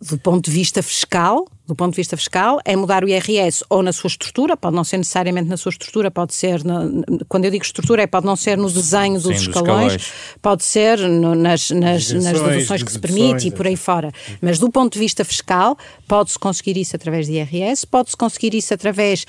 Do 0.00 0.18
ponto 0.18 0.44
de 0.44 0.50
vista 0.50 0.82
fiscal, 0.82 1.46
do 1.66 1.74
ponto 1.74 1.92
de 1.92 1.96
vista 1.96 2.16
fiscal, 2.16 2.60
é 2.64 2.74
mudar 2.74 3.04
o 3.04 3.08
IRS 3.08 3.64
ou 3.70 3.82
na 3.82 3.92
sua 3.92 4.08
estrutura, 4.08 4.56
pode 4.56 4.74
não 4.74 4.82
ser 4.82 4.98
necessariamente 4.98 5.48
na 5.48 5.56
sua 5.56 5.70
estrutura, 5.70 6.10
pode 6.10 6.34
ser, 6.34 6.60
quando 7.28 7.44
eu 7.44 7.50
digo 7.50 7.64
estrutura, 7.64 8.02
é, 8.02 8.06
pode 8.06 8.26
não 8.26 8.36
ser 8.36 8.58
no 8.58 8.70
desenho 8.70 9.14
dos, 9.14 9.38
Sim, 9.38 9.48
escalões, 9.48 9.92
dos 9.94 10.02
escalões, 10.02 10.38
pode 10.42 10.64
ser 10.64 10.98
no, 10.98 11.34
nas, 11.34 11.70
nas, 11.70 12.10
nas 12.10 12.40
deduções 12.40 12.82
que 12.82 12.92
se 12.92 12.98
permite 12.98 13.48
e 13.48 13.50
por 13.50 13.66
aí 13.66 13.76
fora. 13.76 14.12
Mas 14.42 14.58
do 14.58 14.70
ponto 14.70 14.92
de 14.92 14.98
vista 14.98 15.24
fiscal, 15.24 15.78
pode-se 16.08 16.38
conseguir 16.38 16.76
isso 16.76 16.96
através 16.96 17.26
de 17.26 17.34
IRS, 17.34 17.86
pode-se 17.86 18.16
conseguir 18.16 18.54
isso 18.54 18.74
através 18.74 19.24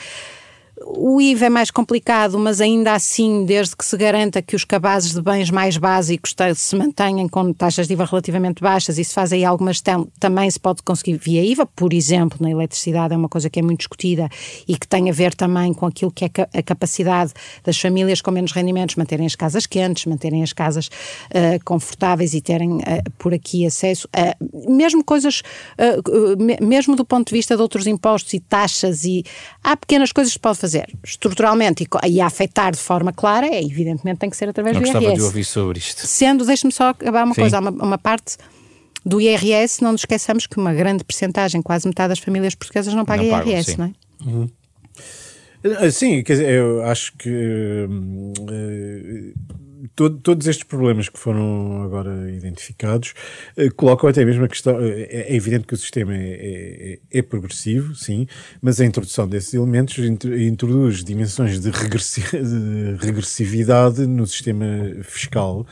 o 0.86 1.20
IVA 1.20 1.48
é 1.48 1.50
mais 1.50 1.72
complicado, 1.72 2.38
mas 2.38 2.62
ainda 2.62 2.94
assim, 2.94 3.44
desde 3.44 3.76
que 3.76 3.84
se 3.84 3.98
garanta 3.98 4.42
que 4.42 4.56
os 4.56 4.64
cabazes 4.64 5.14
de 5.14 5.22
bens 5.22 5.50
mais 5.50 5.78
básicos 5.78 6.36
se 6.56 6.76
mantenham 6.76 7.28
com 7.28 7.52
taxas 7.52 7.88
de 7.88 7.94
IVA 7.94 8.06
relativamente 8.06 8.62
baixas 8.62 9.00
e 9.00 9.04
se 9.04 9.14
faz 9.14 9.34
aí 9.34 9.44
alguma 9.44 9.74
gestão, 9.74 10.08
também 10.20 10.50
se 10.50 10.60
pode 10.60 10.84
conseguir 10.84 11.18
via 11.18 11.44
IVA. 11.44 11.66
Por 11.66 11.92
exemplo, 11.92 12.38
na 12.40 12.52
eletricidade 12.52 13.14
é 13.14 13.18
uma 13.18 13.28
coisa 13.28 13.50
que 13.50 13.60
é 13.60 13.64
muito 13.64 13.80
discutida 13.80 14.30
e 14.68 14.78
que 14.78 14.88
tem 14.88 15.10
a 15.10 15.14
ver 15.14 15.34
também 15.34 15.74
com 15.74 15.88
aquilo 15.88 16.12
que 16.12 16.26
é 16.26 16.30
a 16.54 16.62
capacidade 16.62 17.34
das 17.64 17.80
famílias 17.80 18.22
com 18.22 18.30
menos 18.30 18.52
rendimentos 18.52 18.96
manterem 18.96 19.26
as 19.26 19.36
casas 19.36 19.66
quentes, 19.66 20.06
manterem 20.06 20.44
as 20.44 20.54
casas 20.54 20.88
uh, 20.88 21.64
confortáveis 21.66 22.34
e 22.34 22.42
terem 22.42 22.78
uh, 22.78 22.82
por 23.18 23.34
aqui 23.34 23.66
acesso 23.66 24.08
mesmo 24.68 25.04
coisas, 25.04 25.42
uh, 25.80 26.66
mesmo 26.66 26.96
do 26.96 27.06
ponto 27.06 27.28
de 27.28 27.34
vista 27.34 27.56
de 27.56 27.62
outros 27.62 27.88
impostos 27.88 28.34
e 28.34 28.40
taxas 28.40 29.04
e 29.04 29.24
há 29.64 29.76
pequenas 29.76 30.12
coisas 30.12 30.34
que 30.34 30.38
se 30.38 30.42
pode 30.42 30.58
fazer 30.58 30.75
fazer 30.76 30.88
estruturalmente 31.04 31.84
e, 31.84 32.10
e 32.10 32.22
a 32.22 32.26
afetar 32.26 32.72
de 32.72 32.80
forma 32.80 33.14
clara, 33.14 33.48
é, 33.48 33.64
evidentemente 33.64 34.20
tem 34.20 34.30
que 34.30 34.38
ser 34.38 34.50
através 34.50 34.76
Não 34.76 34.82
do 34.82 34.88
IRS. 34.88 35.00
gostava 35.00 35.18
de 35.18 35.24
ouvir 35.24 35.44
sobre 35.44 35.80
isto. 35.80 36.06
Sendo, 36.06 36.46
deixe-me 36.46 36.72
só 36.72 36.90
acabar 36.90 37.24
uma 37.24 37.34
Sim. 37.34 37.42
coisa, 37.42 37.60
uma, 37.60 37.72
uma 37.72 37.98
parte 37.98 38.38
do 39.06 39.22
IRS, 39.22 39.84
não 39.84 39.92
nos 39.92 40.02
esqueçamos 40.02 40.48
que 40.48 40.58
uma 40.58 40.74
grande 40.74 41.04
percentagem, 41.04 41.62
quase 41.62 41.88
metade 41.88 42.10
das 42.10 42.20
famílias 42.20 42.56
portuguesas 42.56 42.94
não 42.94 43.06
paga 43.06 43.24
não 43.24 43.30
IRS, 43.30 43.76
pagam, 43.76 43.94
não 44.20 44.34
é? 44.34 44.36
Uhum. 44.36 44.50
Sim, 45.92 46.22
quer 46.24 46.34
dizer, 46.34 46.50
eu 46.50 46.84
acho 46.84 47.14
que 47.18 47.30
uh, 47.30 48.46
todo, 49.96 50.18
todos 50.20 50.48
estes 50.48 50.64
problemas 50.64 51.10
que 51.10 51.20
foram 51.20 51.84
agora 51.84 52.32
identificados 52.32 53.14
uh, 53.58 53.74
colocam 53.76 54.10
até 54.10 54.24
mesmo 54.24 54.46
a 54.46 54.48
questão. 54.48 54.80
É, 54.80 55.02
é, 55.02 55.36
evidente 55.36 55.66
que 55.66 55.74
o 55.74 55.78
sistema 55.78 56.14
é, 56.16 57.00
é, 57.12 57.20
é, 57.20 57.22
progressivo, 57.22 57.96
sim, 57.96 58.28
mas 58.62 58.80
a 58.80 58.86
introdução 58.86 59.28
desses 59.28 59.54
elementos 59.54 59.98
introduz 59.98 61.04
dimensões 61.04 61.60
de, 61.60 61.70
regressi 61.70 62.22
de 62.22 62.96
regressividade 63.00 64.06
no 64.06 64.26
sistema 64.26 64.66
fiscal 65.04 65.66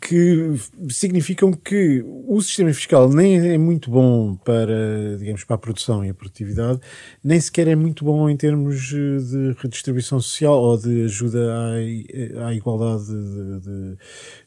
que 0.00 0.54
significam 0.90 1.52
que 1.52 2.04
o 2.26 2.40
sistema 2.40 2.72
fiscal 2.72 3.08
nem 3.08 3.38
é 3.50 3.58
muito 3.58 3.90
bom 3.90 4.36
para, 4.36 5.16
digamos, 5.18 5.44
para 5.44 5.56
a 5.56 5.58
produção 5.58 6.04
e 6.04 6.10
a 6.10 6.14
produtividade, 6.14 6.80
nem 7.22 7.40
sequer 7.40 7.68
é 7.68 7.76
muito 7.76 8.04
bom 8.04 8.28
em 8.28 8.36
termos 8.36 8.88
de 8.88 9.54
redistribuição 9.58 10.20
social 10.20 10.58
ou 10.58 10.78
de 10.78 11.04
ajuda 11.04 11.52
à, 11.54 12.48
à 12.48 12.54
igualdade 12.54 13.06
de, 13.26 13.96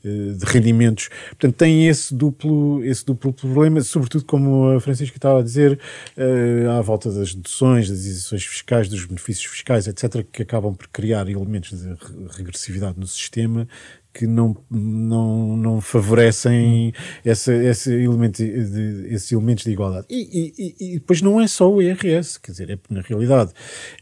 de, 0.03 0.35
de, 0.35 0.45
rendimentos. 0.45 1.09
Portanto, 1.29 1.55
tem 1.55 1.87
esse 1.87 2.13
duplo, 2.13 2.83
esse 2.83 3.05
duplo 3.05 3.33
problema, 3.33 3.81
sobretudo 3.81 4.25
como 4.25 4.69
a 4.69 4.79
Francisca 4.79 5.17
estava 5.17 5.39
a 5.39 5.43
dizer, 5.43 5.79
uh, 6.17 6.69
à 6.71 6.81
volta 6.81 7.11
das 7.11 7.33
deduções, 7.33 7.89
das 7.89 7.99
isenções 7.99 8.45
fiscais, 8.45 8.87
dos 8.87 9.05
benefícios 9.05 9.45
fiscais, 9.45 9.87
etc., 9.87 10.25
que 10.31 10.43
acabam 10.43 10.73
por 10.73 10.87
criar 10.87 11.29
elementos 11.29 11.77
de 11.79 11.95
regressividade 12.35 12.99
no 12.99 13.07
sistema 13.07 13.67
que 14.13 14.25
não, 14.25 14.55
não, 14.69 15.55
não 15.55 15.81
favorecem 15.81 16.93
esse, 17.23 17.53
esse 17.65 17.91
elemento 17.93 18.37
de, 18.37 19.07
esses 19.13 19.31
elementos 19.31 19.63
de 19.63 19.71
igualdade. 19.71 20.07
E, 20.09 20.53
e, 20.57 20.75
e, 20.79 20.93
depois 20.95 21.21
não 21.21 21.39
é 21.39 21.47
só 21.47 21.71
o 21.71 21.81
IRS, 21.81 22.39
quer 22.39 22.51
dizer, 22.51 22.69
é, 22.71 22.79
na 22.89 23.01
realidade, 23.01 23.51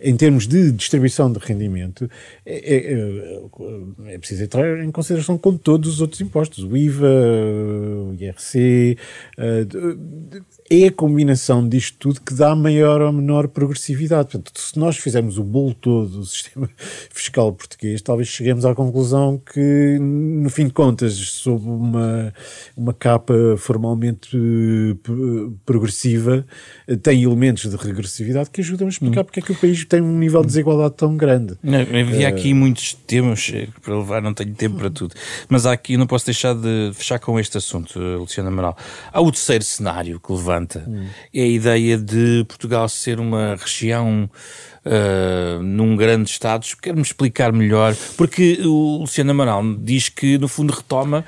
em 0.01 0.15
termos 0.15 0.47
de 0.47 0.71
distribuição 0.71 1.31
de 1.31 1.39
rendimento, 1.39 2.09
é, 2.45 2.75
é, 2.75 2.93
é, 2.93 4.13
é 4.13 4.17
preciso 4.17 4.43
entrar 4.43 4.83
em 4.83 4.91
consideração 4.91 5.37
com 5.37 5.57
todos 5.57 5.95
os 5.95 6.01
outros 6.01 6.21
impostos, 6.21 6.63
o 6.63 6.75
IVA, 6.75 7.07
o 7.07 8.15
IRC, 8.19 8.97
é 10.69 10.87
a 10.87 10.91
combinação 10.91 11.67
disto 11.67 11.97
tudo 11.99 12.21
que 12.21 12.33
dá 12.33 12.55
maior 12.55 13.01
ou 13.01 13.11
menor 13.11 13.47
progressividade. 13.47 14.29
Portanto, 14.31 14.59
se 14.59 14.77
nós 14.77 14.97
fizermos 14.97 15.37
o 15.37 15.43
bolo 15.43 15.73
todo 15.73 16.09
do 16.09 16.25
sistema 16.25 16.69
fiscal 17.09 17.51
português, 17.53 18.01
talvez 18.01 18.27
cheguemos 18.27 18.65
à 18.65 18.73
conclusão 18.73 19.37
que, 19.37 19.96
no 19.99 20.49
fim 20.49 20.67
de 20.67 20.73
contas, 20.73 21.13
sob 21.13 21.65
uma, 21.65 22.33
uma 22.75 22.93
capa 22.93 23.33
formalmente 23.57 24.35
eh, 24.35 25.51
progressiva, 25.65 26.45
tem 27.01 27.23
elementos 27.23 27.69
de 27.69 27.75
regressividade 27.75 28.49
que 28.49 28.61
ajudam 28.61 28.87
a 28.87 28.89
explicar 28.89 29.21
hum. 29.21 29.23
porque 29.25 29.39
é 29.39 29.43
que 29.43 29.51
o 29.51 29.55
país 29.55 29.85
tem 29.85 30.01
um 30.01 30.17
nível 30.17 30.41
de 30.41 30.47
desigualdade 30.47 30.95
tão 30.95 31.15
grande. 31.15 31.57
Não, 31.63 31.79
havia 31.79 32.27
aqui 32.27 32.53
uh... 32.53 32.55
muitos 32.55 32.93
temas 32.93 33.51
eh, 33.53 33.67
para 33.81 33.97
levar, 33.97 34.21
não 34.21 34.33
tenho 34.33 34.53
tempo 34.53 34.77
para 34.77 34.89
tudo. 34.89 35.13
Mas 35.49 35.65
há 35.65 35.71
aqui, 35.71 35.97
não 35.97 36.07
posso 36.07 36.25
deixar 36.25 36.53
de 36.53 36.91
fechar 36.93 37.19
com 37.19 37.39
este 37.39 37.57
assunto, 37.57 37.99
Luciano 37.99 38.49
Amaral. 38.49 38.77
Há 39.11 39.21
o 39.21 39.31
terceiro 39.31 39.63
cenário 39.63 40.19
que 40.19 40.31
levanta 40.31 40.83
hum. 40.87 41.05
é 41.33 41.41
a 41.41 41.47
ideia 41.47 41.97
de 41.97 42.45
Portugal 42.47 42.87
ser 42.89 43.19
uma 43.19 43.55
região 43.55 44.29
uh, 44.87 45.61
num 45.61 45.95
grande 45.95 46.29
Estado. 46.29 46.65
Quer-me 46.81 47.01
explicar 47.01 47.51
melhor? 47.51 47.95
Porque 48.15 48.59
o 48.63 48.99
Luciano 48.99 49.31
Amaral 49.31 49.63
diz 49.87 50.09
que, 50.09 50.37
no 50.37 50.49
fundo, 50.49 50.73
retoma 50.73 51.23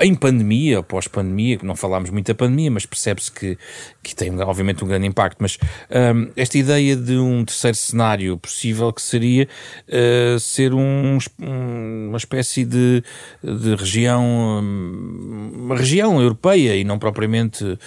em 0.00 0.14
pandemia, 0.14 0.82
pós-pandemia, 0.82 1.58
não 1.62 1.74
falámos 1.76 2.10
muito 2.10 2.26
da 2.26 2.34
pandemia, 2.34 2.70
mas 2.70 2.86
percebe-se 2.86 3.30
que, 3.30 3.58
que 4.02 4.14
tem 4.14 4.36
obviamente 4.40 4.84
um 4.84 4.88
grande 4.88 5.06
impacto, 5.06 5.38
mas 5.40 5.58
um, 5.90 6.30
esta 6.36 6.58
ideia 6.58 6.96
de 6.96 7.16
um 7.16 7.44
terceiro 7.44 7.76
cenário 7.76 8.38
possível 8.38 8.92
que 8.92 9.02
seria 9.02 9.48
uh, 9.88 10.38
ser 10.38 10.72
um, 10.72 11.18
uma 11.38 12.16
espécie 12.16 12.64
de, 12.64 13.02
de 13.42 13.74
região, 13.74 14.60
hum, 14.62 15.52
uma 15.54 15.76
região 15.76 16.20
europeia 16.20 16.76
e 16.76 16.84
não 16.84 16.98
propriamente 16.98 17.64
uh, 17.64 17.78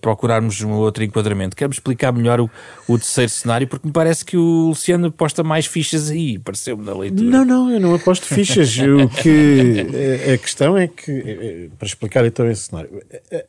procurarmos 0.00 0.60
um 0.62 0.72
outro 0.72 1.04
enquadramento. 1.04 1.56
Quero-me 1.56 1.74
explicar 1.74 2.12
melhor 2.12 2.40
o, 2.40 2.50
o 2.88 2.98
terceiro 2.98 3.30
cenário, 3.30 3.66
porque 3.66 3.86
me 3.86 3.92
parece 3.92 4.24
que 4.24 4.36
o 4.36 4.68
Luciano 4.68 5.08
aposta 5.08 5.42
mais 5.42 5.66
fichas 5.66 6.10
aí, 6.10 6.38
pareceu-me 6.38 6.84
na 6.84 6.94
leitura. 6.94 7.30
Não, 7.30 7.44
não, 7.44 7.70
eu 7.70 7.80
não 7.80 7.94
aposto 7.94 8.26
fichas. 8.26 8.76
o 8.78 9.08
que 9.08 9.86
a 10.34 10.38
questão 10.38 10.76
é 10.76 10.88
que 10.88 11.10
eh, 11.10 11.43
para 11.78 11.86
explicar 11.86 12.24
então 12.24 12.50
esse 12.50 12.62
cenário, 12.62 13.02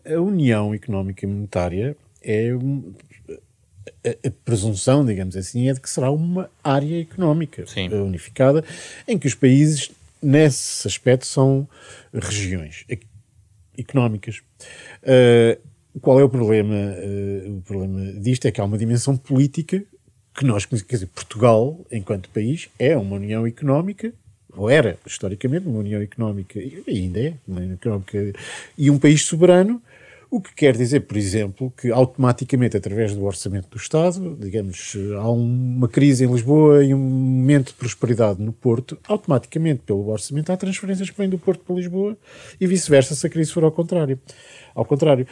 a, 0.05 0.13
a 0.13 0.21
União 0.21 0.73
Económica 0.73 1.25
e 1.25 1.29
Monetária 1.29 1.95
é 2.21 2.51
a, 4.03 4.27
a, 4.27 4.31
presunção, 4.43 5.05
digamos 5.05 5.35
assim, 5.35 5.69
é 5.69 5.73
de 5.73 5.79
que 5.79 5.89
será 5.89 6.11
uma 6.11 6.49
área 6.63 7.01
económica 7.01 7.65
Sim. 7.67 7.89
unificada, 7.89 8.63
em 9.07 9.17
que 9.17 9.27
os 9.27 9.35
países, 9.35 9.91
nesse 10.21 10.87
aspecto, 10.87 11.25
são 11.25 11.67
regiões 12.13 12.85
económicas. 13.77 14.41
Uh, 15.03 15.59
qual 15.99 16.19
é 16.19 16.23
o 16.23 16.29
problema? 16.29 16.75
Uh, 16.75 17.57
o 17.57 17.61
problema 17.61 18.13
disto 18.13 18.45
é 18.45 18.51
que 18.51 18.59
há 18.59 18.63
uma 18.63 18.77
dimensão 18.77 19.15
política 19.15 19.83
que 20.33 20.45
nós, 20.45 20.65
quer 20.65 20.75
dizer, 20.95 21.07
Portugal, 21.07 21.85
enquanto 21.91 22.29
país, 22.29 22.69
é 22.77 22.97
uma 22.97 23.15
união 23.15 23.47
económica 23.47 24.13
ou 24.57 24.69
era 24.69 24.97
historicamente 25.05 25.67
uma 25.67 25.79
União 25.79 26.01
Económica, 26.01 26.59
e 26.59 26.83
ainda 26.87 27.19
é, 27.19 27.33
uma 27.47 27.59
União 27.59 27.73
Económica, 27.73 28.33
e 28.77 28.89
um 28.89 28.97
país 28.97 29.25
soberano, 29.25 29.81
o 30.29 30.41
que 30.41 30.53
quer 30.53 30.75
dizer, 30.75 31.01
por 31.01 31.15
exemplo, 31.15 31.71
que 31.77 31.91
automaticamente, 31.91 32.75
através 32.75 33.15
do 33.15 33.23
orçamento 33.23 33.69
do 33.69 33.77
Estado, 33.77 34.35
digamos, 34.39 34.93
há 35.17 35.29
uma 35.29 35.87
crise 35.87 36.25
em 36.25 36.31
Lisboa 36.31 36.83
e 36.83 36.93
um 36.93 36.99
momento 36.99 37.67
de 37.67 37.75
prosperidade 37.75 38.41
no 38.41 38.51
Porto, 38.51 38.97
automaticamente, 39.07 39.83
pelo 39.85 40.09
orçamento, 40.09 40.51
há 40.51 40.57
transferências 40.57 41.09
que 41.09 41.17
vêm 41.17 41.29
do 41.29 41.37
Porto 41.37 41.63
para 41.63 41.75
Lisboa 41.75 42.17
e 42.59 42.67
vice-versa 42.67 43.15
se 43.15 43.25
a 43.25 43.29
crise 43.29 43.51
for 43.51 43.63
ao 43.63 43.71
contrário. 43.71 44.19
Ao 44.75 44.83
contrário, 44.83 45.25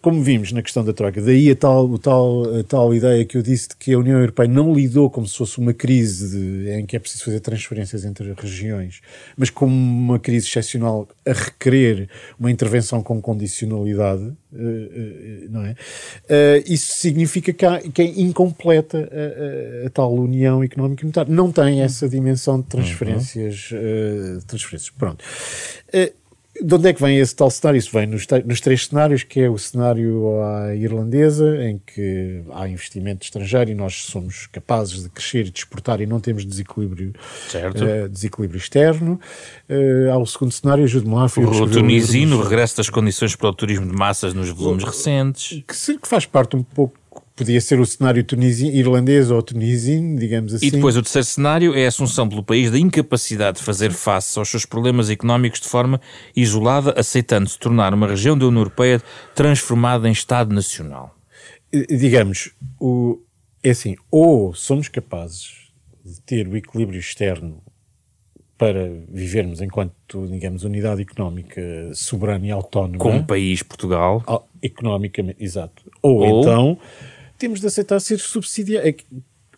como 0.00 0.22
vimos 0.22 0.52
na 0.52 0.62
questão 0.62 0.84
da 0.84 0.92
troca, 0.92 1.20
daí 1.20 1.50
a 1.50 1.56
tal, 1.56 1.94
a 1.94 1.98
tal, 1.98 2.58
a 2.58 2.62
tal 2.62 2.94
ideia 2.94 3.24
que 3.24 3.36
eu 3.36 3.42
disse 3.42 3.70
de 3.70 3.76
que 3.76 3.92
a 3.92 3.98
União 3.98 4.18
Europeia 4.18 4.48
não 4.48 4.72
lidou 4.72 5.10
como 5.10 5.26
se 5.26 5.36
fosse 5.36 5.58
uma 5.58 5.72
crise 5.72 6.30
de, 6.30 6.70
em 6.70 6.86
que 6.86 6.96
é 6.96 6.98
preciso 6.98 7.24
fazer 7.24 7.40
transferências 7.40 8.04
entre 8.04 8.32
regiões, 8.36 9.00
mas 9.36 9.50
como 9.50 9.74
uma 9.74 10.18
crise 10.18 10.46
excepcional 10.46 11.08
a 11.26 11.32
requerer 11.32 12.08
uma 12.38 12.50
intervenção 12.50 13.02
com 13.02 13.20
condicionalidade, 13.20 14.32
eh, 14.54 14.58
eh, 14.58 15.46
não 15.50 15.64
é? 15.64 15.74
Eh, 16.28 16.64
isso 16.66 16.94
significa 16.98 17.52
que, 17.52 17.66
há, 17.66 17.80
que 17.80 18.02
é 18.02 18.04
incompleta 18.20 18.98
a, 18.98 19.84
a, 19.84 19.86
a, 19.86 19.90
tal 19.90 20.14
União 20.14 20.62
Económica 20.62 21.02
e 21.02 21.04
Monetária. 21.04 21.34
Não 21.34 21.50
tem 21.50 21.80
essa 21.80 22.08
dimensão 22.08 22.60
de 22.60 22.66
transferências. 22.66 23.70
Uhum. 23.72 24.40
transferências. 24.46 24.90
Pronto 24.90 25.24
de 26.60 26.74
onde 26.74 26.88
é 26.88 26.92
que 26.92 27.00
vem 27.00 27.18
esse 27.18 27.34
tal 27.34 27.50
cenário? 27.50 27.78
Isso 27.78 27.90
vem 27.92 28.06
nos, 28.06 28.26
nos, 28.44 28.60
três 28.60 28.86
cenários, 28.86 29.22
que 29.22 29.40
é 29.40 29.48
o 29.48 29.56
cenário 29.56 30.42
à 30.42 30.74
irlandesa, 30.74 31.64
em 31.64 31.80
que 31.84 32.42
há 32.52 32.68
investimento 32.68 33.24
estrangeiro 33.24 33.70
e 33.70 33.74
nós 33.74 34.04
somos 34.04 34.46
capazes 34.48 35.02
de 35.02 35.08
crescer 35.08 35.46
e 35.46 35.50
de 35.50 35.58
exportar 35.58 36.00
e 36.02 36.06
não 36.06 36.20
temos 36.20 36.44
desequilíbrio, 36.44 37.12
uh, 37.54 38.08
desequilíbrio 38.08 38.58
externo. 38.58 39.18
Uh, 39.68 40.12
há 40.12 40.18
o 40.18 40.26
segundo 40.26 40.52
cenário, 40.52 40.84
ajude-me 40.84 41.14
lá. 41.14 41.24
O 41.24 41.70
tunisino, 41.70 42.38
o 42.38 42.42
regresso 42.42 42.76
das 42.76 42.90
condições 42.90 43.34
para 43.34 43.48
o 43.48 43.54
turismo 43.54 43.86
de 43.86 43.96
massas 43.96 44.34
nos 44.34 44.50
volumes 44.50 44.84
recentes. 44.84 45.62
Que, 45.66 45.98
que 45.98 46.08
faz 46.08 46.26
parte 46.26 46.54
um 46.54 46.62
pouco 46.62 47.01
podia 47.34 47.60
ser 47.60 47.80
o 47.80 47.86
cenário 47.86 48.22
tunisino, 48.22 48.74
irlandês 48.74 49.30
ou 49.30 49.42
tunisino, 49.42 50.18
digamos 50.18 50.54
assim. 50.54 50.66
E 50.66 50.70
depois 50.70 50.96
o 50.96 51.02
terceiro 51.02 51.26
cenário 51.26 51.74
é 51.74 51.84
a 51.84 51.88
assunção 51.88 52.28
pelo 52.28 52.42
país 52.42 52.70
da 52.70 52.78
incapacidade 52.78 53.58
de 53.58 53.64
fazer 53.64 53.90
face 53.92 54.38
aos 54.38 54.48
seus 54.48 54.66
problemas 54.66 55.10
económicos 55.10 55.60
de 55.60 55.68
forma 55.68 56.00
isolada, 56.36 56.94
aceitando 56.98 57.48
se 57.48 57.58
tornar 57.58 57.94
uma 57.94 58.06
região 58.06 58.36
da 58.36 58.46
União 58.46 58.60
Europeia 58.60 59.02
transformada 59.34 60.08
em 60.08 60.12
Estado 60.12 60.54
Nacional. 60.54 61.16
Digamos, 61.88 62.52
o, 62.78 63.18
é 63.62 63.70
assim, 63.70 63.96
ou 64.10 64.52
somos 64.52 64.88
capazes 64.88 65.72
de 66.04 66.20
ter 66.20 66.46
o 66.46 66.56
equilíbrio 66.56 66.98
externo 66.98 67.62
para 68.58 68.92
vivermos 69.08 69.60
enquanto, 69.60 70.28
digamos, 70.28 70.62
unidade 70.62 71.02
económica 71.02 71.60
soberana 71.94 72.46
e 72.46 72.50
autónoma. 72.50 72.98
Como 72.98 73.24
país 73.24 73.62
Portugal. 73.62 74.22
Economicamente, 74.62 75.42
exato. 75.42 75.82
Ou, 76.00 76.18
ou 76.18 76.40
então 76.40 76.78
temos 77.42 77.58
de 77.58 77.66
aceitar 77.66 77.98
ser 78.00 78.20
subsidiado. 78.20 78.86
É 78.86 78.94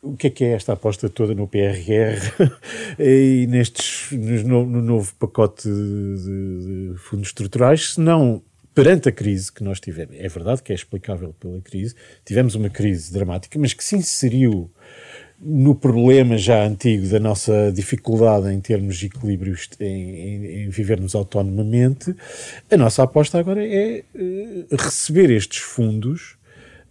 o 0.01 0.17
que 0.17 0.27
é 0.27 0.31
que 0.31 0.45
é 0.45 0.53
esta 0.53 0.73
aposta 0.73 1.09
toda 1.09 1.35
no 1.35 1.47
PRR 1.47 2.19
e 2.99 3.47
nestes, 3.47 4.11
no, 4.13 4.65
no 4.65 4.81
novo 4.81 5.15
pacote 5.17 5.69
de, 5.69 6.93
de, 6.93 6.99
fundos 6.99 7.29
estruturais, 7.29 7.93
se 7.95 8.01
não 8.01 8.43
perante 8.75 9.09
a 9.09 9.13
crise 9.13 9.53
que 9.53 9.63
nós 9.63 9.81
tivemos, 9.81 10.17
é 10.19 10.29
verdade 10.29 10.63
que 10.63 10.73
é 10.73 10.75
explicável 10.75 11.35
pela 11.39 11.61
crise, 11.61 11.95
tivemos 12.25 12.55
uma 12.55 12.69
crise 12.69 13.13
dramática, 13.13 13.59
mas 13.59 13.73
que 13.73 13.85
se 13.85 13.97
inseriu 13.97 14.71
no 15.39 15.75
problema 15.75 16.37
já 16.37 16.65
antigo 16.65 17.07
da 17.07 17.21
nossa 17.21 17.71
dificuldade 17.71 18.53
em 18.53 18.61
termos 18.61 18.97
de 18.97 19.07
equilíbrio 19.07 19.55
em, 19.79 19.87
em, 19.87 20.47
em 20.65 20.69
vivermos 20.71 21.15
autonomamente, 21.15 22.15
a 22.71 22.77
nossa 22.77 23.03
aposta 23.03 23.39
agora 23.39 23.65
é 23.65 24.05
uh, 24.15 24.77
receber 24.77 25.31
estes 25.31 25.59
fundos 25.59 26.37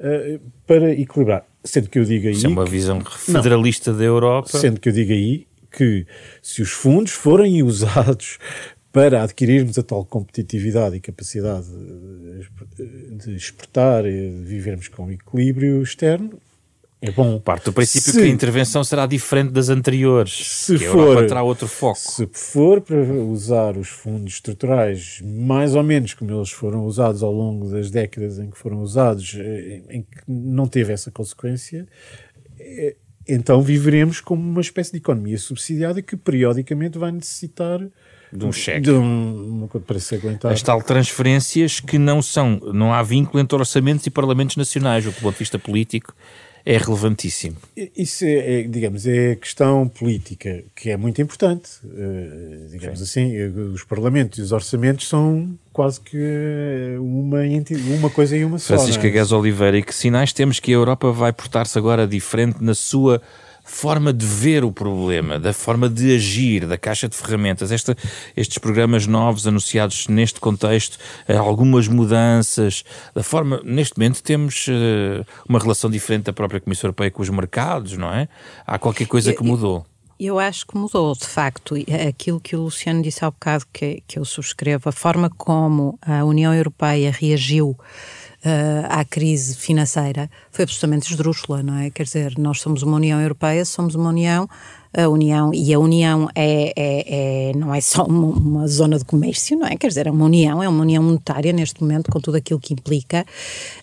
uh, 0.04 0.40
para 0.68 0.92
equilibrar. 0.92 1.46
Sendo 1.64 1.90
que 1.90 1.98
eu 1.98 2.04
diga 2.04 2.30
aí. 2.30 2.36
Isso 2.36 2.46
é 2.46 2.50
uma 2.50 2.66
visão 2.66 3.02
federalista 3.02 3.92
não, 3.92 4.00
da 4.00 4.04
Europa. 4.04 4.58
Sendo 4.58 4.80
que 4.80 4.90
eu 4.90 4.94
diga 4.94 5.14
aí 5.14 5.48
que 5.72 6.06
se 6.42 6.62
os 6.62 6.72
fundos 6.72 7.14
forem 7.14 7.64
usados 7.64 8.38
para 8.92 9.24
adquirirmos 9.24 9.80
a 9.80 9.84
tal 9.84 10.06
competitividade 10.06 10.98
e 10.98 11.00
capacidade 11.00 11.66
de 13.26 13.36
exportar 13.36 14.06
e 14.06 14.30
de 14.30 14.46
vivermos 14.46 14.88
com 14.88 15.10
equilíbrio 15.10 15.82
externo, 15.82 16.40
é 17.04 17.12
bom. 17.12 17.38
Parte 17.38 17.66
do 17.66 17.74
princípio 17.74 18.14
se, 18.14 18.18
que 18.18 18.24
a 18.24 18.30
intervenção 18.30 18.82
será 18.82 19.06
diferente 19.06 19.52
das 19.52 19.68
anteriores. 19.68 20.48
Se 20.48 20.78
que 20.78 20.86
a 20.86 20.90
for, 20.90 21.08
Europa 21.10 21.28
terá 21.28 21.44
outro 21.44 21.68
foco. 21.68 22.00
Se 22.00 22.26
for 22.32 22.80
para 22.80 22.96
usar 22.96 23.76
os 23.76 23.90
fundos 23.90 24.36
estruturais 24.36 25.22
mais 25.22 25.76
ou 25.76 25.84
menos 25.84 26.14
como 26.14 26.32
eles 26.32 26.52
foram 26.52 26.86
usados 26.86 27.22
ao 27.22 27.34
longo 27.34 27.70
das 27.70 27.92
décadas 27.92 28.40
em 28.40 28.50
que 28.50 28.58
foram 28.58 28.82
usados, 28.82 29.36
eh, 29.38 29.82
em 29.90 30.02
que 30.04 30.22
não 30.26 30.66
teve 30.66 30.94
essa 30.94 31.12
consequência, 31.12 31.86
eh, 32.58 32.96
então 33.28 33.62
viveremos 33.62 34.22
como 34.22 34.42
uma 34.42 34.62
espécie 34.62 34.94
de 34.94 35.00
economia 35.00 35.38
subsidiada 35.38 36.02
que 36.02 36.16
periodicamente 36.16 36.98
vai 36.98 37.12
necessitar 37.12 37.86
de 38.32 38.46
um 38.46 38.52
cheque. 38.54 38.80
De 38.80 38.92
um, 38.92 39.70
para 39.86 40.00
se 40.00 40.16
aguentar. 40.16 40.54
As 40.54 40.62
tal 40.62 40.82
transferências 40.82 41.82
que 41.82 41.98
não 41.98 42.22
são, 42.22 42.62
não 42.74 42.94
há 42.94 43.04
vínculo 43.04 43.42
entre 43.44 43.58
orçamentos 43.58 44.08
e 44.08 44.10
parlamentos 44.10 44.56
nacionais, 44.56 45.04
do 45.04 45.12
ponto 45.12 45.34
de 45.34 45.40
vista 45.40 45.60
político 45.60 46.16
é 46.66 46.78
relevantíssimo. 46.78 47.58
Isso 47.96 48.24
é, 48.24 48.62
é, 48.62 48.64
digamos, 48.64 49.06
é 49.06 49.36
questão 49.36 49.88
política 49.88 50.64
que 50.76 50.90
é 50.90 50.98
muito 50.98 51.22
importante. 51.22 51.70
Uh, 51.84 52.70
digamos 52.70 53.00
Sim. 53.00 53.04
assim, 53.04 53.36
eh, 53.36 53.48
os 53.48 53.84
parlamentos 53.84 54.40
e 54.40 54.42
os 54.42 54.52
orçamentos 54.54 55.08
são 55.10 55.58
quase 55.74 56.00
que 56.00 56.18
eh, 56.18 56.98
uma, 57.00 57.40
uma 57.98 58.10
coisa 58.10 58.38
e 58.38 58.46
uma 58.46 58.60
só. 58.60 58.76
Francisca 58.76 59.08
é? 59.08 59.36
Oliveira, 59.36 59.78
e 59.78 59.84
que 59.84 59.94
sinais 59.94 60.32
temos 60.32 60.60
que 60.60 60.72
a 60.72 60.76
Europa 60.76 61.12
vai 61.12 61.34
portar-se 61.34 61.78
agora 61.78 62.08
diferente 62.08 62.64
na 62.64 62.74
sua 62.74 63.22
forma 63.64 64.12
de 64.12 64.26
ver 64.26 64.64
o 64.64 64.72
problema, 64.72 65.40
da 65.40 65.54
forma 65.54 65.88
de 65.90 66.16
agir, 66.16 66.68
da 66.68 66.78
caixa 66.78 67.08
de 67.08 67.16
ferramentas. 67.16 67.72
Esta, 67.72 67.96
estes 68.36 68.58
programas 68.58 69.08
novos 69.08 69.48
anunciados 69.48 70.08
neste 70.08 70.40
contexto, 70.40 70.98
eh, 71.28 71.36
algumas 71.36 71.88
mudanças, 71.88 72.84
da 73.16 73.24
forma. 73.24 73.62
Neste 73.64 73.98
momento 73.98 74.22
temos 74.22 74.68
uh, 74.68 75.26
uma 75.48 75.60
relação 75.60 75.90
diferente 75.90 76.26
da 76.26 76.34
própria 76.34 76.60
Comissão 76.60 76.90
Europeia 76.90 77.10
com 77.10 77.22
os 77.22 77.30
mercados, 77.30 77.98
não 77.98 78.14
é? 78.14 78.28
Há 78.68 78.78
qualquer 78.78 79.08
coisa 79.08 79.34
que 79.34 79.44
mudou. 79.44 79.86
Eu 80.20 80.40
acho 80.40 80.66
que 80.68 80.78
mudou, 80.78 81.14
de 81.14 81.26
facto. 81.26 81.76
Aquilo 82.08 82.40
que 82.40 82.56
o 82.56 82.62
Luciano 82.62 83.02
disse 83.02 83.26
há 83.26 83.32
bocado, 83.32 83.66
que, 83.74 84.04
que 84.08 84.20
eu 84.20 84.26
subscrevo, 84.26 84.88
a 84.88 84.92
forma 84.92 85.30
como 85.30 85.98
a 86.02 86.24
União 86.24 86.54
Europeia 86.54 87.12
reagiu 87.12 87.78
uh, 88.46 88.88
à 88.90 89.04
crise 89.06 89.56
financeira 89.56 90.30
foi 90.52 90.64
absolutamente 90.64 91.10
esdrúxula, 91.12 91.64
não 91.64 91.78
é? 91.78 91.90
Quer 91.90 92.04
dizer, 92.04 92.38
nós 92.38 92.60
somos 92.62 92.84
uma 92.84 92.98
União 92.98 93.20
Europeia, 93.20 93.66
somos 93.66 93.96
uma 93.96 94.10
União 94.10 94.48
a 94.96 95.10
União, 95.10 95.52
e 95.54 95.74
a 95.74 95.80
União 95.80 96.30
é, 96.36 96.72
é, 96.76 97.50
é 97.50 97.54
não 97.56 97.74
é 97.74 97.82
só 97.82 98.04
uma, 98.06 98.28
uma, 98.28 98.68
zona 98.68 98.98
de 99.00 99.06
comércio, 99.06 99.58
não 99.58 99.66
é? 99.66 99.76
Quer 99.76 99.88
dizer, 99.88 100.08
é 100.08 100.12
uma 100.12 100.26
União, 100.26 100.62
é 100.62 100.70
uma 100.70 100.82
União 100.82 101.02
monetária 101.02 101.52
neste 101.52 101.82
momento, 101.82 102.12
com 102.12 102.20
tudo 102.20 102.38
aquilo 102.38 102.60
que 102.60 102.74
implica. 102.74 103.26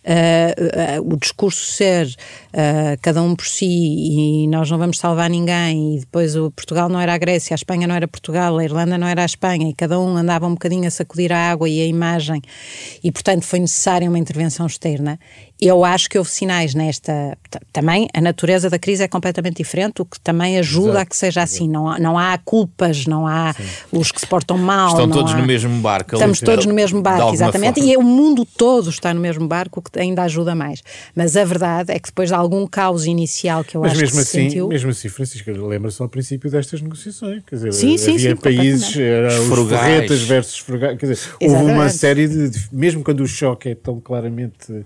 Uh, 0.04 1.02
uh, 1.02 1.12
o 1.12 1.16
discurso 1.16 1.66
ser 1.66 2.06
uh, 2.06 2.98
cada 3.02 3.22
um 3.22 3.34
por 3.34 3.46
si 3.46 3.66
e 3.66 4.46
nós 4.46 4.70
não 4.70 4.78
vamos 4.78 4.98
salvar 4.98 5.28
ninguém, 5.28 5.96
e 5.96 6.00
depois 6.00 6.36
o 6.36 6.50
Portugal 6.52 6.88
não 6.88 7.00
era 7.00 7.12
a 7.12 7.18
Grécia, 7.18 7.54
a 7.54 7.56
Espanha 7.56 7.86
não 7.88 7.94
era 7.94 8.06
Portugal, 8.06 8.56
a 8.58 8.64
Irlanda 8.64 8.96
não 8.96 9.06
era 9.06 9.22
a 9.22 9.26
Espanha, 9.26 9.68
e 9.68 9.74
cada 9.74 9.98
um 9.98 10.16
andava 10.16 10.46
um 10.46 10.52
bocadinho 10.52 10.86
a 10.86 10.90
sacudir 10.90 11.32
a 11.32 11.50
água 11.50 11.68
e 11.68 11.80
a 11.80 11.86
imagem, 11.86 12.40
e 13.02 13.10
portanto 13.10 13.44
foi 13.44 13.58
necessária 13.58 14.08
uma 14.08 14.18
intervenção 14.18 14.66
externa 14.66 15.18
eu 15.60 15.84
acho 15.84 16.08
que 16.08 16.18
houve 16.18 16.30
sinais 16.30 16.74
nesta. 16.74 17.36
Também 17.72 18.08
a 18.14 18.20
natureza 18.20 18.70
da 18.70 18.78
crise 18.78 19.02
é 19.02 19.08
completamente 19.08 19.56
diferente, 19.56 20.00
o 20.00 20.04
que 20.04 20.18
também 20.20 20.58
ajuda 20.58 20.90
Exato. 20.90 20.98
a 20.98 21.06
que 21.06 21.16
seja 21.16 21.42
assim. 21.42 21.68
Não 21.68 21.88
há, 21.88 21.98
não 21.98 22.18
há 22.18 22.38
culpas, 22.38 23.06
não 23.06 23.26
há 23.26 23.52
Sim. 23.52 23.62
os 23.92 24.10
que 24.10 24.20
se 24.20 24.26
portam 24.26 24.56
mal. 24.56 24.90
Estão 24.90 25.10
todos 25.10 25.32
há... 25.32 25.36
no 25.36 25.46
mesmo 25.46 25.80
barco. 25.80 26.14
Estamos 26.14 26.40
todos 26.40 26.66
no 26.66 26.74
mesmo 26.74 27.02
barco, 27.02 27.32
exatamente. 27.32 27.80
Forma. 27.80 27.92
E 27.92 27.96
o 27.96 28.02
mundo 28.02 28.44
todo 28.44 28.90
está 28.90 29.12
no 29.12 29.20
mesmo 29.20 29.46
barco, 29.46 29.80
o 29.80 29.82
que 29.82 29.98
ainda 29.98 30.22
ajuda 30.22 30.54
mais. 30.54 30.82
Mas 31.14 31.36
a 31.36 31.44
verdade 31.44 31.92
é 31.92 31.98
que 31.98 32.08
depois 32.08 32.28
de 32.28 32.34
algum 32.34 32.66
caos 32.66 33.06
inicial 33.06 33.64
que 33.64 33.76
eu 33.76 33.82
Mas 33.82 33.92
acho 33.92 34.00
mesmo 34.00 34.16
que 34.16 34.22
assim, 34.22 34.38
se 34.38 34.44
sentiu... 34.44 34.68
mesmo 34.68 34.90
assim, 34.90 35.08
Francisco, 35.08 35.50
lembra-se 35.50 36.00
ao 36.00 36.08
princípio 36.08 36.50
destas 36.50 36.80
negociações. 36.80 37.42
Quer 37.46 37.56
dizer, 37.56 37.72
sim, 37.72 37.98
sim, 37.98 38.14
havia 38.14 38.30
sim, 38.30 38.36
países, 38.36 38.96
era 38.96 39.28
os 39.28 39.46
forretas 39.48 40.22
versus 40.22 40.58
frugais. 40.58 40.98
Quer 40.98 41.06
dizer, 41.06 41.30
houve 41.40 41.72
uma 41.72 41.88
série 41.88 42.28
de. 42.28 42.50
Mesmo 42.72 43.02
quando 43.02 43.20
o 43.20 43.26
choque 43.26 43.70
é 43.70 43.74
tão 43.74 44.00
claramente 44.00 44.84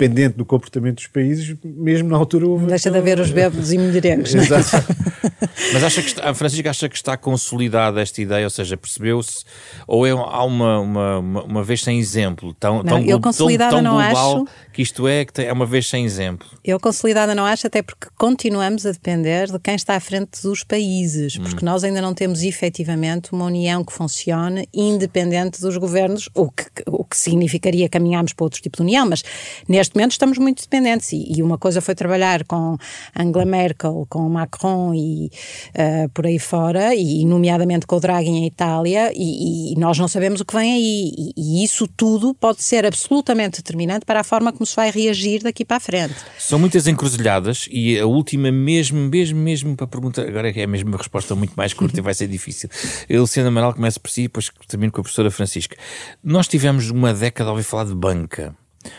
independente 0.00 0.36
do 0.36 0.44
comportamento 0.44 0.96
dos 0.96 1.06
países, 1.06 1.54
mesmo 1.62 2.08
na 2.08 2.16
altura 2.16 2.46
houve. 2.46 2.66
Deixa 2.66 2.90
de 2.90 2.98
haver 2.98 3.20
os 3.20 3.30
bebos 3.30 3.72
e 3.72 3.78
mulherengos. 3.78 4.34
É? 4.34 4.38
Exato. 4.38 4.70
Mas 5.72 5.84
acha 5.84 6.02
que 6.02 6.08
está, 6.08 6.30
a 6.30 6.34
Francisca 6.34 6.70
acha 6.70 6.88
que 6.88 6.96
está 6.96 7.16
consolidada 7.16 8.00
esta 8.00 8.20
ideia, 8.20 8.44
ou 8.44 8.50
seja, 8.50 8.76
percebeu-se, 8.76 9.44
ou 9.86 10.06
é, 10.06 10.10
há 10.10 10.42
uma, 10.44 10.80
uma, 10.80 11.18
uma, 11.18 11.64
vez 11.64 11.82
sem 11.82 11.98
exemplo, 11.98 12.54
tão, 12.54 12.78
não, 12.78 12.84
tão, 12.84 13.04
eu 13.04 13.20
consolidada 13.20 13.70
tão, 13.70 13.82
tão 13.82 13.92
não 13.92 14.02
global 14.02 14.36
acho, 14.36 14.72
que 14.72 14.82
isto 14.82 15.06
é, 15.06 15.24
que 15.24 15.42
é 15.42 15.52
uma 15.52 15.66
vez 15.66 15.88
sem 15.88 16.04
exemplo? 16.04 16.46
Eu 16.64 16.80
consolidada 16.80 17.34
não 17.34 17.44
acho, 17.44 17.66
até 17.66 17.82
porque 17.82 18.08
continuamos 18.16 18.86
a 18.86 18.92
depender 18.92 19.50
de 19.50 19.58
quem 19.58 19.74
está 19.74 19.94
à 19.94 20.00
frente 20.00 20.42
dos 20.42 20.64
países, 20.64 21.36
hum. 21.36 21.42
porque 21.42 21.64
hum. 21.64 21.68
nós 21.68 21.84
ainda 21.84 22.00
não 22.00 22.14
temos 22.14 22.42
efetivamente 22.42 23.32
uma 23.32 23.44
união 23.44 23.84
que 23.84 23.92
funcione 23.92 24.68
independente 24.72 25.60
dos 25.60 25.76
governos, 25.76 26.28
o 26.34 26.50
que, 26.50 26.64
o 26.86 27.04
que 27.04 27.16
significaria 27.16 27.88
caminharmos 27.88 28.32
para 28.32 28.44
outro 28.44 28.60
tipo 28.60 28.78
de 28.78 28.82
união, 28.82 29.06
mas 29.06 29.22
neste 29.68 29.89
momento 29.94 30.12
estamos 30.12 30.38
muito 30.38 30.62
dependentes 30.62 31.12
e, 31.12 31.32
e 31.36 31.42
uma 31.42 31.58
coisa 31.58 31.80
foi 31.80 31.94
trabalhar 31.94 32.44
com 32.44 32.76
Angela 33.18 33.44
Merkel, 33.44 34.06
com 34.08 34.28
Macron 34.28 34.94
e 34.94 35.30
uh, 35.74 36.08
por 36.10 36.26
aí 36.26 36.38
fora, 36.38 36.94
e 36.94 37.24
nomeadamente 37.24 37.86
com 37.86 37.96
o 37.96 38.00
Draghi 38.00 38.28
em 38.28 38.46
Itália, 38.46 39.12
e, 39.14 39.72
e 39.72 39.78
nós 39.78 39.98
não 39.98 40.08
sabemos 40.08 40.40
o 40.40 40.44
que 40.44 40.54
vem 40.54 40.72
aí. 40.72 41.12
E, 41.16 41.32
e, 41.36 41.64
isso 41.64 41.86
tudo 41.86 42.34
pode 42.34 42.62
ser 42.62 42.86
absolutamente 42.86 43.58
determinante 43.58 44.04
para 44.04 44.20
a 44.20 44.24
forma 44.24 44.52
como 44.52 44.64
se 44.66 44.74
vai 44.74 44.90
reagir 44.90 45.42
daqui 45.42 45.64
para 45.64 45.76
a 45.76 45.80
frente. 45.80 46.14
São 46.38 46.58
muitas 46.58 46.86
encruzilhadas, 46.86 47.68
e 47.70 47.98
a 47.98 48.06
última, 48.06 48.50
mesmo, 48.50 48.98
mesmo, 48.98 49.38
mesmo 49.38 49.76
para 49.76 49.86
perguntar, 49.86 50.22
agora 50.22 50.50
é 50.50 50.66
mesmo 50.66 50.88
uma 50.88 50.98
resposta 50.98 51.34
muito 51.34 51.54
mais 51.54 51.72
curta 51.72 51.98
e 51.98 52.02
vai 52.02 52.14
ser 52.14 52.28
difícil. 52.28 52.68
Eu, 53.08 53.22
Luciana 53.22 53.48
Amaral, 53.48 53.74
começa 53.74 53.98
por 53.98 54.10
si, 54.10 54.22
depois 54.22 54.50
termino 54.66 54.92
com 54.92 55.00
a 55.00 55.04
professora 55.04 55.30
Francisca. 55.30 55.76
Nós 56.22 56.48
tivemos 56.48 56.90
uma 56.90 57.12
década 57.12 57.50
a 57.50 57.52
ouvir 57.52 57.64
falar 57.64 57.84
de 57.84 57.94
banca. 57.94 58.54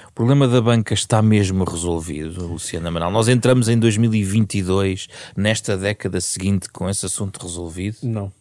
O 0.08 0.12
problema 0.14 0.48
da 0.48 0.62
banca 0.62 0.94
está 0.94 1.22
mesmo 1.22 1.64
resolvido, 1.64 2.46
Luciana 2.46 2.90
Amaral. 2.90 3.12
Nós 3.12 3.28
entramos 3.28 3.68
em 3.68 3.80
2022, 3.80 5.08
nesta 5.36 5.76
década 5.76 6.22
seguinte, 6.22 6.70
com 6.70 6.90
esse 6.90 7.06
assunto 7.06 7.42
resolvido? 7.42 7.98
Não. 8.04 8.32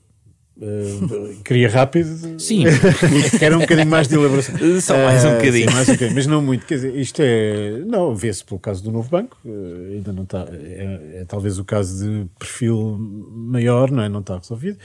Uh, 0.61 1.43
queria 1.43 1.71
rápido. 1.71 2.39
Sim. 2.39 2.65
Era 3.41 3.57
um 3.57 3.61
bocadinho 3.61 3.89
mais 3.89 4.07
de 4.07 4.15
elaboração. 4.15 4.55
Só 4.81 4.95
mais 4.95 5.25
um 5.25 5.31
bocadinho. 5.31 5.67
Uh, 5.67 5.71
sim, 5.71 5.75
mais 5.75 5.89
um 5.89 5.93
bocadinho. 5.93 6.15
Mas 6.15 6.27
não 6.27 6.43
muito. 6.43 6.67
Quer 6.67 6.75
dizer, 6.75 6.97
isto 6.97 7.23
é. 7.23 7.79
Não, 7.87 8.15
vê-se 8.15 8.45
pelo 8.45 8.61
caso 8.61 8.85
do 8.85 8.93
novo 8.93 9.09
banco. 9.09 9.39
Uh, 9.43 9.95
ainda 9.95 10.13
não 10.13 10.25
está. 10.25 10.47
É, 10.53 11.21
é, 11.21 11.25
talvez 11.25 11.59
o 11.59 11.65
caso 11.65 12.05
de 12.05 12.27
perfil 12.39 12.99
maior, 12.99 13.91
não 13.91 14.03
é? 14.03 14.09
Não 14.09 14.21
está 14.21 14.37
resolvido. 14.37 14.79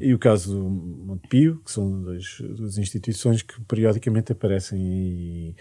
E 0.00 0.14
o 0.14 0.18
caso 0.18 0.54
do 0.54 0.64
Montepio, 0.64 1.60
que 1.62 1.70
são 1.70 2.00
duas, 2.00 2.38
duas 2.40 2.78
instituições 2.78 3.42
que 3.42 3.60
periodicamente 3.62 4.32
aparecem 4.32 4.80
e. 4.80 5.54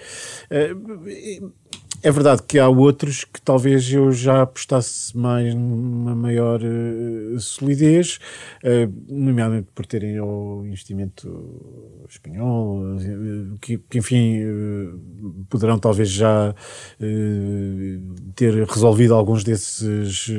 É 2.03 2.11
verdade 2.11 2.43
que 2.43 2.59
há 2.59 2.69
outros 2.69 3.23
que 3.23 3.41
talvez 3.41 3.91
eu 3.91 4.11
já 4.11 4.43
apostasse 4.43 5.17
mais 5.17 5.53
numa 5.55 6.13
maior 6.15 6.61
uh, 6.61 7.39
solidez, 7.39 8.19
uh, 8.63 8.93
nomeadamente 9.09 9.67
por 9.73 9.85
terem 9.85 10.19
o 10.19 10.63
investimento 10.65 12.05
espanhol, 12.07 12.81
uh, 12.81 13.57
que, 13.59 13.77
que, 13.77 13.97
enfim 13.97 14.17
poderão 15.49 15.79
talvez 15.79 16.09
já 16.09 16.53
ter 18.35 18.65
resolvido 18.65 19.13
alguns 19.13 19.43
desses, 19.43 20.29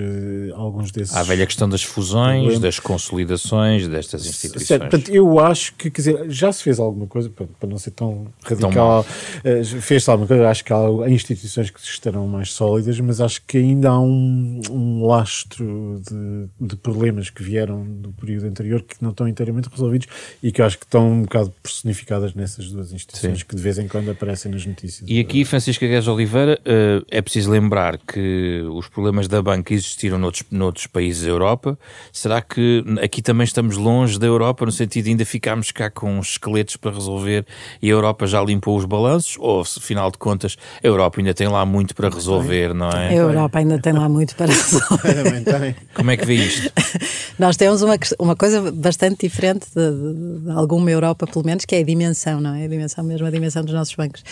alguns 0.55 0.90
desses. 0.92 1.14
Há 1.14 1.20
a 1.20 1.22
velha 1.22 1.46
questão 1.46 1.68
das 1.68 1.82
fusões, 1.82 2.38
problemas. 2.38 2.61
das 2.61 2.78
consolidações 2.78 3.88
destas 3.88 4.26
instituições. 4.26 4.66
Certo, 4.66 4.82
portanto, 4.82 5.11
eu 5.11 5.38
acho 5.38 5.74
que 5.74 5.90
quer 5.90 6.01
dizer, 6.01 6.30
já 6.30 6.53
se 6.53 6.62
fez 6.62 6.78
alguma 6.78 7.07
coisa, 7.07 7.28
para, 7.30 7.46
para 7.59 7.68
não 7.68 7.78
ser 7.78 7.90
tão 7.90 8.26
radical, 8.42 9.05
fez-se 9.80 10.11
alguma 10.11 10.26
coisa, 10.26 10.49
acho 10.49 10.64
que 10.64 10.72
há 10.72 10.78
instituições 11.09 11.38
instituições 11.39 11.70
que 11.70 11.80
estarão 11.80 12.26
mais 12.26 12.53
sólidas, 12.53 12.99
mas 13.01 13.20
acho 13.20 13.43
que 13.47 13.59
ainda 13.59 13.91
há 13.91 14.01
um, 14.01 14.61
um 14.70 15.07
lastro 15.07 16.01
de, 16.09 16.66
de, 16.68 16.76
problemas 16.76 17.30
que 17.30 17.43
vieram 17.43 17.84
do 17.84 18.12
período 18.12 18.47
anterior 18.47 18.82
que 18.82 18.97
não 19.01 19.11
estão 19.11 19.26
inteiramente 19.28 19.68
resolvidos 19.68 20.09
e 20.43 20.53
que 20.53 20.62
acho 20.62 20.78
que 20.78 20.84
estão 20.84 21.11
um 21.11 21.22
bocado 21.22 21.53
personificadas 21.62 22.34
nessas 22.34 22.70
duas 22.70 22.93
instituições 22.93 23.39
Sim. 23.39 23.45
que 23.47 23.57
de 23.57 23.62
vez 23.62 23.78
em 23.78 23.89
quando 23.89 24.11
aparecem 24.11 24.51
nas 24.51 24.64
notícias. 24.64 25.09
E 25.09 25.20
aqui, 25.20 25.45
Francisca 25.45 25.86
Guedes 25.86 26.09
Oliveira, 26.09 26.61
uh, 26.61 27.05
é 27.11 27.22
preciso 27.22 27.51
lembrar 27.51 27.99
que 27.99 28.62
os 28.72 28.89
problemas 28.89 29.28
da 29.28 29.41
banca 29.41 29.72
existiram 29.72 30.18
noutros, 30.18 30.45
noutros 30.51 30.86
países 30.86 31.22
da 31.22 31.28
Europa. 31.28 31.78
Será 32.12 32.41
que 32.43 32.84
aqui 33.03 33.22
também 33.22 33.45
estamos 33.45 33.76
longe 33.76 34.18
da 34.18 34.26
Europa, 34.26 34.64
no 34.64 34.72
sentido 34.72 35.05
de 35.05 35.11
ainda 35.11 35.24
ficarmos 35.24 35.70
cá 35.70 35.91
com 35.91 36.18
esqueletos 36.20 36.76
para 36.76 36.93
resolver 36.93 37.47
e 37.80 37.89
a 37.89 37.93
Europa 37.93 38.26
já 38.26 38.43
limpou 38.43 38.76
os 38.76 38.84
balanços? 38.84 39.36
Ou, 39.39 39.61
afinal 39.61 40.11
de 40.11 40.18
contas, 40.18 40.57
a 40.82 40.86
Europa 40.86 41.20
ainda 41.20 41.27
tem 41.34 41.48
lá 41.48 41.64
muito 41.64 41.94
para 41.94 42.08
resolver, 42.08 42.74
não 42.74 42.90
é? 42.90 43.08
A 43.08 43.14
Europa 43.14 43.58
ainda 43.58 43.78
tem 43.78 43.92
lá 43.92 44.08
muito 44.08 44.34
para 44.34 44.46
resolver. 44.46 45.76
Como 45.94 46.10
é 46.10 46.16
que 46.16 46.26
vê 46.26 46.34
isto? 46.34 46.72
Nós 47.38 47.56
temos 47.56 47.82
uma, 47.82 47.96
uma 48.18 48.34
coisa 48.34 48.72
bastante 48.72 49.26
diferente 49.28 49.66
de, 49.74 49.90
de, 49.90 50.40
de, 50.44 50.50
alguma 50.50 50.90
Europa, 50.90 51.26
pelo 51.26 51.44
menos, 51.44 51.64
que 51.64 51.76
é 51.76 51.80
a 51.80 51.84
dimensão, 51.84 52.40
não 52.40 52.54
é? 52.54 52.64
A 52.64 52.68
dimensão 52.68 53.04
mesmo, 53.04 53.26
a 53.26 53.30
dimensão 53.30 53.64
dos 53.64 53.72
nossos 53.72 53.94
bancos. 53.94 54.22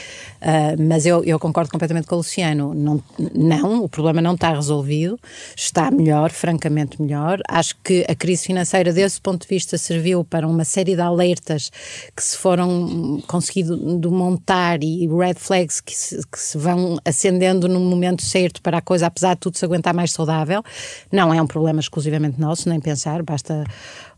Uh, 0.42 0.82
mas 0.88 1.06
eu, 1.06 1.22
eu 1.24 1.38
concordo 1.38 1.70
completamente 1.70 2.06
com 2.06 2.16
o 2.16 2.18
Luciano. 2.18 2.74
Não, 2.74 3.02
não, 3.34 3.84
o 3.84 3.88
problema 3.88 4.20
não 4.20 4.34
está 4.34 4.52
resolvido, 4.52 5.18
está 5.56 5.90
melhor, 5.90 6.30
francamente 6.30 7.00
melhor. 7.00 7.40
Acho 7.48 7.76
que 7.84 8.04
a 8.08 8.14
crise 8.14 8.44
financeira, 8.44 8.92
desse 8.92 9.20
ponto 9.20 9.42
de 9.42 9.48
vista, 9.48 9.78
serviu 9.78 10.24
para 10.24 10.46
uma 10.46 10.64
série 10.64 10.96
de 10.96 11.00
alertas 11.00 11.70
que 12.14 12.22
se 12.22 12.36
foram 12.36 13.22
conseguido 13.26 14.10
montar 14.10 14.82
e 14.82 15.06
red 15.06 15.34
flags 15.34 15.80
que 15.80 15.94
se, 15.94 16.20
que 16.26 16.38
se 16.38 16.58
vão 16.58 16.85
acendendo 17.04 17.68
no 17.68 17.80
momento 17.80 18.22
certo 18.22 18.60
para 18.62 18.78
a 18.78 18.80
coisa, 18.80 19.06
apesar 19.06 19.34
de 19.34 19.40
tudo, 19.40 19.56
se 19.56 19.64
aguentar 19.64 19.94
mais 19.94 20.12
saudável. 20.12 20.62
Não 21.10 21.32
é 21.32 21.40
um 21.40 21.46
problema 21.46 21.80
exclusivamente 21.80 22.40
nosso, 22.40 22.68
nem 22.68 22.80
pensar, 22.80 23.22
basta 23.22 23.64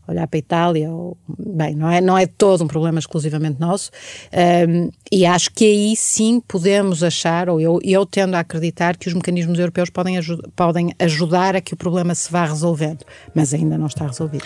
olhar 0.09 0.27
para 0.27 0.37
a 0.37 0.39
Itália, 0.39 0.91
ou, 0.91 1.17
bem, 1.37 1.75
não 1.75 1.89
é, 1.89 2.01
não 2.01 2.17
é 2.17 2.25
todo 2.25 2.63
um 2.63 2.67
problema 2.67 2.99
exclusivamente 2.99 3.59
nosso, 3.59 3.91
um, 4.67 4.89
e 5.11 5.25
acho 5.25 5.51
que 5.51 5.65
aí 5.65 5.95
sim 5.95 6.41
podemos 6.47 7.03
achar, 7.03 7.49
ou 7.49 7.59
eu, 7.61 7.79
eu 7.83 8.05
tendo 8.05 8.35
a 8.35 8.39
acreditar 8.39 8.97
que 8.97 9.07
os 9.07 9.13
mecanismos 9.13 9.59
europeus 9.59 9.89
podem, 9.89 10.17
ajud 10.17 10.41
podem 10.55 10.93
ajudar 10.99 11.55
a 11.55 11.61
que 11.61 11.73
o 11.73 11.77
problema 11.77 12.15
se 12.15 12.31
vá 12.31 12.45
resolvendo, 12.45 13.05
mas 13.33 13.53
ainda 13.53 13.77
não 13.77 13.87
está 13.87 14.05
resolvido. 14.05 14.45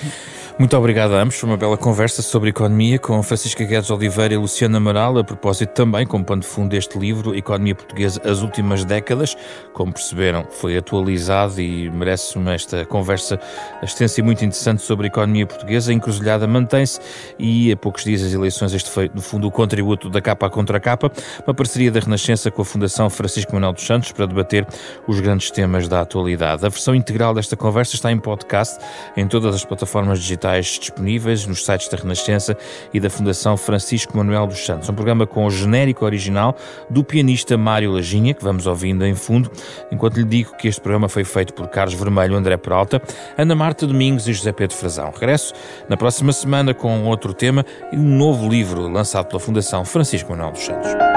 Muito 0.60 0.76
obrigado 0.78 1.14
a 1.14 1.22
ambos, 1.22 1.36
foi 1.36 1.50
uma 1.50 1.58
bela 1.58 1.78
conversa 1.78 2.22
sobre 2.22 2.50
economia 2.50 3.00
com 3.00 3.22
Francisca 3.24 3.64
Guedes 3.64 3.90
Oliveira 3.90 4.34
e 4.34 4.38
Luciana 4.38 4.78
Amaral, 4.78 5.18
a 5.18 5.24
propósito 5.24 5.72
também, 5.72 6.06
como 6.06 6.24
pano 6.24 6.42
de 6.42 6.48
fundo 6.48 6.70
deste 6.70 6.98
livro, 6.98 7.36
Economia 7.36 7.76
Portuguesa, 7.76 8.22
as 8.24 8.42
últimas 8.42 8.86
décadas, 8.86 9.36
como 9.74 9.94
perceberam, 9.94 10.46
foi 10.50 10.78
atualizado 10.78 11.62
e 11.62 11.90
merece 11.90 12.38
esta 12.54 12.86
conversa 12.86 13.40
extensa 13.82 14.20
e 14.20 14.24
muito 14.24 14.44
interessante 14.44 14.82
sobre 14.82 15.08
economia 15.08 15.46
portuguesa. 15.46 15.53
A 15.64 15.94
encruzilhada 15.94 16.48
mantém-se 16.48 17.00
e 17.38 17.72
a 17.72 17.78
poucos 17.78 18.04
dias 18.04 18.22
das 18.22 18.34
eleições 18.34 18.74
este 18.74 18.90
foi, 18.90 19.10
no 19.14 19.22
fundo, 19.22 19.48
o 19.48 19.52
contributo 19.52 20.10
da 20.10 20.22
capa 20.22 20.48
à 20.48 20.50
contra 20.50 20.80
capa, 20.80 21.12
uma 21.46 21.54
parceria 21.54 21.92
da 21.92 22.00
Renascença 22.00 22.52
com 22.52 22.62
a 22.62 22.66
Fundação 22.66 23.10
Francisco 23.10 23.54
Manuel 23.54 23.74
dos 23.74 23.86
Santos 23.86 24.12
para 24.12 24.26
debater 24.26 24.68
os 25.08 25.20
grandes 25.20 25.52
temas 25.52 25.88
da 25.88 26.02
atualidade. 26.02 26.66
A 26.66 26.70
versão 26.70 26.94
integral 26.94 27.34
desta 27.34 27.56
conversa 27.56 27.96
está 27.96 28.12
em 28.12 28.20
podcast 28.20 28.78
em 29.18 29.28
todas 29.28 29.56
as 29.56 29.66
plataformas 29.66 30.20
digitais 30.20 30.78
disponíveis, 30.80 31.46
nos 31.46 31.66
sites 31.66 31.88
da 31.88 31.98
Renascença 31.98 32.56
e 32.94 33.00
da 33.00 33.10
Fundação 33.10 33.58
Francisco 33.58 34.16
Manuel 34.16 34.48
dos 34.48 34.66
Santos. 34.66 34.90
Um 34.90 34.94
programa 34.94 35.26
com 35.26 35.46
o 35.46 35.52
genérico 35.52 36.06
original 36.06 36.56
do 36.90 37.04
pianista 37.04 37.58
Mário 37.58 37.92
Lajinha, 37.92 38.34
que 38.34 38.44
vamos 38.44 38.68
ouvindo 38.68 39.06
em 39.06 39.16
fundo, 39.16 39.52
enquanto 39.92 40.18
lhe 40.18 40.26
digo 40.26 40.56
que 40.58 40.68
este 40.68 40.82
programa 40.82 41.10
foi 41.10 41.24
feito 41.24 41.54
por 41.54 41.68
Carlos 41.68 41.94
Vermelho, 41.94 42.36
André 42.36 42.58
Peralta, 42.58 43.02
Ana 43.38 43.56
Marta 43.56 43.88
Domingos 43.88 44.28
e 44.28 44.34
José 44.34 44.52
Pedro 44.52 44.76
Frazão. 44.76 45.12
Regresso 45.44 45.54
na 45.90 45.98
próxima 45.98 46.32
semana 46.32 46.74
com 46.74 47.04
outro 47.06 47.34
tema 47.34 47.66
e 47.92 47.98
um 47.98 48.18
novo 48.18 48.48
livro 48.48 48.88
lançado 48.88 49.28
pela 49.28 49.40
Fundação 49.40 49.84
Francisco 49.84 50.32
Manuel 50.32 50.52
dos 50.52 50.64
Santos. 50.64 51.13